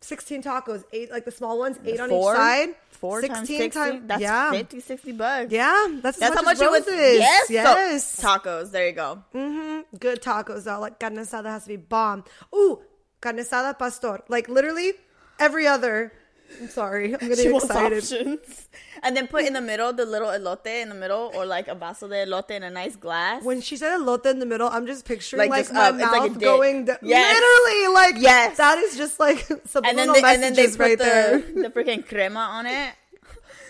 16 0.00 0.42
tacos, 0.42 0.84
eight 0.92 1.10
like 1.10 1.24
the 1.26 1.30
small 1.30 1.58
ones, 1.58 1.78
eight 1.84 2.00
on 2.00 2.10
each 2.10 2.24
side. 2.24 2.68
Four 2.90 3.20
times 3.20 3.46
60? 3.48 3.68
times- 3.70 4.02
That's 4.06 4.22
yeah, 4.22 4.50
50, 4.52 4.80
60 4.80 5.12
bucks. 5.12 5.52
yeah. 5.52 5.86
That's, 6.00 6.18
That's 6.18 6.30
as 6.32 6.36
how 6.38 6.42
much, 6.42 6.58
much 6.58 6.66
it 6.66 6.70
was. 6.70 6.86
Yes. 6.88 7.50
yes. 7.50 8.04
So, 8.10 8.26
tacos. 8.26 8.70
There 8.70 8.86
you 8.86 8.92
go. 8.92 9.22
Mm-hmm. 9.34 9.96
Good 9.98 10.22
tacos 10.22 10.64
though. 10.64 10.80
Like 10.80 10.98
carne 10.98 11.16
asada 11.16 11.46
has 11.50 11.64
to 11.64 11.68
be 11.68 11.76
bomb. 11.76 12.24
Ooh, 12.54 12.80
carne 13.20 13.36
asada 13.38 13.78
pastor. 13.78 14.20
Like 14.28 14.48
literally 14.48 14.92
every 15.38 15.66
other. 15.66 16.12
I'm 16.60 16.68
sorry. 16.68 17.12
I'm 17.14 17.20
getting 17.28 17.36
She 17.44 17.48
wants 17.50 17.66
excited. 17.66 17.98
options. 18.02 18.68
And 19.02 19.16
then 19.16 19.26
put 19.28 19.44
in 19.44 19.52
the 19.52 19.60
middle 19.60 19.92
the 19.92 20.06
little 20.06 20.28
elote 20.28 20.66
in 20.82 20.88
the 20.88 20.94
middle, 20.94 21.30
or 21.34 21.44
like 21.44 21.68
a 21.68 21.74
vaso 21.74 22.08
de 22.08 22.24
elote 22.26 22.50
in 22.52 22.62
a 22.62 22.70
nice 22.70 22.96
glass. 22.96 23.42
When 23.44 23.60
she 23.60 23.76
said 23.76 23.98
elote 24.00 24.26
in 24.26 24.38
the 24.38 24.46
middle, 24.46 24.68
I'm 24.68 24.86
just 24.86 25.04
picturing 25.04 25.38
Like, 25.38 25.50
like, 25.50 25.60
just 25.64 25.74
my 25.74 25.86
uh, 25.86 25.90
up. 25.90 25.96
Mouth 25.96 26.12
like 26.12 26.38
going. 26.40 26.84
Da- 26.86 26.96
Yes. 27.02 27.34
Literally, 27.40 27.94
like 27.94 28.14
Yes. 28.22 28.56
that 28.56 28.78
is 28.78 28.96
just 28.96 29.20
like 29.20 29.48
and 29.50 29.60
subliminal 29.68 30.14
then 30.14 30.22
they, 30.22 30.34
and 30.34 30.42
then 30.42 30.54
they 30.54 30.62
messages 30.62 30.76
put 30.76 30.82
right 30.82 30.98
the, 30.98 31.04
there. 31.04 31.38
the 31.64 31.70
freaking 31.70 32.06
crema 32.08 32.40
on 32.40 32.66
it. 32.66 32.94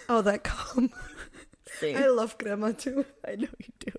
Oh, 0.09 0.23
that 0.23 0.45
cum. 0.45 0.91
See, 1.81 1.93
I 1.97 2.07
love 2.07 2.39
crema 2.39 2.73
too. 2.73 3.05
I 3.27 3.35
know 3.35 3.49
you 3.59 3.73
do. 3.81 3.93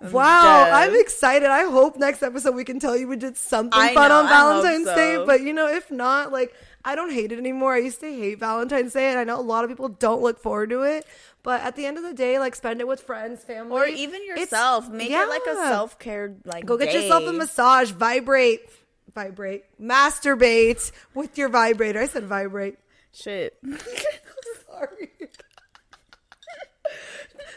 Wow, 0.00 0.64
dead. 0.64 0.72
I'm 0.74 1.00
excited. 1.00 1.48
I 1.48 1.64
hope 1.70 1.96
next 1.96 2.22
episode 2.22 2.54
we 2.54 2.64
can 2.64 2.78
tell 2.80 2.96
you 2.96 3.06
we 3.08 3.16
did 3.16 3.36
something 3.36 3.78
I 3.78 3.94
fun 3.94 4.08
know, 4.08 4.18
on 4.20 4.26
I 4.26 4.28
hope 4.28 4.62
Valentine's 4.62 4.86
Day. 4.94 5.22
But 5.24 5.40
you 5.42 5.52
know, 5.52 5.68
if 5.68 5.90
not, 5.90 6.32
like 6.32 6.54
I 6.84 6.94
don't 6.94 7.12
hate 7.12 7.32
it 7.32 7.38
anymore. 7.38 7.74
I 7.74 7.78
used 7.78 8.00
to 8.00 8.06
hate 8.06 8.38
Valentine's 8.40 8.92
Day, 8.94 9.10
and 9.10 9.18
I 9.18 9.24
know 9.24 9.38
a 9.38 9.42
lot 9.42 9.64
of 9.64 9.70
people 9.70 9.88
don't 9.88 10.22
look 10.22 10.40
forward 10.40 10.70
to 10.70 10.82
it. 10.82 11.06
But 11.42 11.60
at 11.62 11.76
the 11.76 11.86
end 11.86 11.96
of 11.98 12.04
the 12.04 12.12
day, 12.14 12.38
like 12.38 12.54
spend 12.54 12.80
it 12.80 12.88
with 12.88 13.00
friends, 13.02 13.42
family, 13.44 13.72
Or 13.72 13.86
even 13.86 14.20
It's- 14.22 14.38
yourself. 14.38 14.88
Make 14.90 15.10
it 15.10 15.28
like 15.28 15.42
a 15.50 15.54
self 15.56 15.98
care 15.98 16.34
like 16.44 16.64
Go 16.66 16.76
get 16.76 16.92
yourself 16.94 17.24
a 17.24 17.32
massage, 17.32 17.90
vibrate, 17.90 18.62
vibrate, 19.14 19.64
masturbate 19.80 20.90
with 21.14 21.36
your 21.38 21.48
vibrator. 21.48 22.00
I 22.00 22.06
said 22.06 22.24
vibrate. 22.24 22.78
Shit. 23.12 23.56
Sorry. 24.66 25.10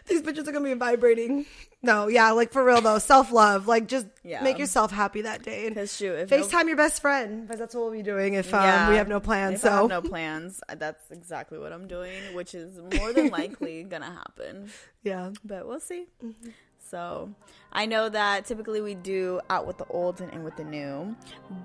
These 0.08 0.22
bitches 0.22 0.48
are 0.48 0.52
gonna 0.52 0.66
be 0.66 0.74
vibrating. 0.74 1.46
No, 1.86 2.08
yeah, 2.08 2.32
like 2.32 2.54
for 2.54 2.64
real 2.64 2.80
though, 2.80 2.98
self 2.98 3.32
love. 3.32 3.68
Like 3.68 3.88
just 3.88 4.08
Yeah. 4.24 4.42
make 4.42 4.58
yourself 4.58 4.90
happy 4.92 5.22
that 5.24 5.44
day 5.44 5.66
and 5.68 5.76
Because 5.76 5.96
shoot, 5.96 6.14
if 6.14 6.32
no- 6.32 6.38
FaceTime 6.38 6.68
your 6.68 6.78
best 6.78 7.02
friend 7.02 7.42
because 7.46 7.60
that's 7.60 7.76
what 7.76 7.82
we'll 7.84 7.92
be 7.92 8.02
doing 8.02 8.36
if 8.36 8.54
um, 8.54 8.64
Yeah. 8.64 8.90
we 8.90 8.96
have 8.96 9.10
no 9.10 9.20
plans. 9.20 9.60
If 9.60 9.66
I 9.66 9.70
So 9.70 9.76
have 9.90 9.90
no 9.90 10.02
plans, 10.10 10.62
that's 10.78 11.12
exactly 11.12 11.60
what 11.60 11.74
I'm 11.74 11.88
doing, 11.88 12.34
which 12.34 12.56
is 12.56 12.80
more 12.98 13.12
than 13.12 13.28
likely 13.42 13.84
gonna 13.84 14.06
happen. 14.12 14.70
yeah, 15.04 15.32
But 15.44 15.68
we'll 15.68 15.82
see. 15.82 16.06
Mm-hmm. 16.24 16.50
So 16.90 17.34
I 17.72 17.86
know 17.86 18.08
that 18.08 18.46
typically 18.46 18.80
we 18.80 18.94
do 18.96 19.42
out 19.50 19.66
with 19.68 19.78
the 19.78 19.86
old 19.88 20.22
and 20.22 20.32
in 20.32 20.44
with 20.44 20.56
the 20.58 20.64
new, 20.64 21.16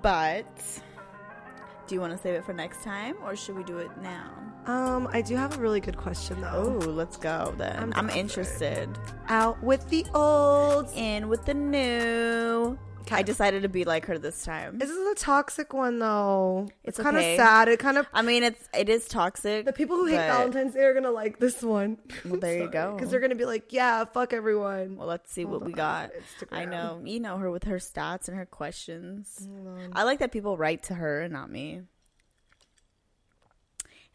but 0.01 0.45
do 1.89 1.95
you 1.95 2.01
want 2.01 2.13
to 2.15 2.19
save 2.19 2.35
it 2.35 2.45
for 2.45 2.53
next 2.53 2.83
time 2.83 3.15
or 3.23 3.35
should 3.35 3.55
we 3.57 3.63
do 3.63 3.79
it 3.79 3.89
now? 4.01 4.31
um, 4.67 5.09
I 5.11 5.21
do 5.21 5.35
have 5.35 5.57
a 5.57 5.61
really 5.61 5.79
good 5.79 5.97
question 5.97 6.39
though. 6.41 6.79
Oh, 6.81 6.89
let's 6.89 7.17
go 7.17 7.53
then. 7.57 7.75
I'm 7.75 7.83
I'm, 7.83 7.91
down 7.91 8.09
for 8.09 8.15
it. 8.15 8.19
interested. 8.19 8.89
Out 9.27 9.61
with 9.63 9.89
the 9.89 10.05
old. 10.13 10.91
In 10.93 11.27
with 11.27 11.45
the 11.45 11.55
new. 11.55 12.77
I 13.11 13.23
decided 13.23 13.63
to 13.63 13.69
be 13.69 13.85
like 13.85 14.05
her 14.05 14.17
this 14.19 14.43
time. 14.43 14.77
This 14.77 14.89
is 14.89 14.97
a 15.11 15.15
toxic 15.15 15.73
one 15.73 15.97
though. 15.99 16.67
It's, 16.83 16.99
It's 16.99 17.03
kind 17.03 17.17
of 17.17 17.21
okay. 17.23 17.37
sad. 17.37 17.67
It 17.67 17.79
kind 17.79 17.97
of 17.97 18.05
I 18.13 18.21
mean, 18.21 18.43
it's 18.43 18.69
it 18.73 18.87
is 18.87 19.07
toxic. 19.07 19.65
the 19.65 19.73
people 19.73 19.97
who 19.97 20.05
hate 20.05 20.17
but- 20.17 20.27
Valentine's 20.27 20.73
Day 20.75 20.83
are 20.83 20.93
gonna 20.93 21.09
like 21.11 21.39
this 21.39 21.63
one. 21.63 21.97
Well, 22.23 22.39
there 22.39 22.59
you 22.59 22.67
go. 22.71 22.93
Because 22.95 23.09
they're 23.09 23.19
gonna 23.19 23.35
be 23.35 23.45
like, 23.45 23.73
yeah, 23.73 24.05
fuck 24.05 24.31
everyone. 24.33 24.95
Well, 24.95 25.07
let's 25.07 25.31
see 25.31 25.41
Hold 25.43 25.53
what 25.61 25.65
we 25.65 25.73
got. 25.73 26.11
Instagram. 26.13 26.47
I 26.57 26.65
know 26.65 27.01
you 27.03 27.19
know 27.19 27.37
her 27.37 27.49
with 27.49 27.63
her 27.63 27.77
stats 27.77 28.27
and 28.27 28.37
her 28.37 28.45
questions. 28.45 29.47
I 29.93 30.03
like 30.03 30.19
that 30.19 30.31
people 30.31 30.55
write 30.57 30.83
to 30.83 30.93
her 30.93 31.21
and 31.21 31.33
not 31.33 31.49
me. 31.49 31.81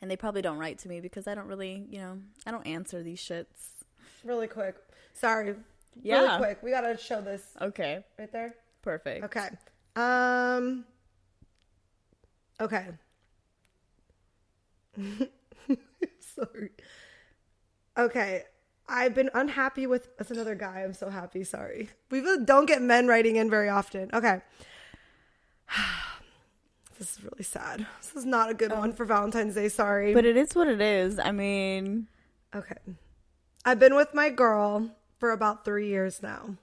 And 0.00 0.10
they 0.10 0.16
probably 0.16 0.42
don't 0.42 0.58
write 0.58 0.78
to 0.80 0.88
me 0.88 1.00
because 1.00 1.26
I 1.26 1.34
don't 1.34 1.46
really, 1.46 1.84
you 1.88 1.98
know, 1.98 2.18
I 2.46 2.50
don't 2.50 2.66
answer 2.66 3.02
these 3.02 3.20
shits. 3.20 3.46
Really 4.22 4.46
quick. 4.46 4.76
Sorry. 5.14 5.54
Yeah. 6.02 6.20
Really 6.22 6.36
quick. 6.38 6.62
We 6.62 6.70
gotta 6.70 6.98
show 6.98 7.20
this 7.20 7.42
Okay, 7.60 8.04
right 8.18 8.30
there. 8.30 8.54
Perfect. 8.84 9.24
Okay. 9.24 9.48
Um. 9.96 10.84
Okay. 12.60 12.86
Sorry. 16.20 16.70
Okay. 17.98 18.44
I've 18.88 19.14
been 19.14 19.30
unhappy 19.34 19.86
with. 19.86 20.08
That's 20.18 20.30
another 20.30 20.54
guy. 20.54 20.82
I'm 20.82 20.92
so 20.92 21.08
happy. 21.08 21.42
Sorry. 21.44 21.88
We 22.10 22.20
really 22.20 22.44
don't 22.44 22.66
get 22.66 22.82
men 22.82 23.08
writing 23.08 23.36
in 23.36 23.50
very 23.50 23.68
often. 23.68 24.10
Okay. 24.12 24.40
This 26.96 27.18
is 27.18 27.24
really 27.24 27.42
sad. 27.42 27.84
This 28.00 28.14
is 28.14 28.24
not 28.24 28.50
a 28.50 28.54
good 28.54 28.70
one 28.70 28.92
for 28.92 29.04
Valentine's 29.04 29.56
Day. 29.56 29.68
Sorry. 29.68 30.14
But 30.14 30.24
it 30.24 30.36
is 30.36 30.54
what 30.54 30.68
it 30.68 30.80
is. 30.80 31.18
I 31.18 31.32
mean, 31.32 32.06
Okay. 32.54 32.76
I've 33.64 33.80
been 33.80 33.96
with 33.96 34.14
my 34.14 34.30
girl 34.30 34.94
for 35.18 35.32
about 35.32 35.64
three 35.64 35.88
years 35.88 36.22
now. 36.22 36.54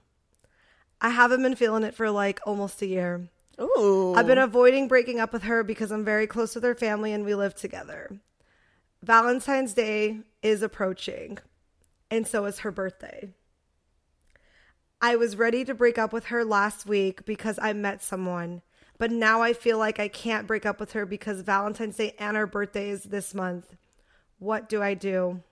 I 1.02 1.08
haven't 1.08 1.42
been 1.42 1.56
feeling 1.56 1.82
it 1.82 1.96
for 1.96 2.10
like 2.10 2.40
almost 2.46 2.80
a 2.80 2.86
year. 2.86 3.28
ooh, 3.60 4.14
I've 4.14 4.28
been 4.28 4.38
avoiding 4.38 4.86
breaking 4.86 5.18
up 5.18 5.32
with 5.32 5.42
her 5.42 5.64
because 5.64 5.90
I'm 5.90 6.04
very 6.04 6.28
close 6.28 6.54
with 6.54 6.62
her 6.62 6.76
family 6.76 7.12
and 7.12 7.24
we 7.24 7.34
live 7.34 7.56
together. 7.56 8.20
Valentine's 9.02 9.74
Day 9.74 10.20
is 10.42 10.62
approaching, 10.62 11.38
and 12.08 12.24
so 12.24 12.44
is 12.44 12.60
her 12.60 12.70
birthday. 12.70 13.30
I 15.00 15.16
was 15.16 15.34
ready 15.34 15.64
to 15.64 15.74
break 15.74 15.98
up 15.98 16.12
with 16.12 16.26
her 16.26 16.44
last 16.44 16.86
week 16.86 17.24
because 17.24 17.58
I 17.60 17.72
met 17.72 18.00
someone, 18.00 18.62
but 18.96 19.10
now 19.10 19.42
I 19.42 19.54
feel 19.54 19.78
like 19.78 19.98
I 19.98 20.06
can't 20.06 20.46
break 20.46 20.64
up 20.64 20.78
with 20.78 20.92
her 20.92 21.04
because 21.04 21.40
Valentine's 21.40 21.96
Day 21.96 22.14
and 22.20 22.36
her 22.36 22.46
birthday 22.46 22.90
is 22.90 23.02
this 23.02 23.34
month. 23.34 23.74
What 24.38 24.68
do 24.68 24.80
I 24.80 24.94
do? 24.94 25.42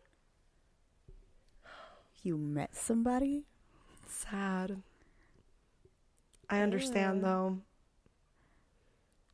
you 2.22 2.36
met 2.36 2.76
somebody. 2.76 3.44
Sad. 4.07 4.82
I 6.51 6.61
understand 6.61 7.22
though. 7.24 7.59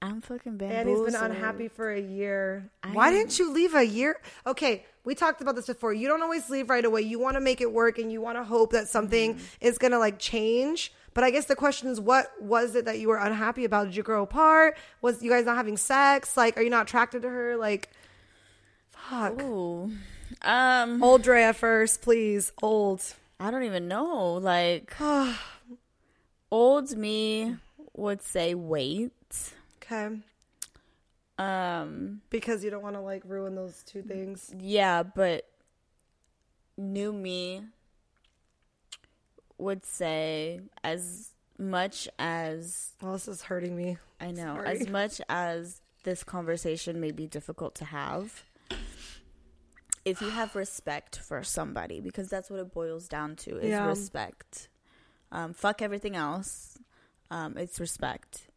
I'm 0.02 0.20
fucking 0.20 0.50
And 0.52 0.58
bamboozled. 0.58 1.06
he's 1.08 1.14
been 1.16 1.30
unhappy 1.30 1.68
for 1.68 1.90
a 1.90 2.00
year. 2.00 2.70
I 2.82 2.88
Why 2.90 3.08
am- 3.08 3.14
didn't 3.14 3.38
you 3.38 3.50
leave 3.52 3.74
a 3.74 3.82
year? 3.82 4.20
Okay, 4.46 4.84
we 5.04 5.14
talked 5.14 5.40
about 5.40 5.56
this 5.56 5.66
before. 5.66 5.92
You 5.94 6.06
don't 6.06 6.22
always 6.22 6.50
leave 6.50 6.68
right 6.68 6.84
away. 6.84 7.00
You 7.02 7.18
want 7.18 7.34
to 7.36 7.40
make 7.40 7.60
it 7.62 7.72
work 7.72 7.98
and 7.98 8.12
you 8.12 8.20
want 8.20 8.36
to 8.36 8.44
hope 8.44 8.72
that 8.72 8.88
something 8.88 9.34
Mm-hmm. 9.34 9.44
is 9.62 9.78
going 9.78 9.92
to 9.92 9.98
like 9.98 10.18
change. 10.18 10.92
But 11.14 11.24
I 11.24 11.30
guess 11.30 11.46
the 11.46 11.56
question 11.56 11.88
is 11.88 11.98
what 11.98 12.30
was 12.42 12.74
it 12.76 12.84
that 12.84 12.98
you 12.98 13.08
were 13.08 13.16
unhappy 13.16 13.64
about? 13.64 13.86
Did 13.86 13.96
you 13.96 14.02
grow 14.02 14.22
apart? 14.22 14.76
Was 15.00 15.22
you 15.22 15.30
guys 15.30 15.46
not 15.46 15.56
having 15.56 15.78
sex? 15.78 16.36
Like 16.36 16.58
are 16.58 16.62
you 16.62 16.70
not 16.70 16.86
attracted 16.86 17.22
to 17.22 17.30
her? 17.30 17.56
Like 17.56 17.88
fuck. 18.90 19.40
Ooh, 19.42 19.90
Um, 20.42 21.02
Old 21.02 21.22
Drea 21.22 21.54
first, 21.54 22.02
please. 22.02 22.52
Old. 22.62 23.02
I 23.40 23.50
don't 23.50 23.62
even 23.64 23.88
know. 23.88 24.34
Like, 24.34 24.92
old 26.51 26.97
me 26.97 27.57
would 27.94 28.22
say 28.22 28.55
wait. 28.55 29.12
Okay. 29.82 30.18
Um, 31.38 32.22
Because 32.30 32.64
you 32.64 32.70
don't 32.70 32.82
want 32.82 32.97
to 32.97 33.01
like 33.01 33.22
ruin 33.26 33.55
those 33.55 33.82
two 33.82 34.03
things. 34.03 34.55
yeah, 34.59 35.03
but 35.03 35.47
new 36.78 37.12
me 37.12 37.62
would 39.59 39.84
say 39.84 40.61
as 40.84 41.30
much 41.59 42.09
as 42.18 42.92
Well, 43.03 43.12
this 43.12 43.28
is 43.28 43.42
hurting 43.42 43.76
me. 43.76 43.99
I 44.20 44.30
know, 44.30 44.57
Sorry. 44.57 44.68
as 44.80 44.88
much 44.88 45.20
as 45.28 45.80
this 46.05 46.22
conversation 46.24 47.01
may 47.01 47.11
be 47.11 47.26
difficult 47.26 47.74
to 47.76 47.84
have, 47.86 48.44
if 50.05 50.20
you 50.22 50.30
have 50.30 50.55
respect 50.55 51.18
for 51.18 51.42
somebody, 51.42 52.01
because 52.01 52.28
that's 52.28 52.49
what 52.51 52.61
it 52.61 52.72
boils 52.72 53.09
down 53.09 53.36
to 53.36 53.59
is 53.59 53.70
Yeah. 53.70 53.86
respect. 53.86 54.68
Um, 55.32 55.52
fuck 55.52 55.82
everything 55.82 56.16
else. 56.16 56.78
Um, 57.30 57.56
it's 57.56 57.80
respect. 57.80 58.48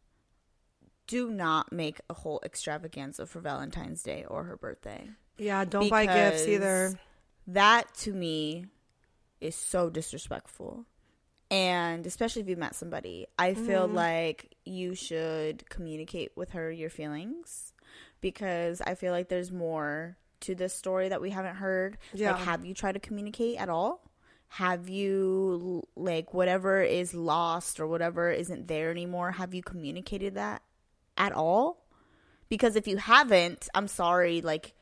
Do 1.06 1.30
not 1.30 1.72
make 1.72 2.00
a 2.08 2.14
whole 2.14 2.40
extravaganza 2.44 3.26
for 3.26 3.40
Valentine's 3.40 4.02
Day 4.02 4.24
or 4.28 4.44
her 4.44 4.56
birthday. 4.56 5.08
Yeah, 5.38 5.64
don't 5.64 5.88
buy 5.88 6.06
gifts 6.06 6.46
either. 6.46 6.98
That 7.48 7.92
to 8.00 8.12
me 8.12 8.66
is 9.40 9.56
so 9.56 9.90
disrespectful. 9.90 10.84
And 11.50 12.06
especially 12.06 12.42
if 12.42 12.48
you 12.48 12.56
met 12.56 12.76
somebody, 12.76 13.26
I 13.36 13.54
feel 13.54 13.86
Mm-hmm. 13.86 13.96
like 13.96 14.54
you 14.64 14.94
should 14.94 15.68
communicate 15.68 16.30
with 16.36 16.50
her 16.50 16.70
your 16.70 16.90
feelings 16.90 17.72
because 18.20 18.80
I 18.80 18.94
feel 18.94 19.12
like 19.12 19.28
there's 19.28 19.50
more 19.50 20.16
to 20.42 20.54
this 20.54 20.72
story 20.74 21.08
that 21.08 21.20
we 21.20 21.30
haven't 21.30 21.56
heard. 21.56 21.98
Yeah. 22.14 22.32
Like, 22.32 22.42
have 22.42 22.64
you 22.64 22.72
tried 22.72 22.92
to 22.92 23.00
communicate 23.00 23.58
at 23.58 23.68
all? 23.68 24.00
Have 24.54 24.88
you, 24.88 25.84
like, 25.94 26.34
whatever 26.34 26.82
is 26.82 27.14
lost 27.14 27.78
or 27.78 27.86
whatever 27.86 28.30
isn't 28.32 28.66
there 28.66 28.90
anymore, 28.90 29.30
have 29.32 29.54
you 29.54 29.62
communicated 29.62 30.34
that 30.34 30.62
at 31.16 31.32
all? 31.32 31.86
Because 32.48 32.74
if 32.74 32.88
you 32.88 32.96
haven't, 32.96 33.68
I'm 33.74 33.86
sorry, 33.86 34.40
like, 34.40 34.74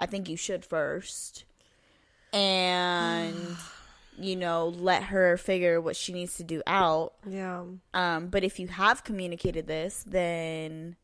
I 0.00 0.06
think 0.06 0.28
you 0.28 0.36
should 0.36 0.64
first. 0.64 1.44
And, 2.32 3.56
you 4.18 4.34
know, 4.34 4.68
let 4.68 5.04
her 5.04 5.36
figure 5.36 5.80
what 5.80 5.94
she 5.94 6.12
needs 6.12 6.36
to 6.38 6.44
do 6.44 6.60
out. 6.66 7.14
Yeah. 7.24 7.62
Um, 7.94 8.26
but 8.26 8.42
if 8.42 8.58
you 8.58 8.66
have 8.66 9.04
communicated 9.04 9.68
this, 9.68 10.04
then 10.08 10.96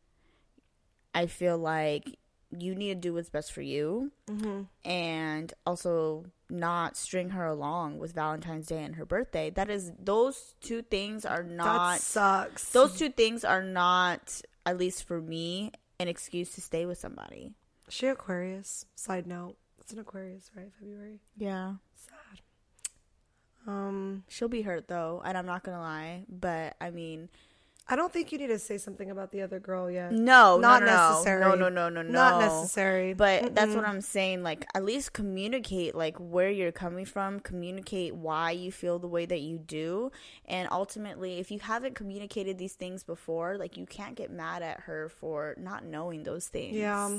I 1.15 1.27
feel 1.27 1.59
like 1.59 2.19
you 2.59 2.75
need 2.75 2.89
to 2.89 2.95
do 3.01 3.15
what's 3.15 3.31
best 3.31 3.53
for 3.53 3.63
you 3.63 4.13
and 4.85 5.53
also 5.67 6.25
not 6.51 6.97
string 6.97 7.31
her 7.31 7.47
along 7.47 7.99
with 7.99 8.13
Valentine's 8.15 8.67
Day 8.67 8.83
and 8.85 8.97
her 8.97 9.05
birthday. 9.07 9.51
That 9.51 9.71
is, 9.71 9.91
those 9.99 10.55
two 10.61 10.83
things 10.83 11.25
are 11.25 11.43
not, 11.43 11.95
that 11.95 12.01
sucks. 12.03 12.71
those 12.71 12.99
two 12.99 13.09
things 13.11 13.45
are 13.45 13.63
not, 13.63 14.43
at 14.67 14.77
least 14.77 15.05
for 15.05 15.21
me, 15.21 15.73
an 15.99 16.09
excuse 16.09 16.51
to 16.53 16.61
stay 16.61 16.85
with 16.85 16.99
somebody. 16.99 17.53
she 17.89 18.07
Aquarius. 18.07 18.85
Side 18.95 19.27
note. 19.27 19.57
It's 19.81 19.93
an 19.93 19.99
Aquarius, 19.99 20.51
right? 20.57 20.71
February. 20.79 21.21
Yeah. 21.37 21.75
Sad. 21.97 22.41
Um, 23.67 24.25
She'll 24.29 24.49
be 24.49 24.63
hurt 24.63 24.89
though, 24.89 25.23
and 25.25 25.37
I'm 25.39 25.47
not 25.47 25.63
gonna 25.65 25.81
lie, 25.81 26.25
but 26.29 26.77
I 26.81 26.91
mean, 26.91 27.29
I 27.89 27.97
don't 27.97 28.13
think 28.13 28.31
you 28.31 28.39
need 28.39 28.47
to 28.47 28.59
say 28.59 28.79
something 28.79 29.11
about 29.11 29.33
the 29.33 29.43
other 29.43 29.59
girl 29.59 29.91
yet. 29.91 30.13
no, 30.13 30.59
Not 30.59 30.83
no, 30.83 30.87
no, 30.87 31.11
necessary. 31.11 31.41
No, 31.41 31.55
no, 31.55 31.69
no, 31.69 31.89
no, 31.89 32.03
no, 32.03 32.11
Not 32.11 32.41
necessary. 32.41 33.13
But 33.13 33.55
that's 33.55 33.75
what 33.75 33.85
I'm 33.85 34.01
saying. 34.01 34.43
Like, 34.43 34.65
at 34.75 34.85
least 34.85 35.13
communicate 35.13 35.95
like 35.95 36.17
where 36.19 36.51
you're 36.51 36.73
coming 36.73 37.05
from. 37.05 37.41
Communicate 37.41 38.15
why 38.15 38.53
you 38.53 38.71
feel 38.71 38.99
the 38.99 39.09
way 39.09 39.27
that 39.27 39.41
you 39.41 39.59
do, 39.59 40.13
and 40.47 40.69
ultimately, 40.71 41.39
if 41.39 41.51
you 41.51 41.59
haven't 41.59 41.95
communicated 41.95 42.57
these 42.57 42.75
things 42.75 43.03
before, 43.03 43.59
like 43.59 43.77
you 43.77 43.85
can't 43.85 44.15
get 44.15 44.31
mad 44.31 44.63
at 44.63 44.81
her 44.81 45.09
for 45.09 45.55
not 45.59 45.85
knowing 45.85 46.23
those 46.23 46.47
things. 46.47 46.77
Yeah. 46.77 47.19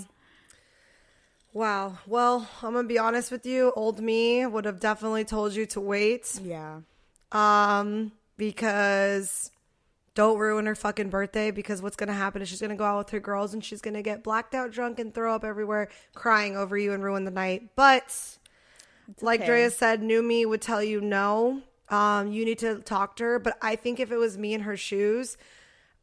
Wow. 1.53 1.99
Well, 2.07 2.49
I'm 2.64 2.74
gonna 2.74 2.88
be 2.88 2.97
honest 2.97 3.32
with 3.32 3.45
you. 3.45 3.72
Old 3.76 4.01
me 4.01 4.45
would 4.45 4.66
have 4.66 4.80
definitely 4.80 5.24
told 5.24 5.53
you 5.53 5.66
to 5.68 5.82
wait. 5.82 6.39
Yeah. 6.41 6.80
Um, 7.32 8.11
because 8.38 9.51
don't 10.16 10.38
ruin 10.38 10.66
her 10.66 10.76
fucking 10.76 11.09
birthday 11.09 11.51
because 11.51 11.82
what's 11.82 11.95
gonna 11.95 12.14
happen 12.14 12.41
is 12.41 12.49
she's 12.49 12.61
gonna 12.61 12.76
go 12.76 12.84
out 12.84 12.97
with 12.99 13.09
her 13.09 13.20
girls 13.20 13.53
and 13.53 13.64
she's 13.64 13.82
gonna 13.82 14.01
get 14.01 14.24
blacked 14.24 14.53
out 14.53 14.72
drunk 14.72 14.99
and 14.99 15.14
throw 15.14 15.34
up 15.34 15.43
everywhere 15.43 15.89
crying 16.14 16.55
over 16.55 16.78
you 16.78 16.93
and 16.93 17.03
ruin 17.03 17.26
the 17.26 17.32
night. 17.32 17.70
But 17.76 18.38
like 19.22 19.41
okay. 19.41 19.47
Drea 19.47 19.72
said, 19.72 20.01
new 20.01 20.22
me 20.22 20.45
would 20.45 20.61
tell 20.61 20.84
you 20.84 21.01
no. 21.01 21.61
Um, 21.89 22.32
you 22.32 22.45
need 22.45 22.59
to 22.59 22.80
talk 22.80 23.16
to 23.18 23.24
her. 23.24 23.39
But 23.39 23.57
I 23.61 23.76
think 23.76 23.99
if 23.99 24.11
it 24.11 24.18
was 24.18 24.38
me 24.38 24.53
in 24.53 24.61
her 24.61 24.78
shoes, 24.78 25.38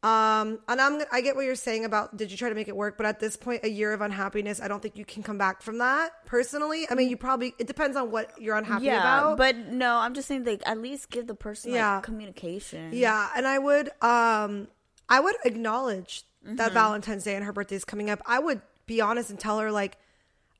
um, 0.03 0.59
and 0.67 0.81
I'm 0.81 1.01
I 1.11 1.21
get 1.21 1.35
what 1.35 1.45
you're 1.45 1.53
saying 1.55 1.85
about 1.85 2.17
did 2.17 2.31
you 2.31 2.37
try 2.37 2.49
to 2.49 2.55
make 2.55 2.67
it 2.67 2.75
work, 2.75 2.97
but 2.97 3.05
at 3.05 3.19
this 3.19 3.35
point, 3.37 3.63
a 3.63 3.69
year 3.69 3.93
of 3.93 4.01
unhappiness, 4.01 4.59
I 4.59 4.67
don't 4.67 4.81
think 4.81 4.97
you 4.97 5.05
can 5.05 5.21
come 5.21 5.37
back 5.37 5.61
from 5.61 5.77
that. 5.77 6.11
Personally, 6.25 6.87
I 6.89 6.95
mean, 6.95 7.07
you 7.09 7.17
probably 7.17 7.53
it 7.59 7.67
depends 7.67 7.95
on 7.95 8.09
what 8.09 8.31
you're 8.41 8.55
unhappy 8.57 8.85
Yeah, 8.85 8.99
about. 8.99 9.37
but 9.37 9.55
no, 9.55 9.97
I'm 9.97 10.13
just 10.15 10.27
saying 10.27 10.43
like 10.45 10.63
at 10.65 10.79
least 10.79 11.11
give 11.11 11.27
the 11.27 11.35
person 11.35 11.71
Yeah. 11.71 11.95
like 11.95 12.03
communication. 12.03 12.91
Yeah, 12.93 13.29
and 13.35 13.45
I 13.47 13.59
would 13.59 13.89
um 14.01 14.67
I 15.09 15.19
would 15.19 15.35
acknowledge 15.45 16.23
Mm-hmm. 16.43 16.55
that 16.55 16.73
Valentine's 16.73 17.23
Day 17.23 17.35
and 17.35 17.45
her 17.45 17.53
birthday 17.53 17.75
is 17.75 17.85
coming 17.85 18.09
up. 18.09 18.19
I 18.25 18.39
would 18.39 18.63
be 18.87 18.99
honest 18.99 19.29
and 19.29 19.39
tell 19.39 19.59
her 19.59 19.71
like 19.71 19.99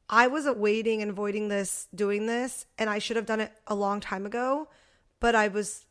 I 0.07 0.27
was 0.27 0.45
waiting 0.45 1.01
and 1.01 1.09
avoiding 1.09 1.47
this, 1.47 1.87
doing 1.95 2.27
this, 2.27 2.67
and 2.77 2.87
I 2.87 2.99
should 2.99 3.15
have 3.15 3.25
done 3.25 3.39
it 3.39 3.51
a 3.65 3.73
long 3.73 3.99
time 3.99 4.27
ago, 4.27 4.67
but 5.19 5.33
I 5.33 5.47
was 5.47 5.87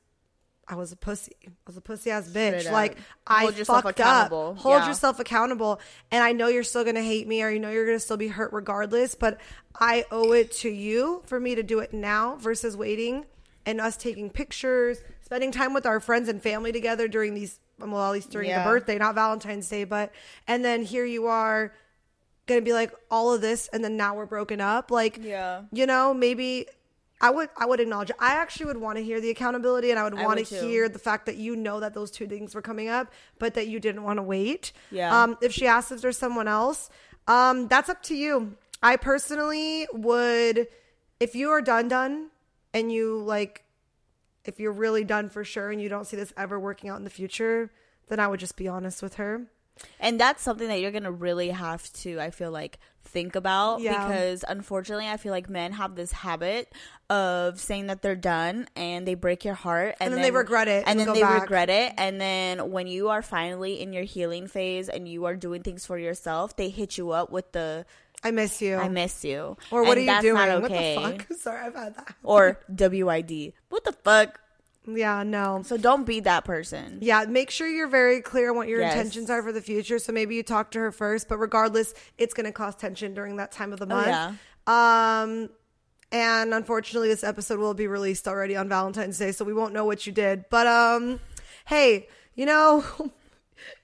I 0.70 0.76
was 0.76 0.92
a 0.92 0.96
pussy. 0.96 1.32
I 1.44 1.50
was 1.66 1.76
a 1.76 1.80
pussy 1.80 2.10
ass 2.12 2.28
bitch. 2.28 2.60
Straight 2.60 2.66
up. 2.68 2.72
Like 2.72 2.96
I 3.26 3.42
Hold 3.42 3.54
fucked 3.56 4.00
up. 4.00 4.30
Hold 4.30 4.56
Yeah. 4.64 4.86
yourself 4.86 5.18
accountable. 5.18 5.80
And 6.12 6.22
I 6.22 6.30
know 6.30 6.46
you're 6.46 6.62
still 6.62 6.84
gonna 6.84 7.02
hate 7.02 7.26
me 7.26 7.42
or 7.42 7.50
you 7.50 7.58
know 7.58 7.70
you're 7.70 7.84
gonna 7.86 7.98
still 7.98 8.16
be 8.16 8.28
hurt 8.28 8.52
regardless, 8.52 9.16
but 9.16 9.38
I 9.78 10.04
owe 10.12 10.30
it 10.32 10.52
to 10.58 10.70
you 10.70 11.22
for 11.26 11.40
me 11.40 11.56
to 11.56 11.64
do 11.64 11.80
it 11.80 11.92
now 11.92 12.36
versus 12.36 12.76
waiting 12.76 13.26
and 13.66 13.80
us 13.80 13.96
taking 13.96 14.30
pictures, 14.30 14.98
spending 15.22 15.50
time 15.50 15.74
with 15.74 15.86
our 15.86 15.98
friends 15.98 16.28
and 16.28 16.40
family 16.40 16.70
together 16.70 17.08
during 17.08 17.34
these 17.34 17.58
well, 17.80 18.06
at 18.06 18.12
least 18.12 18.30
during 18.30 18.48
Yeah. 18.50 18.62
the 18.62 18.70
birthday, 18.70 18.96
not 18.98 19.14
Valentine's 19.16 19.68
Day, 19.68 19.82
but 19.84 20.12
and 20.46 20.64
then 20.64 20.82
here 20.82 21.04
you 21.04 21.26
are 21.26 21.72
gonna 22.46 22.60
be 22.60 22.72
like 22.72 22.92
all 23.10 23.32
of 23.34 23.40
this 23.40 23.68
and 23.72 23.82
then 23.82 23.96
now 23.96 24.14
we're 24.14 24.26
broken 24.26 24.60
up. 24.60 24.92
Like 24.92 25.18
Yeah. 25.20 25.62
you 25.72 25.86
know, 25.86 26.14
maybe 26.14 26.66
I 27.20 27.30
would 27.30 27.50
I 27.56 27.66
would 27.66 27.80
acknowledge 27.80 28.10
I 28.18 28.34
actually 28.34 28.66
would 28.66 28.78
want 28.78 28.96
to 28.96 29.04
hear 29.04 29.20
the 29.20 29.30
accountability 29.30 29.90
and 29.90 29.98
I 29.98 30.04
would 30.04 30.14
want 30.14 30.44
to 30.44 30.44
hear 30.60 30.88
the 30.88 30.98
fact 30.98 31.26
that 31.26 31.36
you 31.36 31.54
know 31.54 31.80
that 31.80 31.92
those 31.92 32.10
two 32.10 32.26
things 32.26 32.54
were 32.54 32.62
coming 32.62 32.88
up, 32.88 33.12
but 33.38 33.54
that 33.54 33.68
you 33.68 33.78
didn't 33.78 34.02
want 34.02 34.16
to 34.18 34.22
wait. 34.22 34.72
Yeah. 34.90 35.22
Um 35.22 35.36
if 35.42 35.52
she 35.52 35.66
asks 35.66 35.92
if 35.92 36.00
there's 36.00 36.16
someone 36.16 36.48
else, 36.48 36.88
um, 37.26 37.68
that's 37.68 37.88
up 37.88 38.02
to 38.04 38.14
you. 38.14 38.56
I 38.82 38.96
personally 38.96 39.86
would 39.92 40.68
if 41.18 41.34
you 41.34 41.50
are 41.50 41.60
done 41.60 41.88
done 41.88 42.30
and 42.72 42.90
you 42.90 43.18
like 43.22 43.64
if 44.44 44.58
you're 44.58 44.72
really 44.72 45.04
done 45.04 45.28
for 45.28 45.44
sure 45.44 45.70
and 45.70 45.80
you 45.80 45.88
don't 45.88 46.06
see 46.06 46.16
this 46.16 46.32
ever 46.36 46.58
working 46.58 46.88
out 46.90 46.96
in 46.96 47.04
the 47.04 47.10
future, 47.10 47.70
then 48.08 48.18
I 48.18 48.26
would 48.26 48.40
just 48.40 48.56
be 48.56 48.66
honest 48.66 49.02
with 49.02 49.16
her. 49.16 49.46
And 49.98 50.18
that's 50.20 50.42
something 50.42 50.68
that 50.68 50.80
you're 50.80 50.90
gonna 50.92 51.12
really 51.12 51.50
have 51.50 51.92
to, 51.94 52.20
I 52.20 52.30
feel 52.30 52.50
like, 52.50 52.78
think 53.02 53.34
about 53.34 53.80
Yeah. 53.80 54.06
because 54.06 54.44
unfortunately, 54.46 55.08
I 55.08 55.16
feel 55.16 55.32
like 55.32 55.48
men 55.50 55.72
have 55.72 55.96
this 55.96 56.12
habit 56.12 56.72
of 57.08 57.58
saying 57.58 57.88
that 57.88 58.02
they're 58.02 58.14
done 58.14 58.68
and 58.76 59.06
they 59.06 59.14
break 59.14 59.44
your 59.44 59.54
heart, 59.54 59.96
and, 60.00 60.08
And 60.08 60.14
then 60.14 60.22
they 60.22 60.30
regret 60.30 60.68
it 60.68 60.84
and 60.86 61.00
and 61.00 61.08
then 61.08 61.14
they 61.14 61.22
back. 61.22 61.42
regret 61.42 61.70
it, 61.70 61.92
and 61.98 62.20
then 62.20 62.70
when 62.70 62.86
you 62.86 63.08
are 63.08 63.20
finally 63.22 63.80
in 63.80 63.92
your 63.92 64.04
healing 64.04 64.46
phase 64.46 64.88
and 64.88 65.08
you 65.08 65.24
are 65.24 65.34
doing 65.34 65.62
things 65.64 65.84
for 65.86 65.98
yourself, 65.98 66.54
they 66.56 66.68
hit 66.68 66.96
you 66.98 67.10
up 67.10 67.30
with 67.30 67.50
the 67.52 67.84
I 68.22 68.30
miss 68.30 68.60
you. 68.62 68.76
"I 68.76 68.88
miss 68.88 69.24
you" 69.24 69.56
or 69.72 69.82
what 69.82 69.96
And 69.98 70.08
are 70.08 70.14
you 70.16 70.20
doing? 70.22 70.34
Not 70.34 70.48
okay. 70.64 70.96
What 70.96 71.18
the 71.18 71.24
fuck? 71.24 71.32
Sorry, 71.40 71.60
I've 71.66 71.74
had 71.74 71.96
that. 71.96 72.14
Or 72.22 72.60
WID. 72.68 73.54
What 73.70 73.82
the 73.84 73.92
fuck? 73.92 74.38
Yeah, 74.86 75.22
no. 75.22 75.62
So 75.64 75.76
don't 75.76 76.04
be 76.04 76.20
that 76.20 76.44
person. 76.44 76.98
Yeah, 77.02 77.24
make 77.28 77.50
sure 77.50 77.68
you're 77.68 77.86
very 77.86 78.20
clear 78.22 78.50
on 78.50 78.56
what 78.56 78.66
your 78.68 78.80
Yes. 78.80 78.94
intentions 78.94 79.28
are 79.30 79.42
for 79.42 79.52
the 79.52 79.60
future. 79.60 79.98
So 79.98 80.12
maybe 80.12 80.34
you 80.34 80.42
talk 80.42 80.70
to 80.72 80.78
her 80.78 80.90
first, 80.90 81.28
but 81.28 81.36
regardless, 81.38 81.92
it's 82.18 82.32
going 82.34 82.46
to 82.46 82.52
cause 82.52 82.74
tension 82.76 83.12
during 83.14 83.36
that 83.36 83.52
time 83.52 83.72
of 83.72 83.78
the 83.78 83.86
month. 83.86 84.08
yeah. 84.08 84.32
Um, 84.66 85.50
and 86.12 86.52
unfortunately, 86.54 87.08
this 87.08 87.22
episode 87.22 87.58
will 87.60 87.74
be 87.74 87.86
released 87.86 88.26
already 88.26 88.56
on 88.56 88.68
Valentine's 88.68 89.18
Day, 89.18 89.32
so 89.32 89.44
we 89.44 89.52
won't 89.54 89.72
know 89.72 89.84
what 89.84 90.06
you 90.06 90.12
did. 90.12 90.44
But 90.50 90.66
um, 90.66 91.20
hey, 91.66 92.08
you 92.34 92.46
know. 92.46 92.84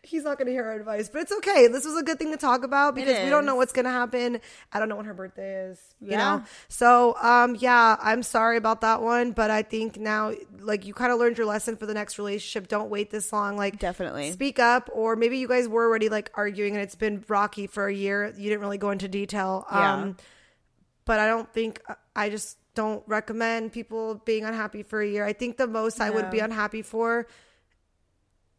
He's 0.07 0.25
not 0.25 0.39
going 0.39 0.47
to 0.47 0.53
hear 0.53 0.65
our 0.65 0.75
advice, 0.75 1.09
but 1.09 1.21
it's 1.23 1.33
okay. 1.33 1.67
This 1.69 1.85
was 1.85 1.97
a 1.97 2.03
good 2.03 2.19
thing 2.19 2.31
to 2.31 2.37
talk 2.37 2.63
about 2.65 2.95
because 2.95 3.23
we 3.25 3.31
don't 3.31 3.45
know 3.45 3.57
what's 3.57 3.73
going 3.73 3.85
to 3.87 3.91
happen. 3.91 4.41
I 4.73 4.79
don't 4.79 4.89
know 4.89 4.97
when 4.97 5.07
her 5.07 5.15
birthday 5.15 5.67
is, 5.67 5.81
you 6.01 6.13
Yeah. 6.13 6.17
know? 6.19 6.45
So, 6.69 7.17
um, 7.21 7.57
yeah, 7.59 7.97
I'm 8.01 8.23
sorry 8.23 8.57
about 8.57 8.83
that 8.83 9.03
one, 9.03 9.33
but 9.33 9.51
I 9.51 9.63
think 9.63 9.99
now, 9.99 10.33
like, 10.61 10.87
you 10.87 10.95
kind 10.95 11.13
of 11.13 11.19
learned 11.19 11.39
your 11.39 11.47
lesson 11.47 11.77
for 11.77 11.87
the 11.87 11.95
next 11.95 12.19
relationship. 12.19 12.69
Don't 12.69 12.89
wait 12.89 13.11
this 13.11 13.33
long. 13.33 13.57
Like, 13.57 13.79
Definitely. 13.79 14.33
speak 14.33 14.59
up, 14.59 14.89
or 14.93 15.17
maybe 15.17 15.39
you 15.39 15.49
guys 15.49 15.67
were 15.69 15.85
already 15.87 16.09
like 16.09 16.31
arguing 16.35 16.75
and 16.75 16.83
it's 16.83 16.95
been 16.95 17.25
rocky 17.29 17.67
for 17.67 17.89
a 17.89 17.95
year. 17.95 18.33
You 18.37 18.49
didn't 18.49 18.61
really 18.61 18.79
go 18.79 18.91
into 18.91 19.09
detail. 19.09 19.67
Yeah. 19.73 19.93
Um, 19.95 20.17
but 21.05 21.21
I 21.21 21.27
don't 21.27 21.53
think 21.53 21.81
I 22.15 22.31
just 22.31 22.59
don't 22.75 23.03
recommend 23.07 23.73
people 23.73 24.21
being 24.25 24.45
unhappy 24.45 24.83
for 24.83 25.01
a 25.01 25.07
year. 25.09 25.25
I 25.25 25.33
think 25.33 25.57
the 25.57 25.67
most 25.67 26.01
I 26.01 26.11
would 26.11 26.31
be 26.31 26.41
unhappy 26.41 26.83
for 26.83 27.27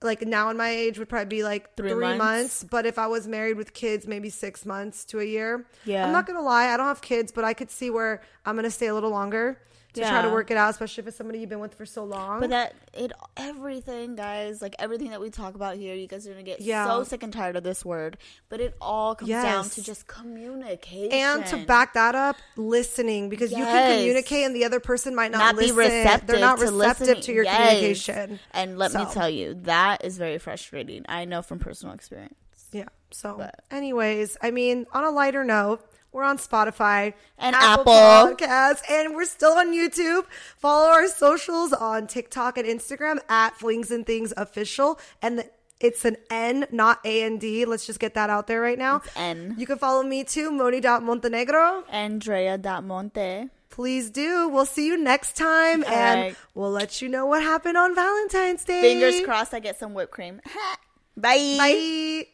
like 0.01 0.21
now 0.21 0.49
in 0.49 0.57
my 0.57 0.69
age 0.69 0.99
would 0.99 1.09
probably 1.09 1.37
be 1.37 1.43
like 1.43 1.75
Three 1.75 1.91
three, 1.91 1.99
months. 2.01 2.17
months. 2.19 2.63
But 2.63 2.85
if 2.85 2.99
I 2.99 3.07
was 3.07 3.27
married 3.27 3.57
with 3.57 3.73
kids, 3.73 4.07
maybe 4.07 4.29
six 4.29 4.65
months 4.65 5.03
to 5.05 5.19
a 5.19 5.23
year. 5.23 5.65
Yeah. 5.85 6.05
I'm 6.05 6.11
not 6.11 6.25
gonna 6.27 6.41
lie, 6.41 6.67
I 6.73 6.77
don't 6.77 6.87
have 6.87 7.01
kids, 7.01 7.31
but 7.31 7.43
I 7.43 7.53
could 7.53 7.71
see 7.71 7.89
where 7.89 8.21
I'm 8.45 8.55
gonna 8.55 8.69
stay 8.71 8.87
a 8.87 8.93
little 8.93 9.09
longer 9.11 9.59
to 9.93 10.01
try 10.01 10.21
to 10.21 10.29
work 10.29 10.51
it 10.51 10.57
out, 10.57 10.69
especially 10.69 11.01
if 11.01 11.07
it's 11.07 11.17
somebody 11.17 11.39
you've 11.39 11.49
been 11.49 11.59
with 11.59 11.73
for 11.73 11.85
so 11.85 12.03
long. 12.03 12.39
But 12.39 12.49
that 12.51 12.75
it 12.93 13.11
everything, 13.35 14.15
guys, 14.15 14.61
like 14.61 14.75
everything 14.79 15.09
that 15.11 15.19
we 15.21 15.29
talk 15.29 15.55
about 15.55 15.75
here, 15.77 15.95
you 15.95 16.07
guys 16.07 16.27
are 16.27 16.31
gonna 16.31 16.43
get 16.43 16.61
Yeah. 16.61 16.85
so 16.85 17.03
sick 17.03 17.23
and 17.23 17.33
tired 17.33 17.55
of 17.55 17.63
this 17.63 17.83
word. 17.83 18.17
But 18.49 18.61
it 18.61 18.75
all 18.79 19.15
comes 19.15 19.29
down 19.31 19.69
to 19.69 19.83
just 19.83 20.05
communication 20.07 21.11
and 21.11 21.45
to 21.47 21.57
back 21.65 21.93
that 21.93 22.15
up, 22.15 22.35
listening 22.55 23.29
because 23.29 23.51
you 23.51 23.57
can 23.63 23.97
communicate 23.99 24.45
and 24.45 24.55
the 24.55 24.65
other 24.65 24.79
person 24.79 25.15
might 25.15 25.31
not, 25.31 25.39
not 25.39 25.55
listen. 25.55 25.75
be 25.75 25.79
receptive. 25.81 26.27
They're 26.27 26.39
not 26.39 26.59
to 26.59 26.65
receptive 26.65 27.07
listening. 27.07 27.21
to 27.23 27.33
your 27.33 27.43
Yes. 27.45 27.57
communication. 27.67 28.39
And 28.51 28.77
let 28.77 28.93
me 28.93 29.05
tell 29.11 29.29
you, 29.29 29.55
that 29.63 30.03
is 30.05 30.17
very 30.17 30.37
frustrating. 30.37 31.05
I 31.09 31.25
know 31.25 31.41
from 31.41 31.59
personal 31.59 31.95
experience. 31.95 32.35
Yeah. 32.71 32.85
So, 33.11 33.35
But- 33.37 33.63
anyways, 33.71 34.37
I 34.41 34.51
mean, 34.51 34.85
on 34.91 35.03
a 35.05 35.09
lighter 35.11 35.43
note, 35.43 35.81
we're 36.17 36.23
on 36.23 36.39
Spotify 36.39 37.13
And 37.37 37.55
Apple. 37.55 37.85
Podcasts, 37.93 38.81
and 38.89 39.15
we're 39.15 39.25
still 39.25 39.53
on 39.53 39.67
YouTube. 39.71 40.25
Follow 40.57 40.87
our 40.87 41.07
socials 41.07 41.73
on 41.73 42.07
TikTok 42.07 42.57
and 42.57 42.67
Instagram 42.67 43.19
at 43.29 43.55
Flings 43.55 43.91
and 43.91 44.03
Things 44.03 44.33
Official, 44.35 44.99
and 45.21 45.37
the, 45.37 45.49
it's 45.79 46.05
an 46.05 46.17
N, 46.31 46.65
not 46.71 46.99
A 47.05 47.21
and 47.21 47.39
D. 47.39 47.65
Let's 47.65 47.85
just 47.85 47.99
get 47.99 48.15
that 48.15 48.31
out 48.31 48.47
there 48.47 48.59
right 48.59 48.79
now. 48.79 49.03
N. 49.15 49.53
You 49.59 49.67
can 49.67 49.77
follow 49.77 50.01
me 50.01 50.23
too, 50.23 50.49
Moni.Montenegro. 50.49 51.83
Andrea.monte. 51.87 53.49
Please 53.69 54.09
do. 54.09 54.49
We'll 54.49 54.65
see 54.65 54.87
you 54.87 54.97
next 54.97 55.35
time, 55.35 55.83
All 55.83 55.93
and 55.93 56.21
right. 56.21 56.35
we'll 56.55 56.71
let 56.71 56.99
you 56.99 57.09
know 57.09 57.27
what 57.27 57.43
happened 57.43 57.77
on 57.77 57.93
Valentine's 57.93 58.63
Day. 58.63 58.81
Fingers 58.81 59.21
crossed 59.23 59.53
I 59.53 59.59
get 59.59 59.77
some 59.77 59.93
whipped 59.93 60.11
cream. 60.11 60.41
Bye. 61.15 62.25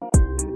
Bye. 0.00 0.51